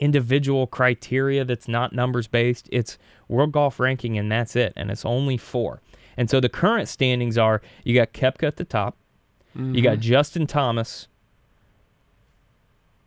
individual 0.00 0.66
criteria 0.66 1.44
that's 1.44 1.68
not 1.68 1.92
numbers 1.92 2.26
based. 2.26 2.68
It's 2.72 2.98
world 3.28 3.52
golf 3.52 3.78
ranking, 3.78 4.18
and 4.18 4.32
that's 4.32 4.56
it. 4.56 4.72
And 4.74 4.90
it's 4.90 5.04
only 5.04 5.36
four. 5.36 5.80
And 6.16 6.28
so 6.28 6.40
the 6.40 6.48
current 6.48 6.88
standings 6.88 7.38
are 7.38 7.62
you 7.84 7.94
got 7.94 8.12
Koepka 8.12 8.48
at 8.48 8.56
the 8.56 8.64
top, 8.64 8.96
you 9.54 9.82
got 9.82 9.98
Justin 10.00 10.46
Thomas, 10.46 11.06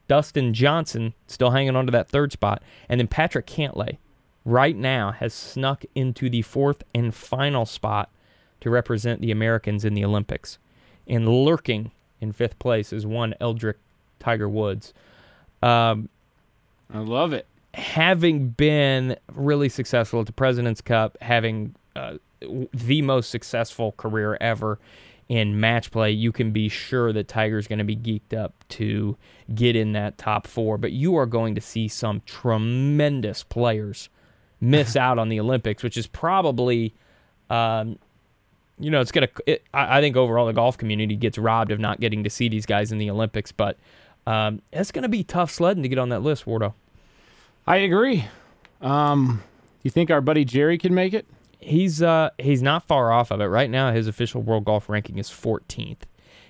Dustin 0.08 0.54
Johnson 0.54 1.14
still 1.28 1.52
hanging 1.52 1.76
on 1.76 1.86
to 1.86 1.92
that 1.92 2.08
third 2.08 2.32
spot, 2.32 2.62
and 2.88 3.00
then 3.00 3.08
Patrick 3.08 3.48
Cantlay 3.48 3.98
right 4.46 4.76
now 4.76 5.12
has 5.12 5.34
snuck 5.34 5.86
into 5.96 6.30
the 6.30 6.42
fourth 6.42 6.84
and 6.94 7.14
final 7.16 7.66
spot 7.66 8.10
to 8.60 8.70
represent 8.70 9.22
the 9.22 9.32
Americans 9.32 9.86
in 9.86 9.94
the 9.94 10.06
Olympics. 10.06 10.58
And 11.08 11.28
lurking 11.28 11.92
in 12.22 12.32
fifth 12.32 12.60
place 12.60 12.94
is 12.94 13.06
one 13.06 13.34
Eldrick 13.42 13.76
Tiger 14.20 14.50
Woods. 14.50 14.94
Um, 15.62 16.10
I 16.94 17.00
love 17.00 17.34
it. 17.34 17.48
having 17.74 18.50
been 18.50 19.18
really 19.34 19.68
successful 19.70 20.20
at 20.20 20.28
the 20.28 20.32
President's 20.32 20.82
Cup, 20.82 21.18
having 21.22 21.76
uh, 21.96 22.18
the 22.72 23.02
most 23.02 23.30
successful 23.30 23.94
career 23.94 24.38
ever 24.40 24.80
in 25.28 25.60
match 25.60 25.90
play, 25.90 26.12
you 26.12 26.32
can 26.32 26.52
be 26.52 26.70
sure 26.70 27.12
that 27.14 27.28
Tiger's 27.28 27.68
going 27.68 27.80
to 27.80 27.86
be 27.86 27.96
geeked 27.96 28.38
up 28.38 28.54
to 28.70 29.18
get 29.56 29.76
in 29.76 29.94
that 29.94 30.18
top 30.18 30.46
four. 30.46 30.78
But 30.78 30.92
you 30.92 31.16
are 31.16 31.26
going 31.26 31.56
to 31.56 31.62
see 31.62 31.88
some 31.88 32.22
tremendous 32.26 33.44
players 33.44 34.10
miss 34.62 34.96
out 34.96 35.18
on 35.18 35.30
the 35.30 35.40
Olympics, 35.40 35.84
which 35.84 35.98
is 35.98 36.08
probably. 36.08 36.94
Um, 37.50 38.00
you 38.80 38.90
know, 38.90 39.02
it's 39.02 39.12
gonna. 39.12 39.30
It, 39.46 39.64
I 39.74 40.00
I 40.00 40.02
think 40.02 40.16
overall 40.16 40.48
the 40.48 40.54
golf 40.54 40.78
community 40.78 41.16
gets 41.16 41.38
robbed 41.38 41.72
of 41.72 41.80
not 41.80 42.00
getting 42.00 42.24
to 42.24 42.30
see 42.30 42.50
these 42.50 42.66
guys 42.66 42.92
in 42.92 42.98
the 42.98 43.10
Olympics, 43.10 43.52
but 43.52 43.78
um, 44.26 44.62
it's 44.72 44.92
gonna 44.92 45.10
be 45.10 45.24
tough 45.24 45.52
sledding 45.52 45.84
to 45.84 45.90
get 45.90 46.00
on 46.00 46.10
that 46.10 46.22
list, 46.22 46.46
Wardo. 46.46 46.74
I 47.66 47.78
agree. 47.78 48.26
Um, 48.82 49.42
you 49.84 49.92
think 49.92 50.12
our 50.12 50.22
buddy 50.22 50.46
Jerry 50.46 50.78
can 50.78 50.94
make 50.94 51.14
it? 51.14 51.28
He's 51.60 52.02
uh 52.02 52.32
he's 52.40 52.62
not 52.62 52.86
far 52.86 53.12
off 53.12 53.32
of 53.32 53.40
it 53.40 53.46
right 53.46 53.70
now. 53.70 53.94
His 53.94 54.08
official 54.08 54.42
world 54.42 54.66
golf 54.66 54.90
ranking 54.90 55.18
is 55.18 55.30
14th, 55.30 56.02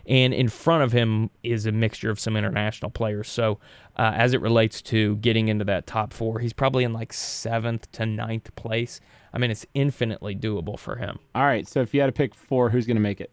and 0.07 0.33
in 0.33 0.49
front 0.49 0.83
of 0.83 0.91
him 0.91 1.29
is 1.43 1.67
a 1.67 1.71
mixture 1.71 2.09
of 2.09 2.19
some 2.19 2.35
international 2.35 2.89
players. 2.89 3.29
So, 3.29 3.59
uh, 3.95 4.13
as 4.15 4.33
it 4.33 4.41
relates 4.41 4.81
to 4.83 5.17
getting 5.17 5.49
into 5.49 5.65
that 5.65 5.85
top 5.85 6.13
four, 6.13 6.39
he's 6.39 6.53
probably 6.53 6.83
in 6.83 6.93
like 6.93 7.13
seventh 7.13 7.91
to 7.91 8.07
ninth 8.07 8.55
place. 8.55 8.99
I 9.33 9.37
mean, 9.37 9.51
it's 9.51 9.67
infinitely 9.75 10.35
doable 10.35 10.79
for 10.79 10.95
him. 10.95 11.19
All 11.35 11.43
right. 11.43 11.67
So 11.67 11.81
if 11.81 11.93
you 11.93 11.99
had 12.01 12.07
to 12.07 12.11
pick 12.11 12.33
four, 12.35 12.69
who's 12.69 12.85
going 12.85 12.97
to 12.97 13.01
make 13.01 13.19
it? 13.21 13.31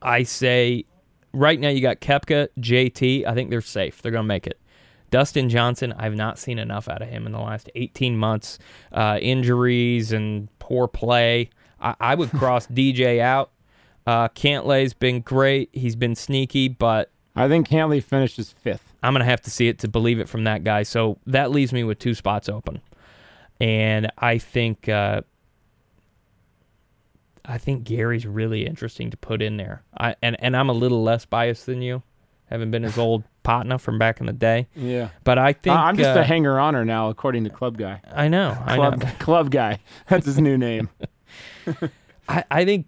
I 0.00 0.24
say 0.24 0.86
right 1.32 1.58
now 1.58 1.68
you 1.68 1.80
got 1.80 2.00
Koepka, 2.00 2.48
JT. 2.58 3.26
I 3.26 3.34
think 3.34 3.50
they're 3.50 3.60
safe. 3.60 4.02
They're 4.02 4.12
going 4.12 4.24
to 4.24 4.28
make 4.28 4.46
it. 4.46 4.58
Dustin 5.12 5.50
Johnson, 5.50 5.92
I've 5.92 6.14
not 6.16 6.38
seen 6.38 6.58
enough 6.58 6.88
out 6.88 7.02
of 7.02 7.08
him 7.08 7.26
in 7.26 7.32
the 7.32 7.38
last 7.38 7.70
18 7.74 8.16
months. 8.16 8.58
Uh, 8.90 9.18
injuries 9.20 10.10
and 10.10 10.48
poor 10.58 10.88
play. 10.88 11.50
I, 11.78 11.94
I 12.00 12.14
would 12.14 12.30
cross 12.38 12.66
DJ 12.66 13.20
out. 13.20 13.50
Uh, 14.06 14.28
Cantlay's 14.28 14.94
been 14.94 15.20
great. 15.20 15.68
He's 15.72 15.96
been 15.96 16.14
sneaky, 16.16 16.66
but 16.66 17.10
I 17.36 17.46
think 17.46 17.68
Cantlay 17.68 18.02
finishes 18.02 18.50
fifth. 18.50 18.94
I'm 19.02 19.12
going 19.12 19.20
to 19.20 19.30
have 19.30 19.42
to 19.42 19.50
see 19.50 19.68
it 19.68 19.78
to 19.80 19.88
believe 19.88 20.18
it 20.18 20.30
from 20.30 20.44
that 20.44 20.64
guy. 20.64 20.82
So 20.82 21.18
that 21.26 21.50
leaves 21.50 21.74
me 21.74 21.84
with 21.84 21.98
two 21.98 22.14
spots 22.14 22.48
open. 22.48 22.80
And 23.60 24.10
I 24.16 24.38
think 24.38 24.88
uh, 24.88 25.20
I 27.44 27.58
think 27.58 27.84
Gary's 27.84 28.26
really 28.26 28.66
interesting 28.66 29.10
to 29.10 29.16
put 29.18 29.42
in 29.42 29.58
there. 29.58 29.82
I 29.96 30.16
and, 30.22 30.36
and 30.42 30.56
I'm 30.56 30.70
a 30.70 30.72
little 30.72 31.02
less 31.02 31.26
biased 31.26 31.66
than 31.66 31.82
you. 31.82 32.02
Haven't 32.46 32.70
been 32.70 32.82
his 32.82 32.98
old 33.06 33.24
partner 33.42 33.78
from 33.78 33.98
back 33.98 34.20
in 34.20 34.26
the 34.26 34.32
day. 34.32 34.68
Yeah. 34.74 35.10
But 35.24 35.38
I 35.38 35.52
think 35.52 35.76
I- 35.76 35.88
I'm 35.88 35.96
just 35.96 36.16
uh, 36.16 36.20
a 36.20 36.24
hanger 36.24 36.58
honor 36.58 36.84
now, 36.84 37.08
according 37.10 37.44
to 37.44 37.50
Club 37.50 37.76
Guy. 37.78 38.00
I 38.12 38.28
know. 38.28 38.56
I 38.64 38.76
Club 38.76 39.02
know. 39.02 39.10
Club 39.18 39.50
Guy. 39.50 39.78
That's 40.08 40.26
his 40.26 40.38
new 40.38 40.56
name. 40.58 40.88
I, 42.28 42.44
I 42.50 42.64
think 42.64 42.86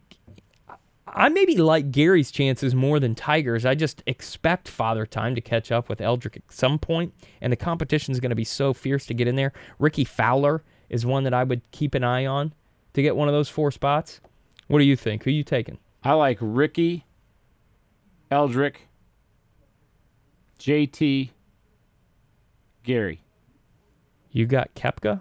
I 1.07 1.29
maybe 1.29 1.57
like 1.57 1.91
Gary's 1.93 2.31
chances 2.31 2.75
more 2.75 2.99
than 2.99 3.15
Tiger's. 3.15 3.65
I 3.65 3.75
just 3.75 4.03
expect 4.07 4.69
Father 4.69 5.07
Time 5.07 5.35
to 5.35 5.41
catch 5.41 5.71
up 5.71 5.89
with 5.89 6.01
Eldrick 6.01 6.37
at 6.37 6.43
some 6.51 6.79
point, 6.79 7.15
and 7.41 7.53
the 7.53 7.57
competition 7.57 8.13
is 8.13 8.21
going 8.21 8.31
to 8.31 8.37
be 8.37 8.45
so 8.45 8.73
fierce 8.73 9.07
to 9.07 9.15
get 9.15 9.29
in 9.29 9.37
there. 9.37 9.53
Rickie 9.79 10.05
Fowler 10.05 10.63
is 10.89 11.07
one 11.07 11.25
that 11.25 11.35
I 11.35 11.45
would 11.45 11.71
keep 11.71 11.95
an 11.95 12.03
eye 12.05 12.27
on 12.27 12.53
to 12.95 13.03
get 13.03 13.17
one 13.17 13.29
of 13.29 13.35
those 13.35 13.49
four 13.49 13.71
spots. 13.71 14.21
What 14.67 14.79
do 14.79 14.85
you 14.85 14.97
think? 14.97 15.25
Who 15.25 15.31
you 15.31 15.45
taking? 15.45 15.79
I 16.03 16.13
like 16.15 16.39
Rickie, 16.41 17.05
Eldrick, 18.31 18.89
JT, 20.65 21.29
Gary. 22.85 23.23
You 24.31 24.47
got 24.47 24.75
Koepka? 24.75 25.21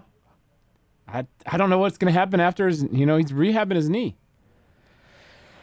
I 1.06 1.26
I 1.46 1.58
don't 1.58 1.68
know 1.68 1.78
what's 1.78 1.98
going 1.98 2.12
to 2.12 2.18
happen 2.18 2.40
after 2.40 2.66
his. 2.66 2.82
You 2.90 3.04
know, 3.04 3.18
he's 3.18 3.30
rehabbing 3.30 3.74
his 3.76 3.90
knee. 3.90 4.16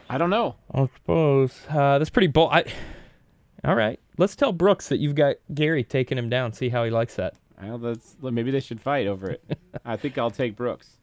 I 0.08 0.18
don't 0.18 0.30
know. 0.30 0.54
I 0.72 0.88
suppose 0.94 1.62
uh, 1.68 1.98
that's 1.98 2.10
pretty 2.10 2.28
bold. 2.28 2.52
I, 2.52 2.64
all 3.64 3.74
right, 3.74 3.98
let's 4.18 4.36
tell 4.36 4.52
Brooks 4.52 4.88
that 4.88 4.98
you've 4.98 5.16
got 5.16 5.36
Gary 5.52 5.82
taking 5.82 6.16
him 6.16 6.28
down. 6.28 6.52
See 6.52 6.68
how 6.68 6.84
he 6.84 6.90
likes 6.90 7.16
that. 7.16 7.34
Well, 7.60 7.78
that's 7.78 8.16
maybe 8.20 8.52
they 8.52 8.60
should 8.60 8.80
fight 8.80 9.08
over 9.08 9.30
it. 9.30 9.42
I 9.84 9.96
think 9.96 10.16
I'll 10.16 10.30
take 10.30 10.54
Brooks. 10.54 10.98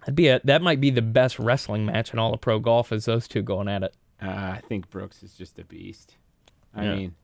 That'd 0.00 0.16
be 0.16 0.28
a, 0.28 0.40
that 0.44 0.62
might 0.62 0.80
be 0.80 0.90
the 0.90 1.02
best 1.02 1.38
wrestling 1.38 1.86
match 1.86 2.12
in 2.12 2.18
all 2.18 2.34
of 2.34 2.40
pro 2.40 2.58
golf 2.58 2.90
is 2.92 3.04
those 3.04 3.28
two 3.28 3.42
going 3.42 3.68
at 3.68 3.84
it. 3.84 3.94
Uh, 4.20 4.26
I 4.30 4.62
think 4.68 4.90
Brooks 4.90 5.22
is 5.22 5.34
just 5.34 5.58
a 5.60 5.64
beast. 5.64 6.16
I 6.74 6.84
Yeah. 6.84 6.94
mean, 6.96 7.14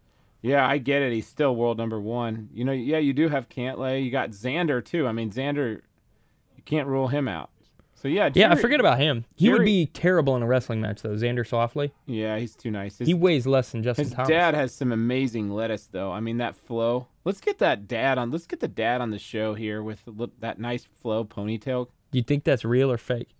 yeah, 0.44 0.68
I 0.68 0.76
get 0.78 1.00
it. 1.02 1.12
He's 1.12 1.26
still 1.26 1.56
world 1.56 1.78
number 1.78 1.98
one. 2.00 2.50
You 2.52 2.64
know, 2.64 2.72
yeah, 2.72 2.98
you 2.98 3.12
do 3.14 3.28
have 3.28 3.48
Cantlay. 3.48 4.04
You 4.04 4.10
got 4.10 4.30
Xander 4.30 4.84
too. 4.84 5.06
I 5.06 5.12
mean, 5.12 5.30
Xander, 5.30 5.80
you 6.56 6.62
can't 6.64 6.86
rule 6.86 7.08
him 7.08 7.26
out. 7.28 7.48
So 7.94 8.08
yeah, 8.08 8.26
Yeah, 8.34 8.48
Jerry- 8.48 8.60
forget 8.60 8.80
about 8.80 8.98
him. 8.98 9.24
He 9.34 9.48
would 9.50 9.64
be 9.64 9.86
terrible 9.86 10.36
in 10.36 10.42
a 10.42 10.46
wrestling 10.46 10.82
match 10.82 11.00
though. 11.00 11.14
Xander 11.14 11.46
Softly. 11.46 11.94
Yeah, 12.04 12.36
he's 12.38 12.54
too 12.54 12.70
nice. 12.70 12.98
His, 12.98 13.08
He 13.08 13.14
weighs 13.14 13.46
less 13.46 13.70
than 13.72 13.82
Justin 13.82 14.04
his 14.04 14.12
Thomas. 14.12 14.28
dad 14.28 14.54
has 14.54 14.74
some 14.74 14.92
amazing 14.92 15.48
lettuce 15.48 15.86
though. 15.90 16.12
I 16.12 16.20
mean, 16.20 16.36
that 16.36 16.54
flow. 16.54 17.06
Let's 17.24 17.40
get 17.40 17.58
that 17.60 17.88
dad 17.88 18.18
on. 18.18 18.30
Let's 18.30 18.46
get 18.46 18.60
the 18.60 18.68
dad 18.68 19.00
on 19.00 19.10
the 19.10 19.18
show 19.18 19.54
here 19.54 19.82
with 19.82 20.02
that 20.40 20.58
nice 20.58 20.84
flow 20.84 21.24
ponytail. 21.24 21.88
Do 22.10 22.18
you 22.18 22.22
think 22.22 22.44
that's 22.44 22.62
real 22.66 22.92
or 22.92 22.98
fake? 22.98 23.30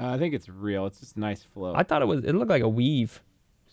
Uh, 0.00 0.06
I 0.14 0.18
think 0.18 0.32
it's 0.32 0.48
real. 0.48 0.86
It's 0.86 1.00
just 1.00 1.18
nice 1.18 1.42
flow. 1.42 1.74
I 1.74 1.82
thought 1.82 2.00
it 2.00 2.06
was. 2.06 2.24
It 2.24 2.32
looked 2.34 2.48
like 2.50 2.62
a 2.62 2.68
weave 2.68 3.20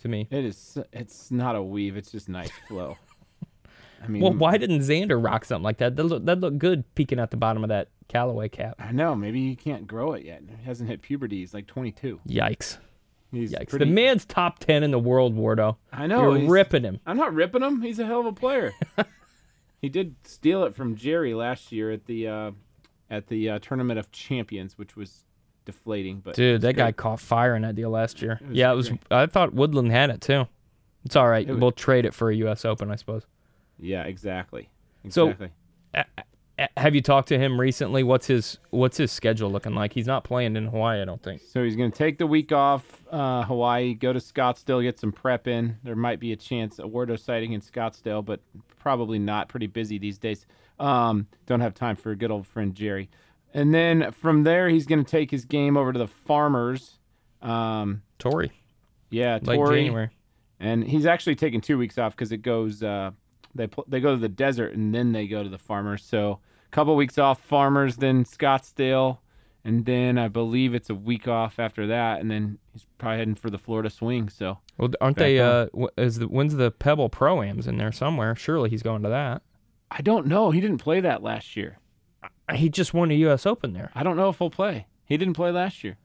to 0.05 0.09
me. 0.09 0.27
It 0.31 0.45
is. 0.45 0.77
It's 0.93 1.31
not 1.31 1.55
a 1.55 1.61
weave. 1.61 1.97
It's 1.97 2.11
just 2.11 2.29
nice 2.29 2.51
flow. 2.67 2.97
I 4.03 4.07
mean, 4.07 4.21
Well, 4.21 4.33
why 4.33 4.57
didn't 4.57 4.79
Xander 4.79 5.21
rock 5.21 5.45
something 5.45 5.63
like 5.63 5.77
that? 5.77 5.95
That 5.95 6.03
look, 6.03 6.25
that 6.25 6.39
looked 6.39 6.59
good 6.59 6.83
peeking 6.95 7.19
at 7.19 7.31
the 7.31 7.37
bottom 7.37 7.63
of 7.63 7.69
that 7.69 7.89
Callaway 8.07 8.49
cap. 8.49 8.75
I 8.79 8.91
know. 8.91 9.15
Maybe 9.15 9.47
he 9.49 9.55
can't 9.55 9.87
grow 9.87 10.13
it 10.13 10.23
yet. 10.25 10.43
He 10.59 10.63
hasn't 10.65 10.89
hit 10.89 11.01
puberty. 11.01 11.37
He's 11.39 11.53
like 11.53 11.65
22. 11.67 12.19
Yikes. 12.27 12.77
He's 13.31 13.51
Yikes. 13.51 13.69
pretty. 13.69 13.85
The 13.85 13.91
man's 13.91 14.23
top 14.25 14.59
10 14.59 14.83
in 14.83 14.91
the 14.91 14.99
world, 14.99 15.35
Wardo. 15.35 15.77
I 15.91 16.05
know. 16.07 16.21
You're 16.29 16.37
he's- 16.37 16.49
ripping 16.49 16.83
him. 16.83 16.99
I'm 17.05 17.17
not 17.17 17.33
ripping 17.33 17.63
him. 17.63 17.81
He's 17.81 17.99
a 17.99 18.05
hell 18.05 18.19
of 18.21 18.27
a 18.27 18.31
player. 18.33 18.73
he 19.81 19.89
did 19.89 20.15
steal 20.23 20.63
it 20.63 20.75
from 20.75 20.95
Jerry 20.95 21.33
last 21.33 21.71
year 21.71 21.91
at 21.91 22.05
the 22.05 22.27
uh, 22.27 22.51
at 23.09 23.27
the 23.27 23.49
uh, 23.49 23.59
tournament 23.59 23.99
of 23.99 24.11
champions, 24.11 24.77
which 24.77 24.95
was 24.95 25.24
deflating. 25.65 26.19
But 26.19 26.35
Dude, 26.35 26.61
that 26.61 26.75
guy 26.75 26.91
caught 26.91 27.19
fire 27.19 27.55
in 27.55 27.63
that 27.63 27.75
deal 27.75 27.89
last 27.89 28.21
year. 28.21 28.39
was 28.47 28.55
yeah, 28.57 28.71
it 28.71 28.75
was. 28.75 28.89
great. 28.89 29.01
I 29.11 29.25
thought 29.25 29.53
Woodland 29.53 29.91
had 29.91 30.09
it 30.09 30.21
too. 30.21 30.47
It's 31.03 31.15
all 31.15 31.27
right. 31.27 31.47
It 31.47 31.51
was- 31.51 31.61
we'll 31.61 31.71
trade 31.71 32.05
it 32.05 32.13
for 32.13 32.29
a 32.29 32.35
U.S. 32.37 32.65
Open, 32.65 32.89
I 32.91 32.95
suppose. 32.95 33.25
Yeah, 33.79 34.03
exactly. 34.03 34.69
So- 35.09 35.25
Exactly. 35.29 35.49
A- 36.57 36.69
Have 36.77 36.95
you 36.95 37.01
talked 37.01 37.27
to 37.29 37.37
him 37.37 37.59
recently? 37.59 38.01
What's 38.01 38.27
his 38.27 38.59
What's 38.69 38.95
his 38.95 39.11
schedule 39.11 39.51
looking 39.51 39.75
like? 39.75 39.91
He's 39.91 40.07
not 40.07 40.23
playing 40.23 40.55
in 40.55 40.67
Hawaii, 40.67 41.01
I 41.01 41.05
don't 41.05 41.21
think. 41.21 41.41
So 41.41 41.63
he's 41.65 41.75
going 41.75 41.91
to 41.91 41.97
take 41.97 42.17
the 42.17 42.25
week 42.27 42.53
off, 42.53 43.03
uh, 43.11 43.43
Hawaii, 43.43 43.93
go 43.93 44.13
to 44.13 44.19
Scottsdale, 44.19 44.81
get 44.81 44.97
some 44.97 45.11
prep 45.11 45.47
in. 45.49 45.77
There 45.83 45.97
might 45.97 46.21
be 46.21 46.31
a 46.31 46.37
chance, 46.37 46.79
a 46.79 46.83
Wardo 46.83 47.19
sighting 47.19 47.51
in 47.51 47.59
Scottsdale, 47.59 48.23
but 48.23 48.39
probably 48.79 49.19
not. 49.19 49.49
Pretty 49.49 49.67
busy 49.67 49.97
these 49.97 50.17
days. 50.17 50.45
Um, 50.79 51.27
don't 51.45 51.59
have 51.59 51.73
time 51.73 51.97
for 51.97 52.11
a 52.11 52.15
good 52.15 52.31
old 52.31 52.47
friend 52.47 52.73
Jerry. 52.73 53.09
And 53.55 53.73
then 53.73 54.11
from 54.11 54.43
there, 54.43 54.67
he's 54.67 54.85
going 54.85 55.03
to 55.03 55.09
take 55.09 55.31
his 55.31 55.45
game 55.45 55.77
over 55.77 55.93
to 55.93 55.97
the 55.97 56.07
Farmers. 56.07 56.99
Um, 57.41 58.01
Torrey. 58.19 58.51
Yeah, 59.09 59.39
Late 59.41 59.55
Torrey. 59.55 59.83
January. 59.83 60.09
And 60.59 60.83
he's 60.83 61.05
actually 61.05 61.35
taking 61.35 61.61
two 61.61 61.77
weeks 61.77 61.97
off 61.97 62.13
because 62.13 62.33
it 62.33 62.41
goes. 62.41 62.83
Uh, 62.83 63.11
they 63.55 63.67
pl- 63.67 63.85
they 63.87 64.01
go 64.01 64.13
to 64.13 64.19
the 64.19 64.27
desert 64.27 64.73
and 64.73 64.93
then 64.93 65.13
they 65.13 65.25
go 65.27 65.41
to 65.41 65.47
the 65.47 65.57
Farmers. 65.57 66.03
So 66.03 66.41
a 66.67 66.75
couple 66.75 66.97
weeks 66.97 67.17
off 67.17 67.41
Farmers, 67.41 67.95
then 67.95 68.25
Scottsdale, 68.25 69.19
and 69.63 69.85
then 69.85 70.17
I 70.17 70.27
believe 70.27 70.73
it's 70.75 70.89
a 70.89 70.95
week 70.95 71.25
off 71.25 71.57
after 71.57 71.87
that, 71.87 72.19
and 72.19 72.29
then 72.29 72.57
he's 72.73 72.85
probably 72.97 73.19
heading 73.19 73.35
for 73.35 73.49
the 73.49 73.57
Florida 73.57 73.89
Swing. 73.89 74.27
So 74.27 74.59
Well, 74.77 74.89
aren't 74.99 75.17
they? 75.17 75.39
Uh, 75.39 75.67
is 75.97 76.19
the 76.19 76.27
when's 76.27 76.55
the 76.55 76.71
Pebble 76.71 77.07
Pro 77.07 77.41
Ams 77.41 77.67
in 77.67 77.77
there 77.77 77.93
somewhere? 77.93 78.35
Surely 78.35 78.69
he's 78.69 78.83
going 78.83 79.03
to 79.03 79.09
that. 79.09 79.43
I 79.89 80.01
don't 80.01 80.27
know. 80.27 80.51
He 80.51 80.59
didn't 80.59 80.79
play 80.79 80.99
that 80.99 81.23
last 81.23 81.55
year. 81.55 81.79
He 82.53 82.69
just 82.69 82.93
won 82.93 83.09
a 83.11 83.15
U.S. 83.15 83.45
Open 83.45 83.73
there, 83.73 83.91
I 83.95 84.03
don't 84.03 84.17
know 84.17 84.29
if 84.29 84.37
he'll 84.37 84.49
play. 84.49 84.85
He 85.05 85.17
didn't 85.17 85.33
play 85.33 85.51
last 85.51 85.83
year. 85.83 85.97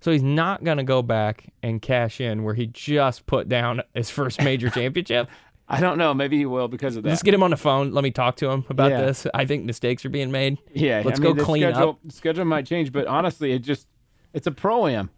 so 0.00 0.10
he's 0.12 0.22
not 0.22 0.62
gonna 0.64 0.84
go 0.84 1.02
back 1.02 1.52
and 1.62 1.82
cash 1.82 2.20
in 2.20 2.42
where 2.44 2.54
he 2.54 2.66
just 2.66 3.26
put 3.26 3.48
down 3.48 3.82
his 3.94 4.08
first 4.10 4.40
major 4.42 4.70
championship. 4.78 5.28
I 5.68 5.78
don't 5.80 5.98
know. 5.98 6.12
Maybe 6.14 6.36
he 6.38 6.46
will 6.46 6.66
because 6.66 6.96
of 6.96 7.04
that. 7.04 7.08
Let's 7.10 7.22
get 7.22 7.32
him 7.32 7.44
on 7.44 7.50
the 7.50 7.56
phone. 7.56 7.92
Let 7.92 8.02
me 8.02 8.10
talk 8.10 8.34
to 8.36 8.50
him 8.50 8.64
about 8.68 8.90
Yeah. 8.90 9.02
this. 9.02 9.26
I 9.32 9.44
think 9.44 9.64
mistakes 9.64 10.04
are 10.04 10.08
being 10.08 10.32
made. 10.32 10.58
Yeah, 10.74 11.02
let's 11.04 11.20
I 11.20 11.22
mean, 11.22 11.32
go 11.32 11.38
the 11.38 11.44
clean 11.44 11.62
schedule, 11.62 11.90
up. 11.90 11.98
the 12.04 12.12
Schedule 12.12 12.44
might 12.44 12.66
change, 12.66 12.90
but 12.92 13.06
honestly, 13.06 13.52
it 13.52 13.60
just 13.60 13.86
it's 14.32 14.46
a 14.48 14.50
pro 14.52 14.86
am. 14.88 15.10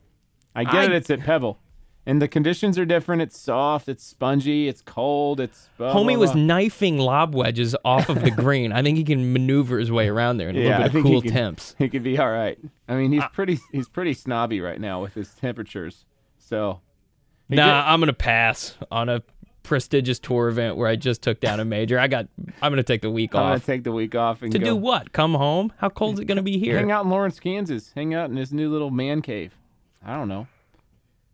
I 0.54 0.64
get 0.64 0.74
I- 0.74 0.84
it. 0.84 0.92
It's 0.92 1.08
at 1.10 1.20
Pebble, 1.20 1.58
and 2.04 2.20
the 2.20 2.28
conditions 2.28 2.78
are 2.78 2.84
different. 2.84 3.22
It's 3.22 3.38
soft. 3.38 3.88
It's 3.88 4.04
spongy. 4.04 4.68
It's 4.68 4.82
cold. 4.82 5.40
It's 5.40 5.68
blah, 5.76 5.94
Homie 5.94 6.08
blah, 6.08 6.16
was 6.16 6.32
blah. 6.32 6.42
knifing 6.42 6.98
lob 6.98 7.34
wedges 7.34 7.76
off 7.84 8.08
of 8.08 8.22
the 8.22 8.30
green. 8.42 8.72
I 8.72 8.82
think 8.82 8.98
he 8.98 9.04
can 9.04 9.32
maneuver 9.32 9.78
his 9.78 9.90
way 9.90 10.08
around 10.08 10.38
there 10.38 10.48
in 10.48 10.56
a 10.56 10.60
yeah, 10.60 10.78
little 10.78 10.92
bit 10.92 10.98
of 10.98 11.02
cool 11.04 11.20
he 11.20 11.28
could, 11.28 11.32
temps. 11.32 11.74
He 11.78 11.88
could 11.88 12.02
be 12.02 12.18
all 12.18 12.30
right. 12.30 12.58
I 12.88 12.96
mean, 12.96 13.12
he's 13.12 13.24
pretty 13.32 13.58
he's 13.70 13.88
pretty 13.88 14.14
snobby 14.14 14.60
right 14.60 14.80
now 14.80 15.00
with 15.00 15.14
his 15.14 15.32
temperatures. 15.34 16.04
So 16.38 16.80
Nah, 17.48 17.84
I'm 17.86 18.00
gonna 18.00 18.12
pass 18.12 18.76
on 18.90 19.08
a 19.08 19.22
prestigious 19.62 20.18
tour 20.18 20.48
event 20.48 20.76
where 20.76 20.88
I 20.88 20.96
just 20.96 21.22
took 21.22 21.40
down 21.40 21.60
a 21.60 21.64
major. 21.64 21.98
I 21.98 22.08
got. 22.08 22.26
I'm 22.60 22.72
gonna 22.72 22.82
take 22.82 23.02
the 23.02 23.10
week 23.10 23.34
I'm 23.34 23.42
gonna 23.42 23.54
off 23.56 23.66
take 23.66 23.84
the 23.84 23.92
week 23.92 24.14
off 24.14 24.42
and 24.42 24.52
to 24.52 24.58
go 24.58 24.64
do 24.64 24.76
what? 24.76 25.12
Come 25.12 25.34
home? 25.34 25.72
How 25.78 25.88
cold 25.88 26.14
is 26.14 26.20
it 26.20 26.24
gonna 26.24 26.42
be 26.42 26.58
here? 26.58 26.76
hang 26.78 26.90
out 26.90 27.04
in 27.04 27.10
Lawrence, 27.10 27.38
Kansas. 27.38 27.92
Hang 27.94 28.14
out 28.14 28.30
in 28.30 28.36
his 28.36 28.52
new 28.52 28.70
little 28.70 28.90
man 28.90 29.22
cave. 29.22 29.54
I 30.04 30.16
don't 30.16 30.28
know. 30.28 30.46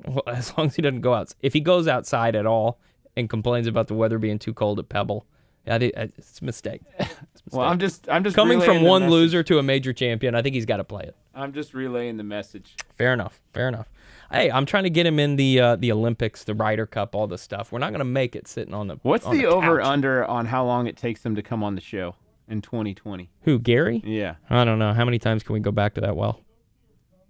Well, 0.07 0.23
as 0.27 0.57
long 0.57 0.69
as 0.69 0.77
he 0.77 0.83
doesn't 0.83 1.01
go 1.01 1.15
out. 1.15 1.35
If 1.43 1.53
he 1.53 1.61
goes 1.61 1.89
outside 1.89 2.37
at 2.37 2.47
all 2.47 2.79
and 3.17 3.29
complains 3.29 3.67
about 3.67 3.89
the 3.89 3.95
weather 3.95 4.19
being 4.19 4.39
too 4.39 4.53
cold 4.55 4.79
at 4.79 4.89
Pebble, 4.89 5.27
I 5.67 5.79
think 5.79 5.93
it's 5.97 6.41
a 6.41 6.45
mistake. 6.45 6.83
It's 6.99 7.11
a 7.53 7.57
Well, 7.57 7.67
I'm 7.69 7.79
just 7.79 8.09
I'm 8.09 8.25
just 8.25 8.37
coming 8.37 8.59
relaying 8.59 8.79
from 8.79 8.85
the 8.85 8.89
one 8.89 9.03
message. 9.03 9.13
loser 9.13 9.43
to 9.45 9.59
a 9.59 9.63
major 9.63 9.93
champion. 9.93 10.35
I 10.35 10.43
think 10.43 10.55
he's 10.55 10.67
got 10.67 10.79
to 10.79 10.85
play 10.85 11.03
it. 11.05 11.17
I'm 11.35 11.53
just 11.53 11.73
relaying 11.75 12.17
the 12.17 12.25
message. 12.25 12.75
Fair 12.97 13.13
enough. 13.13 13.41
Fair 13.53 13.69
enough. 13.69 13.89
Hey, 14.31 14.51
I'm 14.51 14.67
trying 14.67 14.85
to 14.85 14.91
get 14.91 15.07
him 15.07 15.19
in 15.19 15.37
the 15.37 15.61
uh, 15.61 15.77
the 15.77 15.91
Olympics, 15.93 16.45
the 16.45 16.55
Ryder 16.55 16.85
Cup, 16.87 17.15
all 17.15 17.27
this 17.27 17.41
stuff. 17.43 17.73
We're 17.73 17.79
not 17.79 17.91
going 17.91 18.01
to 18.01 18.05
make 18.05 18.37
it 18.37 18.47
sitting 18.49 18.75
on 18.75 18.89
the. 18.89 18.97
What's 19.03 19.25
on 19.25 19.37
the, 19.39 19.47
over 19.47 19.79
couch. 19.79 19.87
under 19.87 20.25
on 20.27 20.47
how 20.47 20.65
long 20.67 20.87
it 20.87 20.97
takes 20.97 21.25
him 21.25 21.35
to 21.37 21.43
come 21.43 21.63
on 21.65 21.75
the 21.75 21.81
show 21.81 22.15
in 22.49 22.61
2020? 22.61 23.31
Who 23.43 23.59
Gary? 23.59 24.03
Yeah. 24.05 24.35
I 24.51 24.65
don't 24.65 24.79
know. 24.79 24.93
How 24.93 25.05
many 25.07 25.19
times 25.19 25.43
can 25.43 25.55
we 25.55 25.61
go 25.61 25.71
back 25.71 25.95
to 25.95 26.01
that 26.03 26.17
well? 26.17 26.41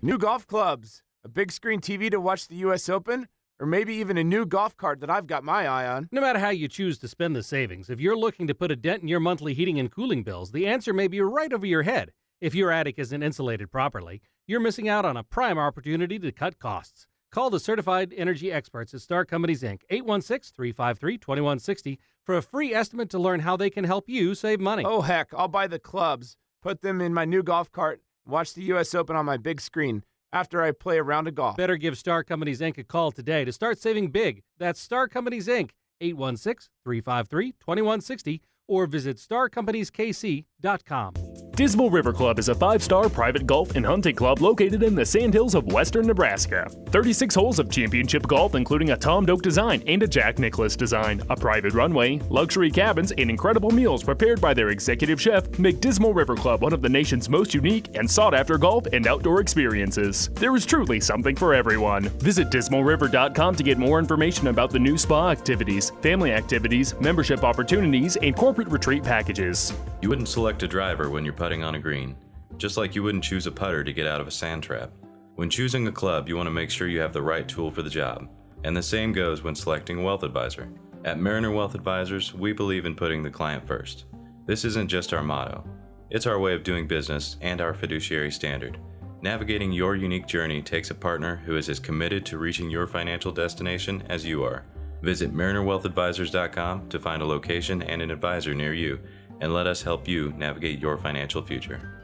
New 0.00 0.16
golf 0.16 0.46
clubs, 0.46 1.02
a 1.24 1.28
big 1.28 1.50
screen 1.50 1.80
TV 1.80 2.08
to 2.08 2.20
watch 2.20 2.46
the 2.46 2.54
U.S. 2.56 2.88
Open, 2.88 3.26
or 3.58 3.66
maybe 3.66 3.94
even 3.94 4.16
a 4.16 4.22
new 4.22 4.46
golf 4.46 4.76
cart 4.76 5.00
that 5.00 5.10
I've 5.10 5.26
got 5.26 5.42
my 5.42 5.66
eye 5.66 5.88
on. 5.88 6.08
No 6.12 6.20
matter 6.20 6.38
how 6.38 6.50
you 6.50 6.68
choose 6.68 6.98
to 6.98 7.08
spend 7.08 7.34
the 7.34 7.42
savings, 7.42 7.90
if 7.90 7.98
you're 7.98 8.16
looking 8.16 8.46
to 8.46 8.54
put 8.54 8.70
a 8.70 8.76
dent 8.76 9.02
in 9.02 9.08
your 9.08 9.18
monthly 9.18 9.54
heating 9.54 9.76
and 9.80 9.90
cooling 9.90 10.22
bills, 10.22 10.52
the 10.52 10.68
answer 10.68 10.92
may 10.92 11.08
be 11.08 11.20
right 11.20 11.52
over 11.52 11.66
your 11.66 11.82
head. 11.82 12.12
If 12.40 12.54
your 12.54 12.70
attic 12.70 12.94
isn't 12.96 13.24
insulated 13.24 13.72
properly, 13.72 14.22
you're 14.46 14.60
missing 14.60 14.88
out 14.88 15.04
on 15.04 15.16
a 15.16 15.24
prime 15.24 15.58
opportunity 15.58 16.20
to 16.20 16.30
cut 16.30 16.60
costs. 16.60 17.08
Call 17.32 17.50
the 17.50 17.58
certified 17.58 18.14
energy 18.16 18.52
experts 18.52 18.94
at 18.94 19.00
Star 19.00 19.24
Companies 19.24 19.64
Inc. 19.64 19.80
816 19.90 20.54
353 20.54 21.18
2160 21.18 21.98
for 22.24 22.36
a 22.36 22.42
free 22.42 22.72
estimate 22.72 23.10
to 23.10 23.18
learn 23.18 23.40
how 23.40 23.56
they 23.56 23.68
can 23.68 23.82
help 23.82 24.08
you 24.08 24.36
save 24.36 24.60
money. 24.60 24.84
Oh, 24.86 25.00
heck, 25.00 25.34
I'll 25.36 25.48
buy 25.48 25.66
the 25.66 25.80
clubs, 25.80 26.36
put 26.62 26.82
them 26.82 27.00
in 27.00 27.12
my 27.12 27.24
new 27.24 27.42
golf 27.42 27.72
cart, 27.72 28.00
watch 28.28 28.54
the 28.54 28.62
U.S. 28.64 28.94
Open 28.94 29.16
on 29.16 29.24
my 29.24 29.36
big 29.36 29.60
screen 29.60 30.04
after 30.32 30.62
I 30.62 30.72
play 30.72 30.98
a 30.98 31.02
round 31.02 31.26
of 31.28 31.34
golf. 31.34 31.56
Better 31.56 31.76
give 31.76 31.96
Star 31.98 32.22
Companies 32.22 32.60
Inc. 32.60 32.78
a 32.78 32.84
call 32.84 33.10
today 33.10 33.44
to 33.44 33.52
start 33.52 33.78
saving 33.78 34.10
big. 34.10 34.42
That's 34.58 34.80
Star 34.80 35.08
Companies 35.08 35.48
Inc. 35.48 35.70
816 36.00 36.68
353 36.84 37.52
2160 37.52 38.42
or 38.68 38.86
visit 38.86 39.16
starcompanieskc.com. 39.16 41.14
Dismal 41.58 41.90
River 41.90 42.12
Club 42.12 42.38
is 42.38 42.48
a 42.50 42.54
five 42.54 42.84
star 42.84 43.08
private 43.08 43.44
golf 43.44 43.74
and 43.74 43.84
hunting 43.84 44.14
club 44.14 44.40
located 44.40 44.84
in 44.84 44.94
the 44.94 45.04
sandhills 45.04 45.56
of 45.56 45.72
western 45.72 46.06
Nebraska. 46.06 46.70
36 46.90 47.34
holes 47.34 47.58
of 47.58 47.68
championship 47.68 48.24
golf, 48.28 48.54
including 48.54 48.90
a 48.90 48.96
Tom 48.96 49.26
Doak 49.26 49.42
design 49.42 49.82
and 49.88 50.00
a 50.04 50.06
Jack 50.06 50.38
Nicklaus 50.38 50.76
design, 50.76 51.20
a 51.30 51.36
private 51.36 51.74
runway, 51.74 52.20
luxury 52.30 52.70
cabins, 52.70 53.10
and 53.18 53.28
incredible 53.28 53.72
meals 53.72 54.04
prepared 54.04 54.40
by 54.40 54.54
their 54.54 54.68
executive 54.68 55.20
chef 55.20 55.58
make 55.58 55.80
Dismal 55.80 56.14
River 56.14 56.36
Club 56.36 56.62
one 56.62 56.72
of 56.72 56.80
the 56.80 56.88
nation's 56.88 57.28
most 57.28 57.54
unique 57.54 57.88
and 57.94 58.08
sought 58.08 58.34
after 58.34 58.56
golf 58.56 58.86
and 58.92 59.08
outdoor 59.08 59.40
experiences. 59.40 60.28
There 60.34 60.54
is 60.54 60.64
truly 60.64 61.00
something 61.00 61.34
for 61.34 61.54
everyone. 61.54 62.04
Visit 62.20 62.50
dismalriver.com 62.50 63.56
to 63.56 63.62
get 63.64 63.78
more 63.78 63.98
information 63.98 64.46
about 64.46 64.70
the 64.70 64.78
new 64.78 64.96
spa 64.96 65.30
activities, 65.30 65.90
family 66.02 66.30
activities, 66.30 66.94
membership 67.00 67.42
opportunities, 67.42 68.16
and 68.16 68.36
corporate 68.36 68.57
retreat 68.66 69.04
packages. 69.04 69.72
You 70.02 70.08
wouldn't 70.08 70.26
select 70.26 70.64
a 70.64 70.66
driver 70.66 71.08
when 71.08 71.24
you're 71.24 71.32
putting 71.32 71.62
on 71.62 71.76
a 71.76 71.78
green, 71.78 72.16
just 72.56 72.76
like 72.76 72.96
you 72.96 73.04
wouldn't 73.04 73.22
choose 73.22 73.46
a 73.46 73.52
putter 73.52 73.84
to 73.84 73.92
get 73.92 74.08
out 74.08 74.20
of 74.20 74.26
a 74.26 74.32
sand 74.32 74.64
trap. 74.64 74.90
When 75.36 75.48
choosing 75.48 75.86
a 75.86 75.92
club, 75.92 76.28
you 76.28 76.36
want 76.36 76.48
to 76.48 76.52
make 76.52 76.70
sure 76.70 76.88
you 76.88 76.98
have 76.98 77.12
the 77.12 77.22
right 77.22 77.46
tool 77.46 77.70
for 77.70 77.82
the 77.82 77.88
job. 77.88 78.28
And 78.64 78.76
the 78.76 78.82
same 78.82 79.12
goes 79.12 79.44
when 79.44 79.54
selecting 79.54 80.00
a 80.00 80.02
wealth 80.02 80.24
advisor. 80.24 80.68
At 81.04 81.20
Mariner 81.20 81.52
Wealth 81.52 81.76
Advisors, 81.76 82.34
we 82.34 82.52
believe 82.52 82.84
in 82.84 82.96
putting 82.96 83.22
the 83.22 83.30
client 83.30 83.64
first. 83.64 84.06
This 84.46 84.64
isn't 84.64 84.88
just 84.88 85.14
our 85.14 85.22
motto, 85.22 85.64
it's 86.10 86.26
our 86.26 86.40
way 86.40 86.54
of 86.54 86.64
doing 86.64 86.88
business 86.88 87.36
and 87.40 87.60
our 87.60 87.74
fiduciary 87.74 88.32
standard. 88.32 88.78
Navigating 89.20 89.72
your 89.72 89.94
unique 89.94 90.26
journey 90.26 90.62
takes 90.62 90.90
a 90.90 90.94
partner 90.94 91.36
who 91.44 91.56
is 91.56 91.68
as 91.68 91.78
committed 91.78 92.24
to 92.26 92.38
reaching 92.38 92.70
your 92.70 92.86
financial 92.86 93.30
destination 93.30 94.02
as 94.08 94.24
you 94.24 94.42
are. 94.42 94.64
Visit 95.02 95.32
MarinerWealthAdvisors.com 95.34 96.88
to 96.88 96.98
find 96.98 97.22
a 97.22 97.26
location 97.26 97.82
and 97.82 98.02
an 98.02 98.10
advisor 98.10 98.54
near 98.54 98.72
you 98.74 98.98
and 99.40 99.54
let 99.54 99.66
us 99.66 99.82
help 99.82 100.08
you 100.08 100.32
navigate 100.36 100.80
your 100.80 100.96
financial 100.96 101.42
future. 101.42 101.97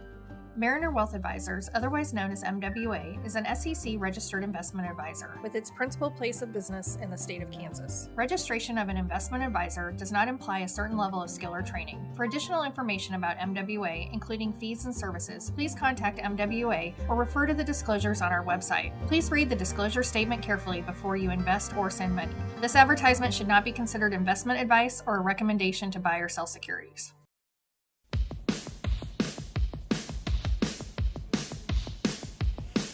Mariner 0.57 0.93
Wealth 0.93 1.15
Advisors, 1.15 1.69
otherwise 1.75 2.15
known 2.15 2.31
as 2.31 2.45
MWA, 2.45 3.25
is 3.27 3.35
an 3.35 3.45
SEC 3.57 3.95
registered 3.99 4.45
investment 4.45 4.89
advisor 4.89 5.37
with 5.43 5.57
its 5.57 5.69
principal 5.69 6.09
place 6.09 6.43
of 6.43 6.53
business 6.53 6.97
in 7.03 7.11
the 7.11 7.19
state 7.19 7.43
of 7.43 7.51
Kansas. 7.51 8.09
Registration 8.15 8.79
of 8.79 8.89
an 8.89 8.97
investment 8.97 9.43
advisor 9.43 9.91
does 9.91 10.13
not 10.13 10.29
imply 10.29 10.61
a 10.61 10.69
certain 10.69 10.97
level 10.97 11.21
of 11.21 11.29
skill 11.29 11.53
or 11.53 11.61
training. 11.61 12.09
For 12.17 12.23
additional 12.23 12.63
information 12.63 13.17
about 13.17 13.37
MWA, 13.39 14.13
including 14.13 14.53
fees 14.53 14.85
and 14.85 14.95
services, 14.95 15.51
please 15.51 15.75
contact 15.75 16.19
MWA 16.19 16.95
or 17.09 17.17
refer 17.17 17.47
to 17.47 17.55
the 17.55 17.65
disclosures 17.65 18.23
on 18.23 18.31
our 18.31 18.45
website. 18.45 18.93
Please 19.09 19.33
read 19.33 19.51
the 19.51 19.57
disclosure 19.57 20.05
statement 20.05 20.41
carefully 20.41 20.83
before 20.83 21.17
you 21.17 21.33
invest 21.33 21.77
or 21.77 21.91
send 21.91 22.15
money. 22.15 22.35
This 22.61 22.77
advertisement 22.77 23.35
should 23.35 23.49
not 23.49 23.65
be 23.65 23.73
considered 23.73 24.13
investment 24.13 24.61
advice 24.61 25.03
or 25.05 25.17
a 25.17 25.21
recommendation 25.21 25.91
to 25.91 25.99
buy 25.99 26.19
or 26.19 26.29
sell 26.29 26.47
securities. 26.47 27.13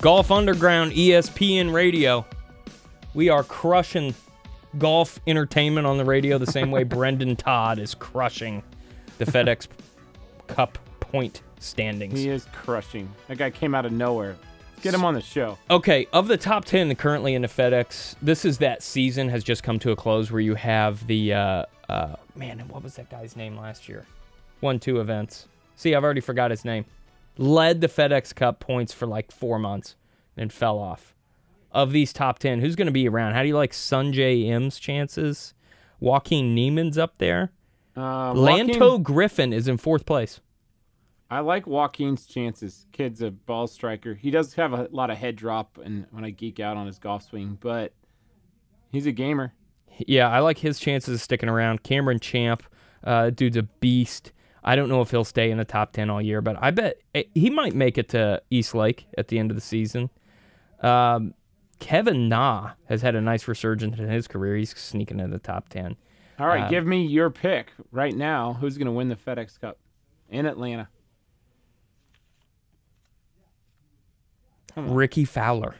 Golf 0.00 0.30
Underground 0.30 0.92
ESPN 0.92 1.74
Radio. 1.74 2.24
We 3.12 3.28
are 3.28 3.44
crushing 3.44 4.14
golf 4.78 5.20
entertainment 5.26 5.86
on 5.86 5.98
the 5.98 6.06
radio 6.06 6.38
the 6.38 6.46
same 6.46 6.70
way 6.70 6.84
Brendan 6.84 7.36
Todd 7.36 7.78
is 7.78 7.94
crushing 7.94 8.62
the 9.18 9.26
FedEx 9.26 9.68
Cup 10.46 10.78
point 11.00 11.42
standings. 11.58 12.18
He 12.18 12.30
is 12.30 12.46
crushing. 12.46 13.10
That 13.28 13.36
guy 13.36 13.50
came 13.50 13.74
out 13.74 13.84
of 13.84 13.92
nowhere. 13.92 14.36
Let's 14.70 14.84
get 14.84 14.94
him 14.94 15.04
on 15.04 15.12
the 15.12 15.20
show. 15.20 15.58
Okay, 15.68 16.06
of 16.14 16.28
the 16.28 16.38
top 16.38 16.64
10 16.64 16.94
currently 16.94 17.34
in 17.34 17.42
the 17.42 17.48
FedEx, 17.48 18.14
this 18.22 18.46
is 18.46 18.56
that 18.56 18.82
season 18.82 19.28
has 19.28 19.44
just 19.44 19.62
come 19.62 19.78
to 19.80 19.90
a 19.90 19.96
close 19.96 20.30
where 20.30 20.40
you 20.40 20.54
have 20.54 21.06
the, 21.08 21.34
uh, 21.34 21.64
uh, 21.90 22.16
man, 22.34 22.60
what 22.68 22.82
was 22.82 22.94
that 22.94 23.10
guy's 23.10 23.36
name 23.36 23.58
last 23.58 23.86
year? 23.86 24.06
Won 24.62 24.78
two 24.78 24.98
events. 24.98 25.46
See, 25.76 25.94
I've 25.94 26.04
already 26.04 26.22
forgot 26.22 26.50
his 26.50 26.64
name. 26.64 26.86
Led 27.40 27.80
the 27.80 27.88
FedEx 27.88 28.34
Cup 28.34 28.60
points 28.60 28.92
for 28.92 29.06
like 29.06 29.32
four 29.32 29.58
months 29.58 29.96
and 30.36 30.52
fell 30.52 30.78
off. 30.78 31.14
Of 31.72 31.90
these 31.92 32.12
top 32.12 32.38
10, 32.38 32.60
who's 32.60 32.76
going 32.76 32.86
to 32.86 32.92
be 32.92 33.08
around? 33.08 33.32
How 33.32 33.40
do 33.42 33.48
you 33.48 33.56
like 33.56 33.72
Sungjae 33.72 34.46
Im's 34.46 34.78
chances? 34.78 35.54
Joaquin 36.00 36.54
Niemann's 36.54 36.98
up 36.98 37.16
there. 37.16 37.52
Uh, 37.96 38.34
Lanto 38.34 38.78
Joaquin- 38.80 39.02
Griffin 39.02 39.52
is 39.54 39.68
in 39.68 39.78
fourth 39.78 40.04
place. 40.04 40.40
I 41.30 41.40
like 41.40 41.66
Joaquin's 41.66 42.26
chances. 42.26 42.84
Kid's 42.92 43.22
a 43.22 43.30
ball 43.30 43.68
striker. 43.68 44.14
He 44.14 44.30
does 44.30 44.54
have 44.54 44.74
a 44.74 44.88
lot 44.90 45.08
of 45.10 45.16
head 45.16 45.36
drop, 45.36 45.78
and 45.82 46.06
when 46.10 46.24
I 46.24 46.30
geek 46.30 46.60
out 46.60 46.76
on 46.76 46.86
his 46.86 46.98
golf 46.98 47.22
swing, 47.22 47.56
but 47.58 47.94
he's 48.92 49.06
a 49.06 49.12
gamer. 49.12 49.54
Yeah, 50.06 50.28
I 50.28 50.40
like 50.40 50.58
his 50.58 50.78
chances 50.78 51.14
of 51.14 51.20
sticking 51.22 51.48
around. 51.48 51.84
Cameron 51.84 52.18
Champ, 52.20 52.64
uh, 53.04 53.30
dude's 53.30 53.56
a 53.56 53.62
beast. 53.62 54.32
I 54.62 54.76
don't 54.76 54.88
know 54.88 55.00
if 55.00 55.10
he'll 55.10 55.24
stay 55.24 55.50
in 55.50 55.58
the 55.58 55.64
top 55.64 55.92
10 55.92 56.10
all 56.10 56.20
year, 56.20 56.40
but 56.40 56.56
I 56.60 56.70
bet 56.70 56.98
eh, 57.14 57.22
he 57.34 57.48
might 57.50 57.74
make 57.74 57.96
it 57.98 58.08
to 58.10 58.42
East 58.50 58.74
Lake 58.74 59.06
at 59.16 59.28
the 59.28 59.38
end 59.38 59.50
of 59.50 59.54
the 59.56 59.60
season. 59.60 60.10
Um, 60.82 61.34
Kevin 61.78 62.28
Na 62.28 62.72
has 62.88 63.00
had 63.02 63.14
a 63.14 63.20
nice 63.20 63.48
resurgence 63.48 63.98
in 63.98 64.08
his 64.08 64.28
career. 64.28 64.56
He's 64.56 64.76
sneaking 64.76 65.18
in 65.18 65.30
the 65.30 65.38
top 65.38 65.68
10. 65.70 65.96
All 66.38 66.46
right, 66.46 66.64
Uh, 66.64 66.68
give 66.68 66.86
me 66.86 67.04
your 67.06 67.30
pick 67.30 67.72
right 67.90 68.14
now. 68.14 68.54
Who's 68.54 68.76
going 68.76 68.86
to 68.86 68.92
win 68.92 69.08
the 69.08 69.16
FedEx 69.16 69.58
Cup 69.60 69.78
in 70.28 70.46
Atlanta? 70.46 70.88
Rickie 74.76 75.24
Fowler. 75.24 75.76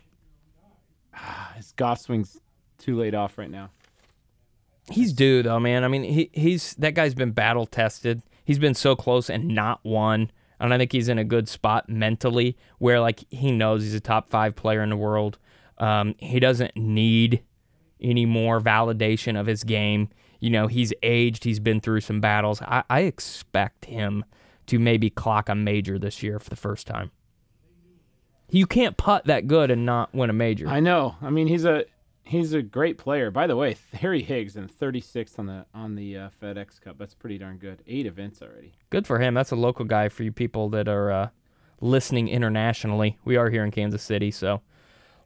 His 1.57 1.73
golf 1.73 2.01
swing's 2.01 2.39
too 2.79 2.99
laid 2.99 3.15
off 3.15 3.39
right 3.39 3.51
now. 3.51 3.71
He's 4.91 5.13
due 5.13 5.43
though, 5.43 5.61
man. 5.61 5.85
I 5.85 5.89
mean, 5.89 6.03
he 6.03 6.31
he's 6.33 6.75
that 6.75 6.95
guy's 6.95 7.15
been 7.15 7.31
battle 7.31 7.67
tested. 7.67 8.23
He's 8.51 8.59
been 8.59 8.75
so 8.75 8.97
close 8.97 9.31
and 9.31 9.47
not 9.47 9.79
won. 9.85 10.33
And 10.59 10.75
I 10.75 10.79
think 10.79 10.91
he's 10.91 11.09
in 11.09 11.19
a 11.19 11.25
good 11.25 11.49
spot 11.49 11.89
mentally 11.89 12.59
where 12.79 12.99
like 12.99 13.25
he 13.31 13.53
knows 13.53 13.85
he's 13.85 13.95
a 13.95 14.01
top 14.01 14.29
five 14.29 14.57
player 14.57 14.83
in 14.83 14.91
the 14.91 14.97
world. 14.97 15.39
Um, 15.79 16.17
he 16.19 16.41
doesn't 16.41 16.75
need 16.75 17.45
any 18.01 18.27
more 18.27 18.61
validation 18.61 19.39
of 19.39 19.47
his 19.47 19.63
game. 19.63 20.09
You 20.41 20.51
know, 20.51 20.67
he's 20.67 20.93
aged, 21.05 21.45
he's 21.45 21.61
been 21.61 21.81
through 21.81 22.01
some 22.01 22.21
battles. 22.21 22.61
I, 22.63 22.83
I 22.91 23.03
expect 23.03 23.85
him 23.85 24.25
to 24.67 24.81
maybe 24.81 25.11
clock 25.11 25.49
a 25.49 25.55
major 25.55 25.97
this 25.97 26.21
year 26.21 26.41
for 26.41 26.51
the 26.51 26.57
first 26.57 26.89
time. 26.89 27.13
You 28.51 28.67
can't 28.67 28.97
putt 28.97 29.27
that 29.27 29.47
good 29.47 29.71
and 29.71 29.87
not 29.87 30.13
win 30.13 30.29
a 30.29 30.33
major. 30.33 30.67
I 30.67 30.81
know. 30.81 31.15
I 31.23 31.31
mean, 31.31 31.47
he's 31.47 31.65
a 31.65 31.85
he's 32.25 32.53
a 32.53 32.63
great 32.63 32.99
player. 32.99 33.31
By 33.31 33.47
the 33.47 33.57
way, 33.57 33.77
Harry 33.95 34.23
Higgs 34.23 34.57
in 34.57 34.69
36th 34.69 35.39
on 35.39 35.47
the 35.47 35.67
on 35.75 35.95
the 35.95 36.17
uh, 36.17 36.29
FedEx 36.41 36.81
Cup. 36.81 36.99
That's 36.99 37.15
pretty 37.15 37.39
darn 37.39 37.59
good. 37.59 37.83
Eight 37.87 38.07
events 38.07 38.43
already. 38.43 38.73
Good 38.91 39.07
for 39.07 39.19
him. 39.19 39.35
That's 39.35 39.51
a 39.51 39.57
local 39.57 39.85
guy 39.85 40.09
for 40.09 40.23
you 40.23 40.33
people 40.33 40.69
that 40.71 40.89
are 40.89 41.11
uh, 41.11 41.29
listening 41.81 42.29
internationally. 42.29 43.19
We 43.25 43.37
are 43.37 43.51
here 43.51 43.65
in 43.65 43.71
Kansas 43.71 44.03
City, 44.03 44.31
so 44.31 44.63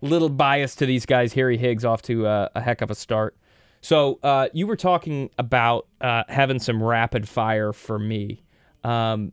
little 0.01 0.29
bias 0.29 0.75
to 0.77 0.87
these 0.87 1.07
guys. 1.07 1.33
Harry 1.35 1.57
Higgs 1.57 1.85
off 1.85 2.03
to 2.03 2.27
uh, 2.27 2.49
a 2.55 2.61
heck 2.61 2.81
of 2.81 2.91
a 2.91 2.95
start. 2.95 3.37
So 3.81 4.19
uh, 4.23 4.49
you 4.55 4.67
were 4.67 4.77
talking 4.77 5.29
about 5.37 5.87
uh, 6.01 6.25
having 6.29 6.59
some 6.59 6.83
rapid 6.83 7.29
fire 7.29 7.73
for 7.73 7.99
me. 7.99 8.43
Um, 8.83 9.33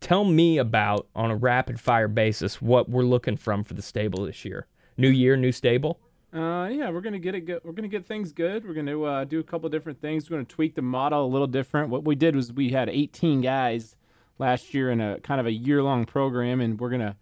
tell 0.00 0.24
me 0.24 0.58
about 0.58 1.08
on 1.14 1.30
a 1.30 1.36
rapid 1.36 1.80
fire 1.80 2.08
basis 2.08 2.60
what 2.60 2.88
we're 2.90 3.02
looking 3.04 3.36
from 3.36 3.64
for 3.64 3.74
the 3.74 3.82
stable 3.82 4.24
this 4.26 4.44
year. 4.44 4.66
New 4.98 5.08
year, 5.08 5.36
new 5.36 5.52
stable. 5.52 6.00
Uh, 6.38 6.68
yeah, 6.68 6.88
we're 6.90 7.00
gonna 7.00 7.18
get 7.18 7.34
it. 7.34 7.40
Good. 7.40 7.60
We're 7.64 7.72
gonna 7.72 7.88
get 7.88 8.06
things 8.06 8.32
good. 8.32 8.64
We're 8.64 8.74
gonna 8.74 9.02
uh, 9.02 9.24
do 9.24 9.40
a 9.40 9.42
couple 9.42 9.68
different 9.70 10.00
things. 10.00 10.30
We're 10.30 10.36
gonna 10.36 10.44
tweak 10.46 10.76
the 10.76 10.82
model 10.82 11.26
a 11.26 11.26
little 11.26 11.48
different. 11.48 11.90
What 11.90 12.04
we 12.04 12.14
did 12.14 12.36
was 12.36 12.52
we 12.52 12.70
had 12.70 12.88
18 12.88 13.40
guys 13.40 13.96
last 14.38 14.72
year 14.72 14.92
in 14.92 15.00
a 15.00 15.18
kind 15.18 15.40
of 15.40 15.46
a 15.46 15.52
year-long 15.52 16.04
program, 16.04 16.60
and 16.60 16.78
we're 16.78 16.90
gonna 16.90 17.16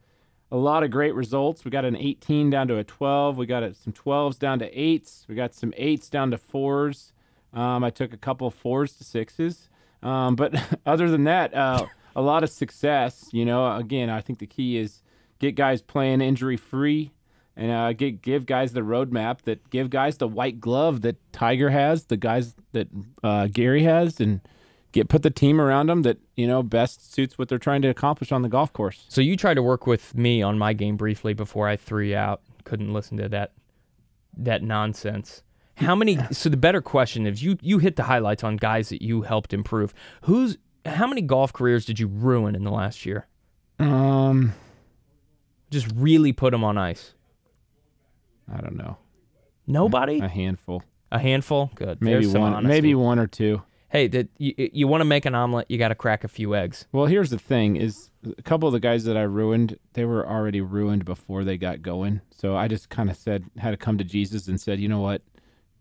a 0.52 0.56
lot 0.56 0.82
of 0.82 0.90
great 0.90 1.14
results. 1.14 1.64
We 1.64 1.70
got 1.70 1.86
an 1.86 1.96
18 1.96 2.50
down 2.50 2.68
to 2.68 2.76
a 2.76 2.84
12. 2.84 3.38
We 3.38 3.46
got 3.46 3.62
a, 3.62 3.74
some 3.74 3.94
12s 3.94 4.38
down 4.38 4.58
to 4.58 4.70
eights. 4.78 5.24
We 5.28 5.34
got 5.34 5.54
some 5.54 5.72
eights 5.78 6.10
down 6.10 6.30
to 6.32 6.38
fours. 6.38 7.14
Um, 7.54 7.82
I 7.84 7.90
took 7.90 8.12
a 8.12 8.18
couple 8.18 8.50
fours 8.50 8.92
to 8.98 9.04
sixes. 9.04 9.70
Um, 10.02 10.36
but 10.36 10.54
other 10.86 11.10
than 11.10 11.24
that, 11.24 11.54
uh, 11.54 11.86
a 12.14 12.20
lot 12.20 12.44
of 12.44 12.50
success. 12.50 13.30
You 13.32 13.46
know, 13.46 13.74
again, 13.76 14.10
I 14.10 14.20
think 14.20 14.40
the 14.40 14.46
key 14.46 14.76
is 14.76 15.02
get 15.38 15.54
guys 15.54 15.80
playing 15.80 16.20
injury 16.20 16.58
free 16.58 17.12
and 17.56 17.70
uh, 17.72 17.92
give, 17.92 18.20
give 18.22 18.46
guys 18.46 18.72
the 18.72 18.82
roadmap 18.82 19.42
that 19.42 19.70
give 19.70 19.90
guys 19.90 20.18
the 20.18 20.28
white 20.28 20.60
glove 20.60 21.00
that 21.00 21.16
Tiger 21.32 21.70
has, 21.70 22.04
the 22.06 22.16
guys 22.16 22.54
that 22.72 22.88
uh, 23.24 23.46
Gary 23.46 23.82
has, 23.84 24.20
and 24.20 24.40
get 24.92 25.08
put 25.08 25.22
the 25.22 25.30
team 25.30 25.60
around 25.60 25.88
them 25.88 26.02
that 26.02 26.18
you 26.36 26.46
know 26.46 26.62
best 26.62 27.12
suits 27.12 27.38
what 27.38 27.48
they're 27.48 27.58
trying 27.58 27.82
to 27.82 27.88
accomplish 27.88 28.32
on 28.32 28.42
the 28.42 28.48
golf 28.48 28.72
course. 28.72 29.04
So 29.08 29.20
you 29.20 29.36
tried 29.36 29.54
to 29.54 29.62
work 29.62 29.86
with 29.86 30.14
me 30.14 30.42
on 30.42 30.58
my 30.58 30.72
game 30.72 30.96
briefly 30.96 31.34
before 31.34 31.68
I 31.68 31.76
threw 31.76 32.04
you 32.04 32.16
out. 32.16 32.42
Couldn't 32.64 32.92
listen 32.92 33.16
to 33.18 33.28
that 33.28 33.52
that 34.36 34.62
nonsense. 34.62 35.42
How 35.76 35.94
many? 35.94 36.18
So 36.32 36.48
the 36.48 36.56
better 36.56 36.80
question 36.80 37.26
is 37.26 37.42
you 37.42 37.58
you 37.60 37.78
hit 37.78 37.96
the 37.96 38.04
highlights 38.04 38.42
on 38.44 38.56
guys 38.56 38.88
that 38.88 39.02
you 39.02 39.22
helped 39.22 39.52
improve. 39.52 39.92
Who's 40.22 40.56
how 40.84 41.06
many 41.06 41.20
golf 41.20 41.52
careers 41.52 41.84
did 41.84 41.98
you 41.98 42.06
ruin 42.06 42.54
in 42.54 42.64
the 42.64 42.70
last 42.70 43.04
year? 43.04 43.26
Um, 43.78 44.54
Just 45.70 45.88
really 45.94 46.32
put 46.32 46.52
them 46.52 46.64
on 46.64 46.78
ice. 46.78 47.12
I 48.52 48.60
don't 48.60 48.76
know. 48.76 48.98
Nobody. 49.66 50.20
A 50.20 50.28
handful. 50.28 50.82
A 51.10 51.18
handful. 51.18 51.70
Good. 51.74 52.00
Maybe 52.00 52.26
one. 52.26 52.52
honesty. 52.52 52.68
Maybe 52.68 52.94
one 52.94 53.18
or 53.18 53.26
two. 53.26 53.62
Hey, 53.88 54.08
that 54.08 54.28
you, 54.36 54.52
you 54.56 54.88
want 54.88 55.00
to 55.00 55.04
make 55.04 55.24
an 55.26 55.34
omelet, 55.34 55.70
you 55.70 55.78
got 55.78 55.88
to 55.88 55.94
crack 55.94 56.24
a 56.24 56.28
few 56.28 56.54
eggs. 56.54 56.86
Well, 56.92 57.06
here's 57.06 57.30
the 57.30 57.38
thing: 57.38 57.76
is 57.76 58.10
a 58.36 58.42
couple 58.42 58.68
of 58.68 58.72
the 58.72 58.80
guys 58.80 59.04
that 59.04 59.16
I 59.16 59.22
ruined, 59.22 59.78
they 59.92 60.04
were 60.04 60.26
already 60.26 60.60
ruined 60.60 61.04
before 61.04 61.44
they 61.44 61.56
got 61.56 61.82
going. 61.82 62.20
So 62.30 62.56
I 62.56 62.68
just 62.68 62.88
kind 62.88 63.10
of 63.10 63.16
said, 63.16 63.44
had 63.58 63.70
to 63.70 63.76
come 63.76 63.98
to 63.98 64.04
Jesus 64.04 64.48
and 64.48 64.60
said, 64.60 64.80
you 64.80 64.88
know 64.88 65.00
what, 65.00 65.22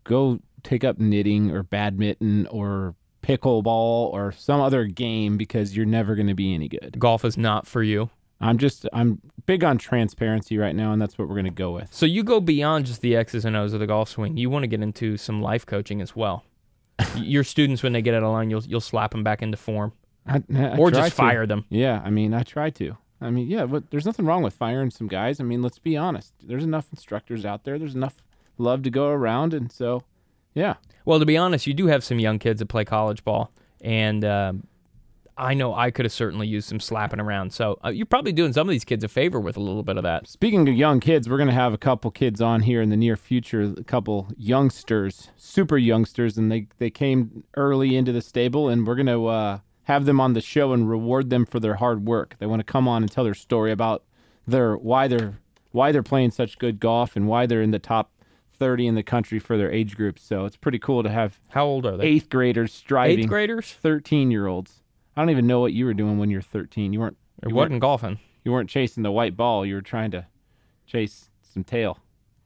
go 0.04 0.40
take 0.62 0.84
up 0.84 0.98
knitting 0.98 1.50
or 1.50 1.62
badminton 1.62 2.46
or 2.46 2.94
pickleball 3.22 4.12
or 4.12 4.32
some 4.32 4.60
other 4.60 4.84
game 4.84 5.36
because 5.36 5.76
you're 5.76 5.86
never 5.86 6.14
going 6.14 6.28
to 6.28 6.34
be 6.34 6.54
any 6.54 6.68
good. 6.68 6.96
Golf 6.98 7.24
is 7.24 7.36
not 7.36 7.66
for 7.66 7.82
you. 7.82 8.10
I'm 8.40 8.58
just 8.58 8.86
I'm 8.92 9.20
big 9.46 9.64
on 9.64 9.78
transparency 9.78 10.58
right 10.58 10.74
now, 10.74 10.92
and 10.92 11.00
that's 11.00 11.16
what 11.18 11.28
we're 11.28 11.34
going 11.34 11.46
to 11.46 11.50
go 11.50 11.72
with. 11.72 11.92
So 11.92 12.04
you 12.06 12.22
go 12.22 12.40
beyond 12.40 12.86
just 12.86 13.00
the 13.00 13.16
X's 13.16 13.44
and 13.44 13.56
O's 13.56 13.72
of 13.72 13.80
the 13.80 13.86
golf 13.86 14.08
swing. 14.10 14.36
You 14.36 14.50
want 14.50 14.64
to 14.64 14.68
get 14.68 14.82
into 14.82 15.16
some 15.16 15.40
life 15.40 15.64
coaching 15.64 16.00
as 16.00 16.14
well. 16.14 16.44
Your 17.16 17.44
students, 17.44 17.82
when 17.82 17.92
they 17.92 18.02
get 18.02 18.14
out 18.14 18.22
of 18.22 18.32
line, 18.32 18.50
you'll 18.50 18.64
you'll 18.64 18.80
slap 18.80 19.12
them 19.12 19.24
back 19.24 19.42
into 19.42 19.56
form, 19.56 19.92
I, 20.26 20.42
I 20.54 20.76
or 20.76 20.90
just 20.90 21.10
to. 21.10 21.14
fire 21.14 21.46
them. 21.46 21.64
Yeah, 21.68 22.02
I 22.04 22.10
mean, 22.10 22.34
I 22.34 22.42
try 22.42 22.70
to. 22.70 22.96
I 23.20 23.30
mean, 23.30 23.48
yeah, 23.48 23.64
but 23.64 23.90
there's 23.90 24.04
nothing 24.04 24.26
wrong 24.26 24.42
with 24.42 24.52
firing 24.54 24.90
some 24.90 25.08
guys. 25.08 25.40
I 25.40 25.44
mean, 25.44 25.62
let's 25.62 25.78
be 25.78 25.96
honest. 25.96 26.34
There's 26.42 26.64
enough 26.64 26.88
instructors 26.92 27.46
out 27.46 27.64
there. 27.64 27.78
There's 27.78 27.94
enough 27.94 28.22
love 28.58 28.82
to 28.82 28.90
go 28.90 29.08
around, 29.08 29.54
and 29.54 29.72
so, 29.72 30.02
yeah. 30.54 30.74
Well, 31.06 31.18
to 31.18 31.26
be 31.26 31.36
honest, 31.36 31.66
you 31.66 31.72
do 31.72 31.86
have 31.86 32.04
some 32.04 32.18
young 32.18 32.38
kids 32.38 32.58
that 32.58 32.66
play 32.66 32.84
college 32.84 33.24
ball, 33.24 33.50
and 33.80 34.22
um, 34.24 34.66
I 35.38 35.54
know 35.54 35.74
I 35.74 35.90
could 35.90 36.04
have 36.04 36.12
certainly 36.12 36.46
used 36.46 36.68
some 36.68 36.80
slapping 36.80 37.20
around. 37.20 37.52
So 37.52 37.78
uh, 37.84 37.90
you're 37.90 38.06
probably 38.06 38.32
doing 38.32 38.52
some 38.54 38.66
of 38.68 38.72
these 38.72 38.84
kids 38.84 39.04
a 39.04 39.08
favor 39.08 39.38
with 39.38 39.56
a 39.56 39.60
little 39.60 39.82
bit 39.82 39.96
of 39.98 40.02
that. 40.02 40.26
Speaking 40.26 40.66
of 40.68 40.74
young 40.74 40.98
kids, 40.98 41.28
we're 41.28 41.36
going 41.36 41.48
to 41.48 41.54
have 41.54 41.74
a 41.74 41.78
couple 41.78 42.10
kids 42.10 42.40
on 42.40 42.62
here 42.62 42.80
in 42.80 42.88
the 42.88 42.96
near 42.96 43.16
future, 43.16 43.74
a 43.76 43.84
couple 43.84 44.28
youngsters, 44.36 45.30
super 45.36 45.76
youngsters, 45.76 46.38
and 46.38 46.50
they, 46.50 46.68
they 46.78 46.90
came 46.90 47.44
early 47.56 47.96
into 47.96 48.12
the 48.12 48.22
stable, 48.22 48.68
and 48.68 48.86
we're 48.86 48.94
going 48.94 49.06
to 49.06 49.26
uh, 49.26 49.58
have 49.84 50.06
them 50.06 50.20
on 50.20 50.32
the 50.32 50.40
show 50.40 50.72
and 50.72 50.88
reward 50.88 51.28
them 51.30 51.44
for 51.44 51.60
their 51.60 51.74
hard 51.74 52.06
work. 52.06 52.36
They 52.38 52.46
want 52.46 52.60
to 52.60 52.64
come 52.64 52.88
on 52.88 53.02
and 53.02 53.10
tell 53.12 53.24
their 53.24 53.34
story 53.34 53.72
about 53.72 54.04
their 54.46 54.76
why 54.76 55.08
they're 55.08 55.34
why 55.72 55.92
they're 55.92 56.02
playing 56.02 56.30
such 56.30 56.58
good 56.58 56.80
golf 56.80 57.16
and 57.16 57.28
why 57.28 57.44
they're 57.44 57.60
in 57.60 57.70
the 57.72 57.78
top 57.78 58.10
30 58.54 58.86
in 58.86 58.94
the 58.94 59.02
country 59.02 59.38
for 59.38 59.58
their 59.58 59.70
age 59.70 59.94
group. 59.94 60.18
So 60.18 60.46
it's 60.46 60.56
pretty 60.56 60.78
cool 60.78 61.02
to 61.02 61.10
have 61.10 61.38
How 61.48 61.66
old 61.66 61.84
are 61.84 61.98
they? 61.98 62.04
eighth 62.04 62.30
graders 62.30 62.72
striving. 62.72 63.18
Eighth 63.18 63.28
graders? 63.28 63.72
13 63.82 64.30
year 64.30 64.46
olds. 64.46 64.82
I 65.16 65.22
don't 65.22 65.30
even 65.30 65.46
know 65.46 65.60
what 65.60 65.72
you 65.72 65.86
were 65.86 65.94
doing 65.94 66.18
when 66.18 66.30
you 66.30 66.36
were 66.38 66.42
13. 66.42 66.92
You 66.92 67.00
weren't. 67.00 67.16
You 67.46 67.54
wasn't 67.54 67.72
weren't- 67.72 67.80
golfing. 67.80 68.18
You 68.44 68.52
weren't 68.52 68.70
chasing 68.70 69.02
the 69.02 69.10
white 69.10 69.36
ball. 69.36 69.66
You 69.66 69.74
were 69.74 69.82
trying 69.82 70.12
to 70.12 70.26
chase 70.86 71.30
some 71.42 71.64
tail. 71.64 71.98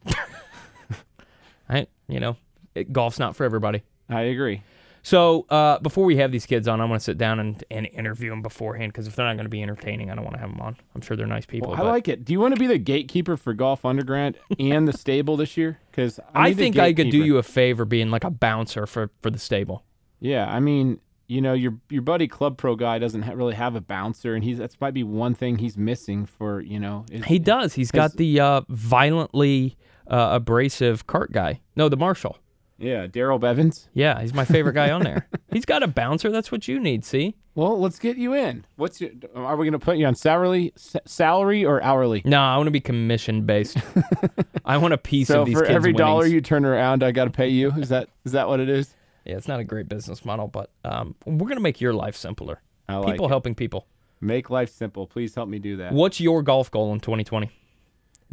I, 1.69 1.87
you 2.09 2.21
know, 2.21 2.37
it, 2.75 2.93
golf's 2.93 3.19
not 3.19 3.37
for 3.37 3.45
everybody. 3.45 3.83
I 4.09 4.23
agree. 4.23 4.63
So 5.03 5.47
uh, 5.49 5.79
before 5.79 6.05
we 6.05 6.17
have 6.17 6.31
these 6.31 6.47
kids 6.47 6.69
on, 6.69 6.81
I 6.81 6.85
want 6.85 7.01
to 7.01 7.05
sit 7.05 7.17
down 7.17 7.41
and, 7.41 7.63
and 7.71 7.87
interview 7.87 8.31
them 8.31 8.43
beforehand 8.43 8.93
because 8.93 9.07
if 9.07 9.17
they're 9.17 9.27
not 9.27 9.35
going 9.35 9.45
to 9.45 9.51
be 9.51 9.63
entertaining, 9.63 10.11
I 10.11 10.15
don't 10.15 10.25
want 10.25 10.37
to 10.37 10.41
have 10.41 10.51
them 10.51 10.61
on. 10.61 10.77
I'm 10.95 11.01
sure 11.01 11.17
they're 11.17 11.27
nice 11.27 11.47
people. 11.47 11.71
Well, 11.71 11.79
I 11.81 11.83
but 11.83 11.91
like 11.91 12.09
it. 12.09 12.25
Do 12.25 12.33
you 12.33 12.41
want 12.41 12.55
to 12.55 12.61
be 12.61 12.67
the 12.67 12.79
gatekeeper 12.79 13.37
for 13.37 13.55
Golf 13.55 13.85
Underground 13.85 14.37
and 14.59 14.87
the 14.87 14.93
stable 14.93 15.37
this 15.37 15.57
year? 15.57 15.79
Because 15.91 16.21
I 16.35 16.53
think 16.53 16.79
I 16.79 16.93
could 16.93 17.11
do 17.11 17.25
you 17.25 17.39
a 17.39 17.43
favor 17.43 17.85
being 17.85 18.11
like 18.11 18.25
a 18.25 18.31
bouncer 18.31 18.87
for, 18.87 19.11
for 19.23 19.31
the 19.31 19.39
stable. 19.39 19.85
Yeah, 20.19 20.51
I 20.51 20.61
mean, 20.61 21.01
you 21.31 21.41
know, 21.41 21.53
your 21.53 21.75
your 21.89 22.03
buddy 22.03 22.27
Club 22.27 22.59
Pro 22.59 22.75
guy 22.75 22.99
doesn't 22.99 23.23
ha- 23.23 23.33
really 23.33 23.55
have 23.55 23.77
a 23.77 23.81
bouncer, 23.81 24.35
and 24.35 24.43
he's 24.43 24.59
that's 24.59 24.81
might 24.81 24.95
be 24.95 25.05
one 25.05 25.35
thing 25.35 25.59
he's 25.59 25.77
missing 25.79 26.27
for 26.27 26.61
you 26.61 26.81
know. 26.81 27.07
Is, 27.11 27.25
He 27.25 27.39
does. 27.39 27.75
He's 27.75 27.93
got 27.93 28.17
the 28.17 28.41
uh, 28.41 28.63
violently 28.69 29.77
uh, 30.09 30.31
abrasive 30.33 31.07
cart 31.07 31.31
guy. 31.31 31.61
No, 31.77 31.89
the 31.89 31.97
marshal. 31.97 32.39
yeah, 32.79 33.07
Daryl 33.07 33.39
Bevins. 33.39 33.89
Yeah, 33.95 34.21
he's 34.21 34.35
my 34.35 34.45
favorite 34.45 34.73
guy 34.73 34.91
on 34.91 35.03
there. 35.03 35.29
He's 35.53 35.65
got 35.65 35.83
a 35.83 35.89
bouncer. 35.89 36.31
That's 36.31 36.53
what 36.53 36.69
you 36.69 36.79
need. 36.79 37.05
See? 37.05 37.35
Well, 37.57 37.81
let's 37.81 37.99
get 37.99 38.17
you 38.17 38.35
in. 38.35 38.65
What's 38.77 39.01
your? 39.01 39.11
Are 39.35 39.57
we 39.57 39.67
going 39.67 39.73
to 39.73 39.85
put 39.85 39.97
you 39.97 40.07
on 40.07 40.15
salary, 40.15 40.73
s- 40.77 40.97
salary 41.05 41.65
or 41.65 41.83
hourly? 41.83 42.23
No, 42.25 42.41
I 42.41 42.57
want 42.57 42.69
to 42.69 42.71
be 42.73 42.81
commission 42.81 43.47
based. 43.47 43.77
I 44.65 44.77
want 44.77 44.95
a 44.95 44.99
piece 44.99 45.27
so 45.29 45.41
of 45.41 45.47
these 45.47 45.59
for 45.59 45.65
kids' 45.65 45.75
every 45.75 45.93
dollar 45.93 46.27
you 46.27 46.41
turn 46.41 46.65
around, 46.65 47.03
I 47.03 47.11
got 47.11 47.25
to 47.25 47.31
pay 47.31 47.49
you. 47.49 47.73
Is 47.73 47.89
that 47.89 48.09
is 48.25 48.33
that 48.33 48.47
what 48.49 48.61
it 48.61 48.69
is? 48.69 48.95
Yeah, 49.31 49.37
it's 49.37 49.47
not 49.47 49.61
a 49.61 49.65
great 49.65 49.89
business 49.89 50.25
model, 50.25 50.49
but 50.49 50.73
um, 50.85 51.15
we're 51.25 51.47
gonna 51.47 51.61
make 51.61 51.81
your 51.81 51.95
life 51.95 52.17
simpler. 52.17 52.61
I 52.89 52.97
like 52.97 53.13
people 53.13 53.27
it. 53.27 53.29
helping 53.29 53.55
people. 53.55 53.87
Make 54.21 54.51
life 54.51 54.71
simple. 54.71 55.07
Please 55.07 55.37
help 55.37 55.49
me 55.49 55.61
do 55.61 55.77
that. 55.77 55.93
What's 55.93 56.21
your 56.21 56.43
golf 56.43 56.69
goal 56.69 56.93
in 56.93 56.99
2020? 56.99 57.49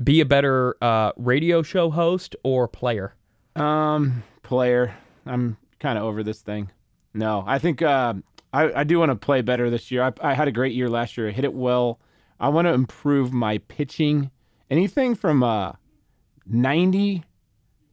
Be 0.04 0.22
a 0.22 0.26
better 0.26 0.76
uh, 0.82 1.12
radio 1.16 1.62
show 1.62 1.92
host 1.92 2.36
or 2.44 2.68
player? 2.68 3.14
Um, 3.56 4.24
player. 4.42 4.96
I'm 5.28 5.58
kind 5.80 6.00
of 6.00 6.04
over 6.04 6.24
this 6.24 6.42
thing. 6.42 6.72
No, 7.14 7.44
I 7.46 7.60
think 7.60 7.84
uh, 7.84 8.16
I 8.52 8.82
I 8.82 8.84
do 8.84 8.98
want 8.98 9.12
to 9.12 9.16
play 9.16 9.42
better 9.42 9.70
this 9.70 9.92
year. 9.92 10.02
I, 10.02 10.14
I 10.32 10.34
had 10.34 10.48
a 10.48 10.52
great 10.52 10.74
year 10.74 10.90
last 10.90 11.16
year. 11.16 11.28
I 11.28 11.32
hit 11.32 11.46
it 11.46 11.54
well. 11.54 12.00
I 12.40 12.50
want 12.50 12.66
to 12.66 12.74
improve 12.74 13.32
my 13.32 13.60
pitching. 13.60 14.32
Anything 14.72 15.14
from 15.14 15.44
uh, 15.44 15.74
90 16.48 17.24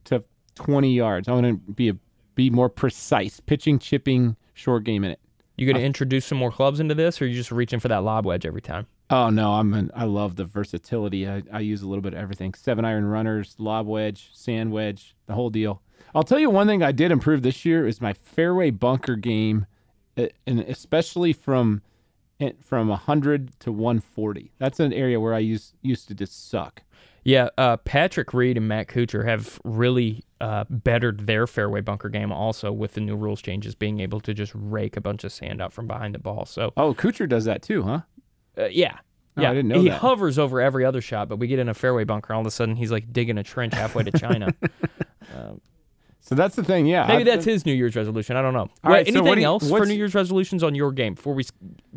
to 0.05 0.25
20 0.55 0.93
yards. 0.95 1.29
I 1.29 1.33
want 1.33 1.47
to 1.47 1.73
be 1.73 1.91
a, 1.91 1.97
be 2.35 2.51
more 2.51 2.69
precise. 2.69 3.41
Pitching, 3.41 3.79
chipping, 3.79 4.37
short 4.53 4.85
game 4.85 5.05
in 5.05 5.13
it. 5.13 5.21
You 5.57 5.67
gonna 5.67 5.85
introduce 5.85 6.27
some 6.27 6.39
more 6.39 6.51
clubs 6.51 6.81
into 6.81 6.95
this, 6.95 7.21
or 7.21 7.25
are 7.25 7.29
you 7.29 7.35
just 7.35 7.53
reaching 7.53 7.79
for 7.79 7.89
that 7.89 8.03
lob 8.03 8.27
wedge 8.27 8.45
every 8.45 8.61
time? 8.61 8.87
Oh 9.11 9.31
no, 9.31 9.53
I'm 9.53 9.73
an, 9.75 9.91
I 9.95 10.05
love 10.05 10.37
the 10.37 10.45
versatility. 10.45 11.29
I, 11.29 11.43
I 11.53 11.61
use 11.61 11.83
a 11.83 11.89
little 11.89 12.03
bit 12.03 12.15
of 12.15 12.19
everything: 12.19 12.55
seven 12.55 12.85
iron 12.85 13.05
runners, 13.05 13.55
lob 13.59 13.87
wedge, 13.87 14.31
sand 14.33 14.73
wedge, 14.73 15.15
the 15.27 15.35
whole 15.35 15.51
deal. 15.51 15.81
I'll 16.15 16.25
tell 16.25 16.39
you 16.39 16.51
one 16.51 16.67
thing 16.67 16.83
I 16.83 16.93
did 16.93 17.13
improve 17.13 17.43
this 17.43 17.65
year 17.65 17.87
is 17.87 18.01
my 18.01 18.13
fairway 18.13 18.71
bunker 18.71 19.15
game, 19.17 19.67
uh, 20.17 20.27
and 20.47 20.61
especially 20.61 21.33
from 21.33 21.83
eh, 22.41 22.53
from 22.61 22.89
100 22.89 23.61
to 23.61 23.71
140. 23.71 24.53
That's 24.59 24.81
an 24.81 24.93
area 24.93 25.21
where 25.21 25.35
I 25.35 25.41
used 25.41 25.75
used 25.83 26.09
to 26.09 26.15
just 26.15 26.51
suck. 26.51 26.83
Yeah, 27.23 27.49
uh, 27.57 27.79
Patrick 27.79 28.35
Reed 28.35 28.57
and 28.57 28.69
Matt 28.69 28.89
Kuchar 28.89 29.25
have 29.25 29.61
really 29.65 30.25
uh, 30.45 30.65
bettered 30.69 31.27
their 31.27 31.47
fairway 31.47 31.81
bunker 31.81 32.09
game 32.11 32.31
also 32.31 32.71
with 32.71 32.93
the 32.95 33.01
new 33.01 33.17
rules 33.17 33.41
changes, 33.41 33.75
being 33.75 34.01
able 34.01 34.21
to 34.21 34.35
just 34.35 34.53
rake 34.55 34.97
a 34.97 35.01
bunch 35.01 35.25
of 35.25 35.33
sand 35.33 35.63
out 35.63 35.73
from 35.73 35.87
behind 35.87 36.15
the 36.15 36.19
ball. 36.19 36.45
So, 36.45 36.73
Oh, 36.77 36.93
Kuchar 36.93 37.27
does 37.29 37.45
that 37.47 37.63
too, 37.63 37.83
huh? 37.83 38.01
uh, 38.59 38.67
yeah. 38.67 38.99
Oh, 39.37 39.43
yeah, 39.43 39.51
I 39.51 39.55
didn't 39.55 39.69
know 39.69 39.81
he 39.81 39.89
that. 39.89 39.99
hovers 40.01 40.39
over 40.39 40.61
every 40.61 40.85
other 40.85 41.01
shot, 41.01 41.29
but 41.29 41.39
we 41.39 41.47
get 41.47 41.59
in 41.59 41.69
a 41.69 41.75
fairway 41.75 42.05
bunker, 42.05 42.35
all 42.35 42.41
of 42.41 42.47
a 42.47 42.51
sudden 42.51 42.77
he's 42.77 42.93
like 42.93 43.13
digging 43.13 43.39
a 43.39 43.43
trench 43.43 43.73
halfway 43.75 44.03
to 44.05 44.13
China. 44.19 44.55
So 46.27 46.35
that's 46.35 46.57
the 46.57 46.65
thing. 46.65 46.87
Yeah, 46.87 47.07
Maybe 47.07 47.21
I- 47.31 47.35
that's 47.35 47.45
his 47.45 47.67
New 47.67 47.75
Year's 47.75 47.95
resolution. 47.95 48.35
I 48.35 48.41
don't 48.41 48.55
know. 48.55 48.61
All 48.61 48.71
Wait, 48.85 48.91
right, 48.93 49.07
anything 49.09 49.35
do 49.35 49.41
you- 49.41 49.47
else 49.47 49.69
for 49.69 49.85
New 49.85 49.93
Year's 49.93 50.15
resolutions 50.15 50.63
on 50.65 50.75
your 50.75 50.91
game 50.91 51.15
before 51.15 51.35
we 51.35 51.45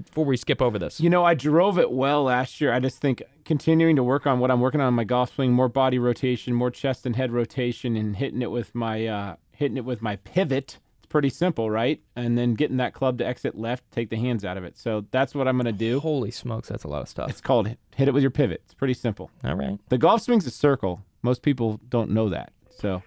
before 0.03 0.25
we 0.25 0.35
skip 0.35 0.61
over 0.61 0.77
this? 0.77 0.99
You 0.99 1.09
know, 1.09 1.23
I 1.23 1.33
drove 1.33 1.79
it 1.79 1.89
well 1.91 2.23
last 2.23 2.59
year. 2.59 2.73
I 2.73 2.79
just 2.81 2.99
think 2.99 3.23
continuing 3.45 3.95
to 3.95 4.03
work 4.03 4.27
on 4.27 4.39
what 4.39 4.51
I'm 4.51 4.59
working 4.59 4.81
on 4.81 4.93
my 4.93 5.05
golf 5.05 5.33
swing, 5.35 5.53
more 5.53 5.69
body 5.69 5.97
rotation, 5.97 6.53
more 6.53 6.69
chest 6.69 7.05
and 7.05 7.15
head 7.15 7.31
rotation, 7.31 7.95
and 7.95 8.17
hitting 8.17 8.41
it 8.41 8.51
with 8.51 8.75
my 8.75 9.07
uh, 9.07 9.35
hitting 9.53 9.77
it 9.77 9.85
with 9.85 10.01
my 10.01 10.17
pivot. 10.17 10.77
It's 10.97 11.05
pretty 11.07 11.29
simple, 11.29 11.71
right? 11.71 12.01
And 12.17 12.37
then 12.37 12.53
getting 12.53 12.75
that 12.77 12.93
club 12.93 13.19
to 13.19 13.25
exit 13.25 13.57
left, 13.57 13.89
take 13.91 14.09
the 14.09 14.17
hands 14.17 14.43
out 14.43 14.57
of 14.57 14.65
it. 14.65 14.77
So 14.77 15.05
that's 15.11 15.33
what 15.33 15.47
I'm 15.47 15.55
going 15.55 15.65
to 15.67 15.71
do. 15.71 16.01
Holy 16.01 16.31
smokes, 16.31 16.67
that's 16.67 16.83
a 16.83 16.89
lot 16.89 17.01
of 17.01 17.07
stuff. 17.07 17.29
It's 17.29 17.39
called 17.39 17.67
hit 17.95 18.07
it 18.09 18.13
with 18.13 18.23
your 18.23 18.31
pivot. 18.31 18.61
It's 18.65 18.73
pretty 18.73 18.93
simple. 18.93 19.31
All 19.45 19.55
right. 19.55 19.79
The 19.87 19.97
golf 19.97 20.21
swing's 20.23 20.45
a 20.45 20.51
circle. 20.51 21.01
Most 21.21 21.43
people 21.43 21.79
don't 21.87 22.11
know 22.11 22.27
that. 22.27 22.51
So 22.69 23.03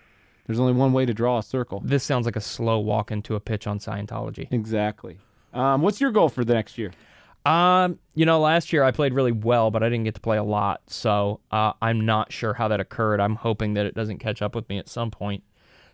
there's 0.50 0.58
only 0.58 0.72
one 0.72 0.92
way 0.92 1.06
to 1.06 1.14
draw 1.14 1.38
a 1.38 1.44
circle. 1.44 1.80
This 1.84 2.02
sounds 2.02 2.26
like 2.26 2.34
a 2.34 2.40
slow 2.40 2.80
walk 2.80 3.12
into 3.12 3.36
a 3.36 3.40
pitch 3.40 3.68
on 3.68 3.78
Scientology. 3.78 4.48
Exactly. 4.50 5.18
Um, 5.52 5.80
what's 5.80 6.00
your 6.00 6.10
goal 6.10 6.28
for 6.28 6.44
the 6.44 6.54
next 6.54 6.76
year? 6.76 6.90
Um, 7.46 8.00
you 8.16 8.26
know, 8.26 8.40
last 8.40 8.72
year 8.72 8.82
I 8.82 8.90
played 8.90 9.14
really 9.14 9.30
well, 9.30 9.70
but 9.70 9.84
I 9.84 9.88
didn't 9.88 10.04
get 10.04 10.16
to 10.16 10.20
play 10.20 10.38
a 10.38 10.42
lot, 10.42 10.82
so 10.88 11.38
uh, 11.52 11.72
I'm 11.80 12.04
not 12.04 12.32
sure 12.32 12.54
how 12.54 12.66
that 12.66 12.80
occurred. 12.80 13.20
I'm 13.20 13.36
hoping 13.36 13.74
that 13.74 13.86
it 13.86 13.94
doesn't 13.94 14.18
catch 14.18 14.42
up 14.42 14.56
with 14.56 14.68
me 14.68 14.78
at 14.78 14.88
some 14.88 15.12
point. 15.12 15.44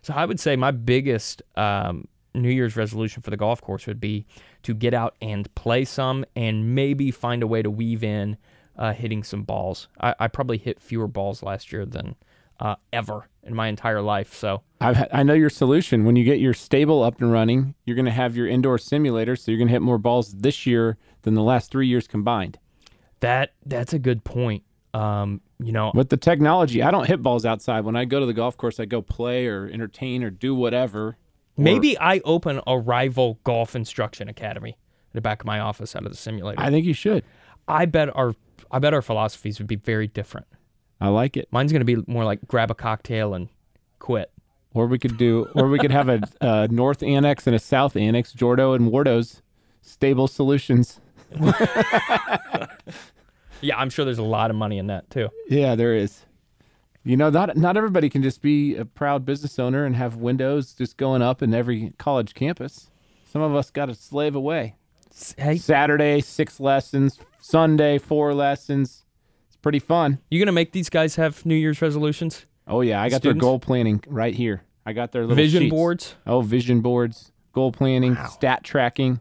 So 0.01 0.15
I 0.15 0.25
would 0.25 0.39
say 0.39 0.55
my 0.55 0.71
biggest 0.71 1.43
um, 1.55 2.07
New 2.33 2.49
Year's 2.49 2.75
resolution 2.75 3.21
for 3.21 3.29
the 3.29 3.37
golf 3.37 3.61
course 3.61 3.85
would 3.85 3.99
be 3.99 4.25
to 4.63 4.73
get 4.73 4.95
out 4.95 5.15
and 5.21 5.53
play 5.53 5.85
some, 5.85 6.25
and 6.35 6.73
maybe 6.73 7.11
find 7.11 7.43
a 7.43 7.47
way 7.47 7.61
to 7.61 7.69
weave 7.69 8.03
in 8.03 8.37
uh, 8.75 8.93
hitting 8.93 9.23
some 9.23 9.43
balls. 9.43 9.87
I, 10.01 10.15
I 10.19 10.27
probably 10.27 10.57
hit 10.57 10.81
fewer 10.81 11.07
balls 11.07 11.43
last 11.43 11.71
year 11.71 11.85
than 11.85 12.15
uh, 12.59 12.75
ever 12.91 13.29
in 13.47 13.55
my 13.55 13.67
entire 13.67 14.01
life. 14.01 14.33
So 14.33 14.61
I've, 14.81 15.07
I 15.11 15.23
know 15.23 15.33
your 15.33 15.49
solution. 15.49 16.03
When 16.05 16.15
you 16.15 16.23
get 16.23 16.39
your 16.39 16.53
stable 16.53 17.01
up 17.03 17.21
and 17.21 17.31
running, 17.31 17.73
you're 17.85 17.95
going 17.95 18.05
to 18.05 18.11
have 18.11 18.35
your 18.35 18.47
indoor 18.47 18.77
simulator, 18.77 19.35
so 19.35 19.51
you're 19.51 19.57
going 19.57 19.69
to 19.69 19.73
hit 19.73 19.81
more 19.81 19.97
balls 19.97 20.33
this 20.33 20.65
year 20.65 20.97
than 21.23 21.33
the 21.33 21.41
last 21.43 21.71
three 21.71 21.87
years 21.87 22.07
combined. 22.07 22.59
that 23.21 23.53
that's 23.65 23.93
a 23.93 23.99
good 23.99 24.23
point. 24.23 24.63
Um, 24.93 25.41
you 25.59 25.71
know, 25.71 25.91
With 25.93 26.09
the 26.09 26.17
technology, 26.17 26.81
I 26.81 26.91
don't 26.91 27.07
hit 27.07 27.21
balls 27.21 27.45
outside. 27.45 27.83
When 27.85 27.95
I 27.95 28.05
go 28.05 28.19
to 28.19 28.25
the 28.25 28.33
golf 28.33 28.57
course, 28.57 28.79
I 28.79 28.85
go 28.85 29.01
play 29.01 29.47
or 29.47 29.67
entertain 29.67 30.23
or 30.23 30.29
do 30.29 30.53
whatever. 30.55 31.07
Or- 31.07 31.17
maybe 31.57 31.97
I 31.99 32.19
open 32.23 32.61
a 32.67 32.77
rival 32.77 33.39
golf 33.43 33.75
instruction 33.75 34.27
academy 34.29 34.71
in 34.71 35.11
the 35.13 35.21
back 35.21 35.41
of 35.41 35.45
my 35.45 35.59
office 35.59 35.95
out 35.95 36.05
of 36.05 36.11
the 36.11 36.17
simulator. 36.17 36.61
I 36.61 36.69
think 36.69 36.85
you 36.85 36.93
should. 36.93 37.23
I 37.67 37.85
bet 37.85 38.15
our 38.15 38.33
I 38.71 38.79
bet 38.79 38.93
our 38.93 39.01
philosophies 39.01 39.59
would 39.59 39.67
be 39.67 39.75
very 39.77 40.07
different. 40.07 40.47
I 40.99 41.09
like 41.09 41.37
it. 41.37 41.47
Mine's 41.51 41.71
going 41.71 41.85
to 41.85 41.95
be 41.95 42.03
more 42.11 42.23
like 42.25 42.39
grab 42.47 42.71
a 42.71 42.75
cocktail 42.75 43.33
and 43.33 43.49
quit. 43.99 44.31
Or 44.73 44.85
we 44.87 44.99
could 44.99 45.17
do, 45.17 45.47
or 45.55 45.69
we 45.69 45.79
could 45.79 45.91
have 45.91 46.09
a, 46.09 46.21
a 46.41 46.67
north 46.67 47.01
annex 47.01 47.47
and 47.47 47.55
a 47.55 47.59
south 47.59 47.95
annex. 47.95 48.33
Jordo 48.33 48.75
and 48.75 48.91
Wardo's 48.91 49.41
stable 49.81 50.27
solutions. 50.27 50.99
Yeah, 53.61 53.77
I'm 53.77 53.89
sure 53.89 54.05
there's 54.05 54.17
a 54.17 54.23
lot 54.23 54.49
of 54.49 54.55
money 54.55 54.77
in 54.77 54.87
that 54.87 55.09
too. 55.09 55.29
Yeah, 55.49 55.75
there 55.75 55.95
is. 55.95 56.23
You 57.03 57.17
know, 57.17 57.29
not 57.29 57.55
not 57.55 57.77
everybody 57.77 58.09
can 58.09 58.21
just 58.21 58.41
be 58.41 58.75
a 58.75 58.85
proud 58.85 59.25
business 59.25 59.57
owner 59.59 59.85
and 59.85 59.95
have 59.95 60.17
windows 60.17 60.73
just 60.73 60.97
going 60.97 61.21
up 61.21 61.41
in 61.41 61.53
every 61.53 61.93
college 61.97 62.33
campus. 62.33 62.89
Some 63.31 63.41
of 63.41 63.55
us 63.55 63.71
got 63.71 63.87
to 63.87 63.95
slave 63.95 64.35
away. 64.35 64.75
Hey, 65.37 65.57
Saturday, 65.57 66.21
six 66.21 66.59
lessons. 66.59 67.19
Sunday, 67.41 67.97
four 67.97 68.33
lessons. 68.33 69.05
It's 69.67 69.83
pretty 69.83 69.85
fun. 69.85 70.19
you 70.31 70.39
gonna 70.39 70.53
make 70.53 70.71
these 70.71 70.89
guys 70.89 71.15
have 71.17 71.45
New 71.45 71.55
Year's 71.55 71.81
resolutions? 71.81 72.45
Oh 72.67 72.79
yeah, 72.79 73.01
I 73.01 73.09
got 73.09 73.17
Students? 73.17 73.41
their 73.43 73.49
goal 73.49 73.59
planning 73.59 74.01
right 74.07 74.33
here. 74.33 74.63
I 74.85 74.93
got 74.93 75.11
their 75.11 75.23
little 75.23 75.35
Vision 75.35 75.63
sheets. 75.63 75.71
boards? 75.71 76.15
Oh, 76.25 76.39
vision 76.41 76.79
boards, 76.79 77.33
goal 77.51 77.73
planning, 77.73 78.15
stat 78.29 78.63
tracking. 78.63 79.19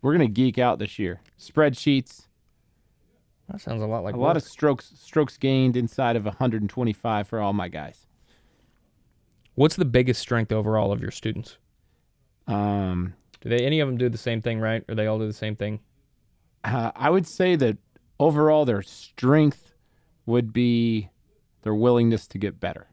We're 0.00 0.12
gonna 0.12 0.26
geek 0.28 0.56
out 0.58 0.78
this 0.78 0.98
year. 0.98 1.20
Spreadsheets. 1.38 2.28
That 3.50 3.60
sounds 3.60 3.82
a 3.82 3.86
lot 3.86 4.04
like 4.04 4.14
a 4.14 4.18
lot 4.18 4.38
of 4.38 4.42
strokes 4.42 4.90
strokes 4.96 5.36
gained 5.36 5.76
inside 5.76 6.16
of 6.16 6.24
125 6.24 7.28
for 7.28 7.38
all 7.40 7.52
my 7.52 7.68
guys. 7.68 8.06
What's 9.54 9.76
the 9.76 9.84
biggest 9.84 10.20
strength 10.22 10.50
overall 10.50 10.92
of 10.92 11.02
your 11.02 11.10
students? 11.10 11.58
Um, 12.46 13.12
Do 13.42 13.50
they 13.50 13.66
any 13.66 13.80
of 13.80 13.88
them 13.88 13.98
do 13.98 14.08
the 14.08 14.16
same 14.16 14.40
thing 14.40 14.60
right, 14.60 14.82
or 14.88 14.94
they 14.94 15.06
all 15.06 15.18
do 15.18 15.26
the 15.26 15.32
same 15.34 15.56
thing? 15.56 15.80
uh, 16.64 16.90
I 16.96 17.10
would 17.10 17.26
say 17.26 17.54
that 17.56 17.76
overall 18.18 18.64
their 18.64 18.82
strength 18.82 19.74
would 20.26 20.52
be 20.52 21.10
their 21.62 21.74
willingness 21.74 22.26
to 22.28 22.38
get 22.38 22.60
better. 22.60 22.88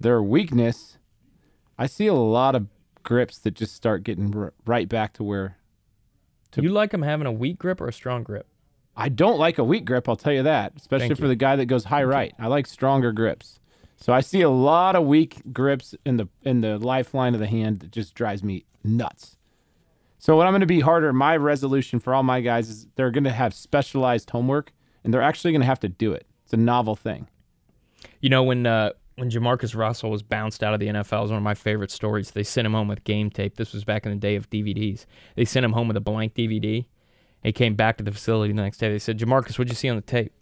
Their 0.00 0.22
weakness, 0.22 0.98
I 1.78 1.86
see 1.86 2.06
a 2.06 2.14
lot 2.14 2.54
of 2.54 2.66
grips 3.02 3.38
that 3.38 3.54
just 3.54 3.74
start 3.74 4.04
getting 4.04 4.36
r- 4.36 4.52
right 4.66 4.88
back 4.88 5.12
to 5.14 5.24
where 5.24 5.58
you 6.56 6.70
like 6.70 6.90
them 6.90 7.02
having 7.02 7.26
a 7.26 7.32
weak 7.32 7.58
grip 7.58 7.80
or 7.80 7.88
a 7.88 7.92
strong 7.92 8.22
grip? 8.22 8.46
I 8.96 9.08
don't 9.08 9.38
like 9.38 9.58
a 9.58 9.64
weak 9.64 9.84
grip, 9.84 10.08
I'll 10.08 10.16
tell 10.16 10.32
you 10.32 10.42
that, 10.42 10.72
especially 10.76 11.08
Thank 11.08 11.18
for 11.18 11.24
you. 11.24 11.28
the 11.28 11.36
guy 11.36 11.56
that 11.56 11.66
goes 11.66 11.84
high 11.84 12.02
right. 12.02 12.34
I 12.38 12.48
like 12.48 12.66
stronger 12.66 13.12
grips. 13.12 13.60
So 13.96 14.12
I 14.12 14.20
see 14.20 14.42
a 14.42 14.50
lot 14.50 14.96
of 14.96 15.04
weak 15.04 15.42
grips 15.52 15.94
in 16.04 16.18
the 16.18 16.28
in 16.42 16.60
the 16.60 16.78
lifeline 16.78 17.34
of 17.34 17.40
the 17.40 17.46
hand 17.46 17.80
that 17.80 17.90
just 17.90 18.14
drives 18.14 18.44
me 18.44 18.64
nuts. 18.84 19.36
So 20.18 20.36
what 20.36 20.46
I'm 20.46 20.52
going 20.52 20.60
to 20.60 20.66
be 20.66 20.80
harder, 20.80 21.12
my 21.12 21.36
resolution 21.36 22.00
for 22.00 22.12
all 22.12 22.22
my 22.22 22.40
guys 22.40 22.68
is 22.68 22.88
they're 22.96 23.10
going 23.10 23.24
to 23.24 23.30
have 23.30 23.54
specialized 23.54 24.30
homework 24.30 24.72
and 25.04 25.14
they're 25.14 25.22
actually 25.22 25.52
going 25.52 25.60
to 25.60 25.66
have 25.66 25.80
to 25.80 25.88
do 25.88 26.12
it. 26.12 26.26
It's 26.44 26.52
a 26.52 26.56
novel 26.56 26.96
thing. 26.96 27.28
You 28.20 28.30
know 28.30 28.42
when 28.42 28.66
uh, 28.66 28.90
when 29.16 29.30
Jamarcus 29.30 29.76
Russell 29.76 30.10
was 30.10 30.22
bounced 30.22 30.62
out 30.62 30.74
of 30.74 30.80
the 30.80 30.86
NFL, 30.86 31.22
was 31.22 31.30
one 31.30 31.38
of 31.38 31.42
my 31.42 31.54
favorite 31.54 31.90
stories. 31.90 32.30
They 32.30 32.42
sent 32.42 32.66
him 32.66 32.72
home 32.72 32.88
with 32.88 33.04
game 33.04 33.30
tape. 33.30 33.56
This 33.56 33.72
was 33.72 33.84
back 33.84 34.06
in 34.06 34.12
the 34.12 34.18
day 34.18 34.36
of 34.36 34.48
DVDs. 34.50 35.06
They 35.34 35.44
sent 35.44 35.64
him 35.64 35.72
home 35.72 35.88
with 35.88 35.96
a 35.96 36.00
blank 36.00 36.34
DVD. 36.34 36.86
He 37.42 37.52
came 37.52 37.74
back 37.74 37.96
to 37.98 38.04
the 38.04 38.12
facility 38.12 38.52
the 38.52 38.62
next 38.62 38.78
day. 38.78 38.90
They 38.90 38.98
said, 38.98 39.18
"Jamarcus, 39.18 39.58
what'd 39.58 39.70
you 39.70 39.74
see 39.74 39.88
on 39.88 39.96
the 39.96 40.02
tape?" 40.02 40.32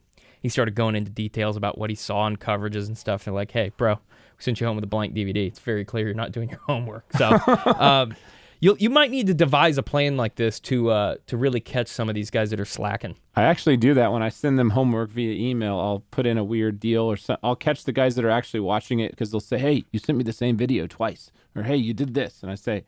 He 0.40 0.48
started 0.48 0.74
going 0.74 0.94
into 0.94 1.10
details 1.10 1.56
about 1.56 1.78
what 1.78 1.90
he 1.90 1.96
saw 1.96 2.26
in 2.26 2.36
coverages 2.36 2.86
and 2.86 2.96
stuff. 2.96 3.24
They're 3.24 3.34
like, 3.34 3.50
"Hey, 3.50 3.72
bro, 3.76 3.94
we 3.94 4.00
sent 4.38 4.60
you 4.60 4.66
home 4.66 4.76
with 4.76 4.84
a 4.84 4.88
blank 4.88 5.14
DVD. 5.14 5.46
It's 5.46 5.58
very 5.58 5.84
clear 5.84 6.06
you're 6.06 6.14
not 6.14 6.32
doing 6.32 6.50
your 6.50 6.60
homework." 6.66 7.04
So. 7.16 7.38
um, 7.78 8.14
You 8.60 8.76
you 8.78 8.90
might 8.90 9.10
need 9.10 9.26
to 9.26 9.34
devise 9.34 9.78
a 9.78 9.82
plan 9.82 10.16
like 10.16 10.36
this 10.36 10.60
to 10.60 10.90
uh, 10.90 11.16
to 11.26 11.36
really 11.36 11.60
catch 11.60 11.88
some 11.88 12.08
of 12.08 12.14
these 12.14 12.30
guys 12.30 12.50
that 12.50 12.60
are 12.60 12.64
slacking. 12.64 13.16
I 13.34 13.42
actually 13.42 13.76
do 13.76 13.94
that 13.94 14.12
when 14.12 14.22
I 14.22 14.28
send 14.28 14.58
them 14.58 14.70
homework 14.70 15.10
via 15.10 15.32
email. 15.32 15.78
I'll 15.78 16.04
put 16.10 16.26
in 16.26 16.38
a 16.38 16.44
weird 16.44 16.80
deal 16.80 17.04
or 17.04 17.16
so, 17.16 17.36
I'll 17.42 17.56
catch 17.56 17.84
the 17.84 17.92
guys 17.92 18.14
that 18.16 18.24
are 18.24 18.30
actually 18.30 18.60
watching 18.60 19.00
it 19.00 19.10
because 19.10 19.30
they'll 19.30 19.40
say, 19.40 19.58
"Hey, 19.58 19.84
you 19.92 19.98
sent 19.98 20.16
me 20.18 20.24
the 20.24 20.32
same 20.32 20.56
video 20.56 20.86
twice," 20.86 21.30
or 21.54 21.64
"Hey, 21.64 21.76
you 21.76 21.92
did 21.92 22.14
this," 22.14 22.42
and 22.42 22.50
I 22.50 22.54
say, 22.54 22.84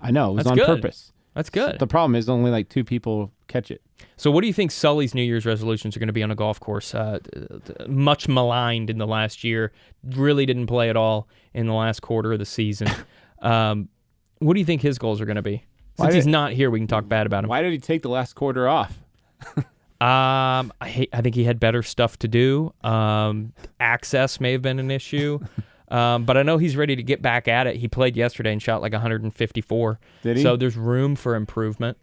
"I 0.00 0.10
know, 0.10 0.32
it 0.32 0.34
was 0.34 0.44
That's 0.44 0.52
on 0.52 0.56
good. 0.58 0.82
purpose." 0.82 1.12
That's 1.34 1.50
good. 1.50 1.78
The 1.78 1.86
problem 1.86 2.14
is 2.14 2.30
only 2.30 2.50
like 2.50 2.70
two 2.70 2.82
people 2.82 3.30
catch 3.46 3.70
it. 3.70 3.82
So, 4.16 4.30
what 4.30 4.40
do 4.40 4.46
you 4.46 4.54
think 4.54 4.70
Sully's 4.70 5.14
New 5.14 5.22
Year's 5.22 5.44
resolutions 5.44 5.94
are 5.94 6.00
going 6.00 6.06
to 6.06 6.14
be 6.14 6.22
on 6.22 6.30
a 6.30 6.34
golf 6.34 6.58
course? 6.58 6.94
Uh, 6.94 7.18
much 7.86 8.26
maligned 8.26 8.88
in 8.88 8.96
the 8.96 9.06
last 9.06 9.44
year, 9.44 9.70
really 10.02 10.46
didn't 10.46 10.66
play 10.66 10.88
at 10.88 10.96
all 10.96 11.28
in 11.52 11.66
the 11.66 11.74
last 11.74 12.00
quarter 12.00 12.32
of 12.32 12.38
the 12.38 12.46
season. 12.46 12.88
um, 13.42 13.90
what 14.38 14.54
do 14.54 14.60
you 14.60 14.66
think 14.66 14.82
his 14.82 14.98
goals 14.98 15.20
are 15.20 15.24
going 15.26 15.36
to 15.36 15.42
be? 15.42 15.64
Since 15.98 16.14
he's 16.14 16.26
not 16.26 16.52
here, 16.52 16.70
we 16.70 16.78
can 16.78 16.86
talk 16.86 17.08
bad 17.08 17.26
about 17.26 17.44
him. 17.44 17.48
Why 17.50 17.62
did 17.62 17.72
he 17.72 17.78
take 17.78 18.02
the 18.02 18.08
last 18.10 18.34
quarter 18.34 18.68
off? 18.68 18.98
Um, 19.98 20.74
I 20.78 20.88
hate, 20.88 21.08
I 21.14 21.22
think 21.22 21.34
he 21.34 21.44
had 21.44 21.58
better 21.58 21.82
stuff 21.82 22.18
to 22.18 22.28
do. 22.28 22.74
Um, 22.84 23.54
access 23.80 24.40
may 24.40 24.52
have 24.52 24.60
been 24.60 24.78
an 24.78 24.90
issue. 24.90 25.38
Um, 25.88 26.24
but 26.24 26.36
I 26.36 26.42
know 26.42 26.58
he's 26.58 26.76
ready 26.76 26.96
to 26.96 27.02
get 27.04 27.22
back 27.22 27.46
at 27.46 27.68
it. 27.68 27.76
He 27.76 27.86
played 27.86 28.16
yesterday 28.16 28.50
and 28.50 28.60
shot 28.60 28.82
like 28.82 28.90
154. 28.90 30.00
Did 30.24 30.36
he? 30.36 30.42
So 30.42 30.56
there's 30.56 30.76
room 30.76 31.14
for 31.14 31.36
improvement. 31.36 31.96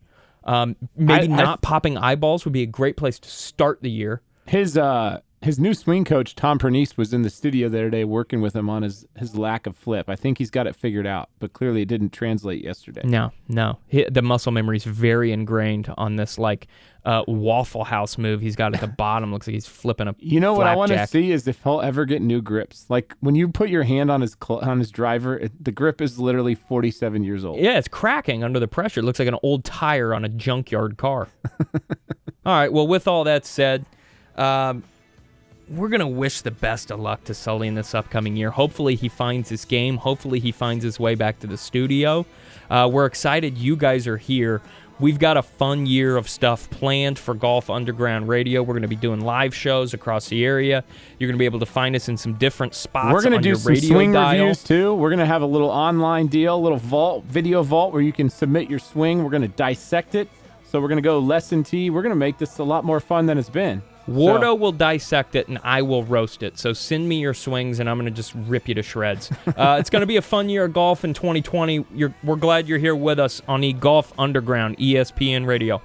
Um, 0.46 0.78
maybe 0.96 1.30
I- 1.30 1.34
I- 1.34 1.44
not 1.44 1.62
popping 1.62 1.98
eyeballs 1.98 2.46
would 2.46 2.54
be 2.54 2.62
a 2.62 2.66
great 2.66 2.96
place 2.96 3.20
to 3.20 3.30
start 3.30 3.82
the 3.82 3.92
year. 3.92 4.22
His 4.48 4.78
uh 4.78 5.20
his 5.44 5.60
new 5.60 5.74
swing 5.74 6.06
coach 6.06 6.36
Tom 6.36 6.58
Pernice 6.58 6.98
was 6.98 7.14
in 7.14 7.22
the 7.22 7.30
studio 7.30 7.68
the 7.68 7.78
other 7.78 7.90
day 7.90 8.04
working 8.04 8.42
with 8.42 8.56
him 8.56 8.70
on 8.70 8.82
his 8.82 9.06
his 9.18 9.36
lack 9.36 9.68
of 9.68 9.76
flip. 9.76 10.10
I 10.10 10.16
think 10.16 10.38
he's 10.38 10.50
got 10.50 10.68
it 10.68 10.76
figured 10.76 11.06
out, 11.06 11.30
but 11.40 11.54
clearly 11.54 11.82
it 11.82 11.88
didn't 11.88 12.12
translate 12.12 12.64
yesterday. 12.64 13.02
No, 13.04 13.32
no. 13.48 13.78
He, 13.88 14.06
the 14.10 14.22
muscle 14.22 14.52
memory 14.52 14.78
is 14.78 14.86
very 14.86 15.32
ingrained 15.32 15.94
on 15.98 16.16
this 16.16 16.40
like 16.40 16.68
uh, 17.06 17.24
Waffle 17.28 17.84
House 17.84 18.18
move 18.18 18.40
he's 18.40 18.56
got 18.56 18.74
at 18.74 18.80
the 18.80 18.88
bottom. 18.98 19.34
Looks 19.34 19.48
like 19.48 19.54
he's 19.54 19.68
flipping 19.68 20.08
a. 20.08 20.16
You 20.20 20.40
know 20.40 20.54
what 20.54 20.68
I 20.68 20.76
want 20.76 20.92
to 20.92 21.08
see 21.08 21.32
is 21.32 21.48
if 21.48 21.62
he'll 21.64 21.82
ever 21.82 22.06
get 22.06 22.22
new 22.22 22.42
grips. 22.42 22.86
Like 22.90 23.14
when 23.20 23.36
you 23.36 23.50
put 23.50 23.70
your 23.70 23.84
hand 23.84 24.10
on 24.10 24.22
his 24.22 24.38
cl- 24.42 24.60
on 24.60 24.80
his 24.80 24.92
driver, 24.92 25.38
it, 25.38 25.64
the 25.64 25.72
grip 25.72 26.02
is 26.02 26.20
literally 26.20 26.56
47 26.56 27.24
years 27.24 27.44
old. 27.44 27.60
Yeah, 27.60 27.78
it's 27.78 27.90
cracking 27.90 28.44
under 28.44 28.60
the 28.60 28.68
pressure. 28.68 29.02
It 29.02 29.04
looks 29.04 29.20
like 29.20 29.28
an 29.28 29.38
old 29.44 29.66
tire 29.66 30.14
on 30.14 30.24
a 30.24 30.30
junkyard 30.30 30.98
car. 30.98 31.28
all 31.64 31.80
right. 32.46 32.72
Well, 32.72 32.88
with 32.88 33.08
all 33.08 33.26
that 33.26 33.46
said, 33.46 33.86
um, 34.38 34.84
we're 35.70 35.90
gonna 35.90 36.08
wish 36.08 36.42
the 36.42 36.52
best 36.52 36.92
of 36.92 37.00
luck 37.00 37.24
to 37.26 37.34
Sully 37.34 37.68
in 37.68 37.76
this 37.76 37.96
upcoming 37.96 38.36
year. 38.36 38.52
Hopefully, 38.52 38.96
he 38.96 39.10
finds 39.10 39.50
his 39.50 39.66
game. 39.66 39.98
Hopefully, 39.98 40.40
he 40.40 40.52
finds 40.52 40.84
his 40.84 41.00
way 41.00 41.16
back 41.16 41.40
to 41.40 41.48
the 41.48 41.58
studio. 41.58 42.26
Uh, 42.70 42.90
we're 42.92 43.06
excited 43.06 43.58
you 43.58 43.76
guys 43.76 44.08
are 44.08 44.18
here. 44.18 44.62
We've 45.00 45.18
got 45.20 45.38
a 45.38 45.42
fun 45.42 45.86
year 45.86 46.18
of 46.18 46.30
stuff 46.30 46.70
planned 46.70 47.18
for 47.18 47.34
Golf 47.34 47.70
Underground 47.70 48.30
Radio. 48.30 48.62
We're 48.62 48.76
going 48.76 48.84
to 48.84 48.88
be 48.88 48.96
doing 48.96 49.22
live 49.22 49.54
shows 49.54 49.94
across 49.94 50.30
the 50.30 50.46
area. 50.46 50.84
You're 51.18 51.28
going 51.28 51.36
to 51.36 51.40
be 51.40 51.46
able 51.46 51.60
to 51.60 51.66
find 51.66 51.96
us 51.96 52.08
in 52.08 52.16
some 52.16 52.36
different 52.36 52.76
spots. 52.76 53.12
We're 53.12 53.24
gonna 53.24 53.38
on 53.38 53.42
do 53.42 53.56
some 53.56 53.74
radio 53.74 53.90
swing 53.90 54.12
dial. 54.12 54.40
reviews 54.40 54.64
too. 54.64 54.94
We're 54.94 55.10
gonna 55.10 55.26
have 55.26 55.42
a 55.42 55.48
little 55.48 55.70
online 55.70 56.28
deal, 56.28 56.56
a 56.56 56.62
little 56.62 56.78
vault, 56.78 57.26
video 57.26 57.64
vault, 57.64 57.92
where 57.92 58.02
you 58.02 58.14
can 58.14 58.30
submit 58.30 58.70
your 58.70 58.80
swing. 58.80 59.24
We're 59.24 59.32
gonna 59.32 59.48
dissect 59.48 60.16
it. 60.16 60.30
So 60.70 60.80
we're 60.80 60.90
gonna 60.90 61.02
go 61.02 61.20
lesson 61.20 61.64
T. 61.64 61.90
We're 61.90 62.04
gonna 62.04 62.16
make 62.16 62.38
this 62.38 62.60
a 62.60 62.64
lot 62.64 62.86
more 62.86 63.00
fun 63.00 63.26
than 63.26 63.38
it's 63.38 63.50
been. 63.50 63.82
Wardo 64.08 64.42
So- 64.42 64.56
will 64.56 64.72
dissect 64.72 65.36
it 65.36 65.48
and 65.48 65.60
I 65.64 65.82
will 65.82 66.04
roast 66.04 66.44
it. 66.44 66.58
So 66.58 66.74
send 66.74 67.08
me 67.08 67.20
your 67.20 67.34
swings 67.34 67.80
and 67.80 67.90
I'm 67.90 67.98
going 67.98 68.12
to 68.12 68.16
just 68.16 68.34
rip 68.36 68.68
you 68.68 68.76
to 68.76 68.84
shreds. 68.84 69.32
uh, 69.58 69.78
it's 69.80 69.90
going 69.90 70.02
to 70.02 70.08
be 70.08 70.18
a 70.18 70.22
fun 70.22 70.50
year 70.50 70.66
of 70.66 70.74
golf 70.74 71.04
in 71.04 71.14
2020. 71.14 71.86
You're, 71.94 72.14
we're 72.24 72.36
glad 72.36 72.68
you're 72.68 72.80
here 72.80 72.96
with 72.96 73.20
us 73.20 73.42
on 73.48 73.62
the 73.62 73.74
Golf 73.74 74.12
Underground, 74.18 74.78
ESPN 74.78 75.46
Radio. 75.46 75.82